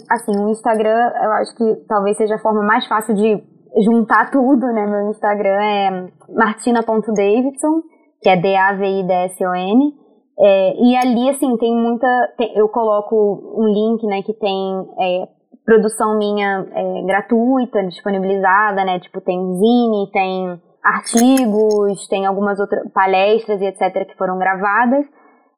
assim, 0.10 0.40
o 0.40 0.50
Instagram, 0.52 1.12
eu 1.22 1.32
acho 1.34 1.54
que 1.58 1.76
talvez 1.86 2.16
seja 2.16 2.36
a 2.36 2.40
forma 2.40 2.64
mais 2.64 2.88
fácil 2.88 3.14
de 3.14 3.44
juntar 3.84 4.32
tudo, 4.32 4.68
né? 4.68 4.86
Meu 4.88 5.10
Instagram 5.10 5.62
é 5.62 6.12
martina.davidson, 6.34 7.82
que 8.22 8.30
é 8.30 8.38
D-A-V-I-D-S-O-N. 8.38 10.01
É, 10.44 10.74
e 10.76 10.96
ali, 10.96 11.30
assim, 11.30 11.56
tem 11.58 11.72
muita. 11.76 12.08
Tem, 12.36 12.52
eu 12.58 12.68
coloco 12.68 13.54
um 13.56 13.68
link, 13.68 14.06
né, 14.08 14.24
que 14.24 14.34
tem 14.34 14.88
é, 15.00 15.28
produção 15.64 16.18
minha 16.18 16.66
é, 16.74 17.02
gratuita, 17.04 17.84
disponibilizada, 17.84 18.84
né? 18.84 19.00
Tipo, 19.00 19.22
tem 19.22 19.38
zine, 19.56 20.10
tem 20.12 20.60
artigos, 20.84 22.08
tem 22.08 22.26
algumas 22.26 22.60
outras 22.60 22.92
palestras 22.92 23.62
e 23.62 23.66
etc. 23.66 24.08
que 24.08 24.18
foram 24.18 24.40
gravadas. 24.40 25.06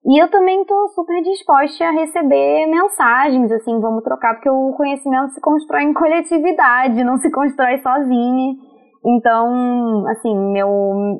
E 0.05 0.21
eu 0.21 0.29
também 0.29 0.61
estou 0.61 0.89
super 0.89 1.21
disposta 1.23 1.85
a 1.85 1.91
receber 1.91 2.67
mensagens, 2.67 3.49
assim, 3.53 3.79
vamos 3.79 4.03
trocar, 4.03 4.33
porque 4.33 4.49
o 4.49 4.73
conhecimento 4.75 5.31
se 5.31 5.39
constrói 5.39 5.83
em 5.83 5.93
coletividade, 5.93 7.05
não 7.05 7.17
se 7.19 7.31
constrói 7.31 7.77
sozinho. 7.77 8.57
Então, 9.05 10.05
assim, 10.07 10.37
meu, 10.51 10.69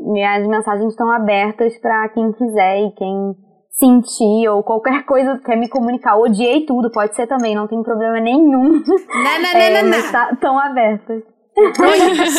minhas 0.01 0.45
mensagens 0.47 0.89
estão 0.91 1.09
abertas 1.09 1.78
para 1.78 2.09
quem 2.09 2.34
quiser 2.34 2.82
e 2.82 2.91
quem 2.91 3.36
sentir 3.74 4.47
ou 4.49 4.63
qualquer 4.63 5.03
coisa 5.05 5.39
quer 5.43 5.57
me 5.57 5.67
comunicar. 5.67 6.17
Odiei 6.17 6.65
tudo, 6.65 6.91
pode 6.91 7.15
ser 7.15 7.28
também, 7.28 7.55
não 7.55 7.67
tem 7.67 7.82
problema 7.82 8.19
nenhum. 8.19 8.82
Não, 8.84 9.41
não, 9.41 9.49
é, 9.49 9.82
não, 9.82 9.89
não, 9.89 9.97
não. 9.97 10.11
Tá, 10.11 10.36
tão 10.39 10.59
abertas. 10.59 11.24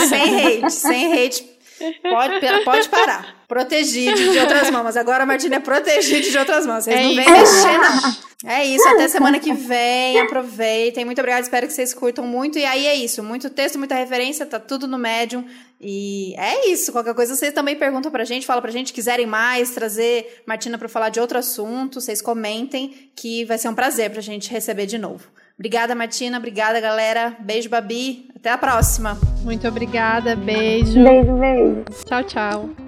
sem 0.09 0.63
hate, 0.63 0.71
sem 0.71 1.13
hate. 1.13 1.54
Pode, 2.03 2.65
pode 2.65 2.89
parar. 2.89 3.45
Protegido 3.49 4.17
de 4.17 4.39
outras 4.39 4.71
mãos. 4.71 4.97
Agora 4.97 5.25
a 5.25 5.27
Martina 5.27 5.57
é 5.57 5.61
protegida 5.61 6.31
de 6.31 6.39
outras 6.39 6.67
mãos. 6.67 6.85
Vocês 6.85 6.97
é 6.97 7.03
não 7.03 7.15
vêm 7.15 7.31
mexer, 7.31 7.79
não. 7.79 8.17
É 8.47 8.65
isso. 8.65 8.87
Até 8.89 9.09
semana 9.09 9.39
que 9.39 9.53
vem. 9.53 10.21
Aproveitem. 10.21 11.05
Muito 11.05 11.19
obrigada. 11.19 11.43
Espero 11.43 11.67
que 11.67 11.73
vocês 11.73 11.93
curtam 11.93 12.27
muito. 12.27 12.59
E 12.59 12.65
aí 12.65 12.87
é 12.87 12.95
isso. 12.95 13.23
Muito 13.23 13.51
texto, 13.51 13.79
muita 13.79 13.95
referência. 13.95 14.47
Tá 14.47 14.61
tudo 14.61 14.87
no 14.87 14.99
Medium. 14.99 15.45
E 15.81 16.35
é 16.37 16.69
isso. 16.69 16.93
Qualquer 16.93 17.15
coisa 17.15 17.35
vocês 17.35 17.53
também 17.53 17.77
perguntam 17.77 18.11
pra 18.11 18.25
gente. 18.25 18.47
Fala 18.47 18.63
pra 18.63 18.71
gente. 18.71 18.93
Quiserem 18.93 19.27
mais, 19.27 19.71
trazer 19.71 20.43
Martina 20.47 20.79
pra 20.79 20.89
falar 20.89 21.09
de 21.09 21.21
outro 21.21 21.39
assunto. 21.39 22.01
Vocês 22.01 22.23
comentem. 22.23 23.11
Que 23.17 23.45
vai 23.45 23.59
ser 23.59 23.69
um 23.69 23.75
prazer 23.75 24.11
pra 24.11 24.21
gente 24.21 24.51
receber 24.51 24.87
de 24.87 24.99
novo. 24.99 25.25
Obrigada, 25.59 25.95
Martina. 25.95 26.39
Obrigada, 26.39 26.81
galera. 26.81 27.37
Beijo, 27.41 27.69
Babi. 27.69 28.29
Até 28.35 28.51
a 28.51 28.59
próxima. 28.59 29.17
Muito 29.43 29.67
obrigada. 29.67 30.35
Beijo. 30.35 31.03
Beijo, 31.03 31.33
beijo. 31.35 31.85
Tchau, 32.07 32.23
tchau. 32.25 32.84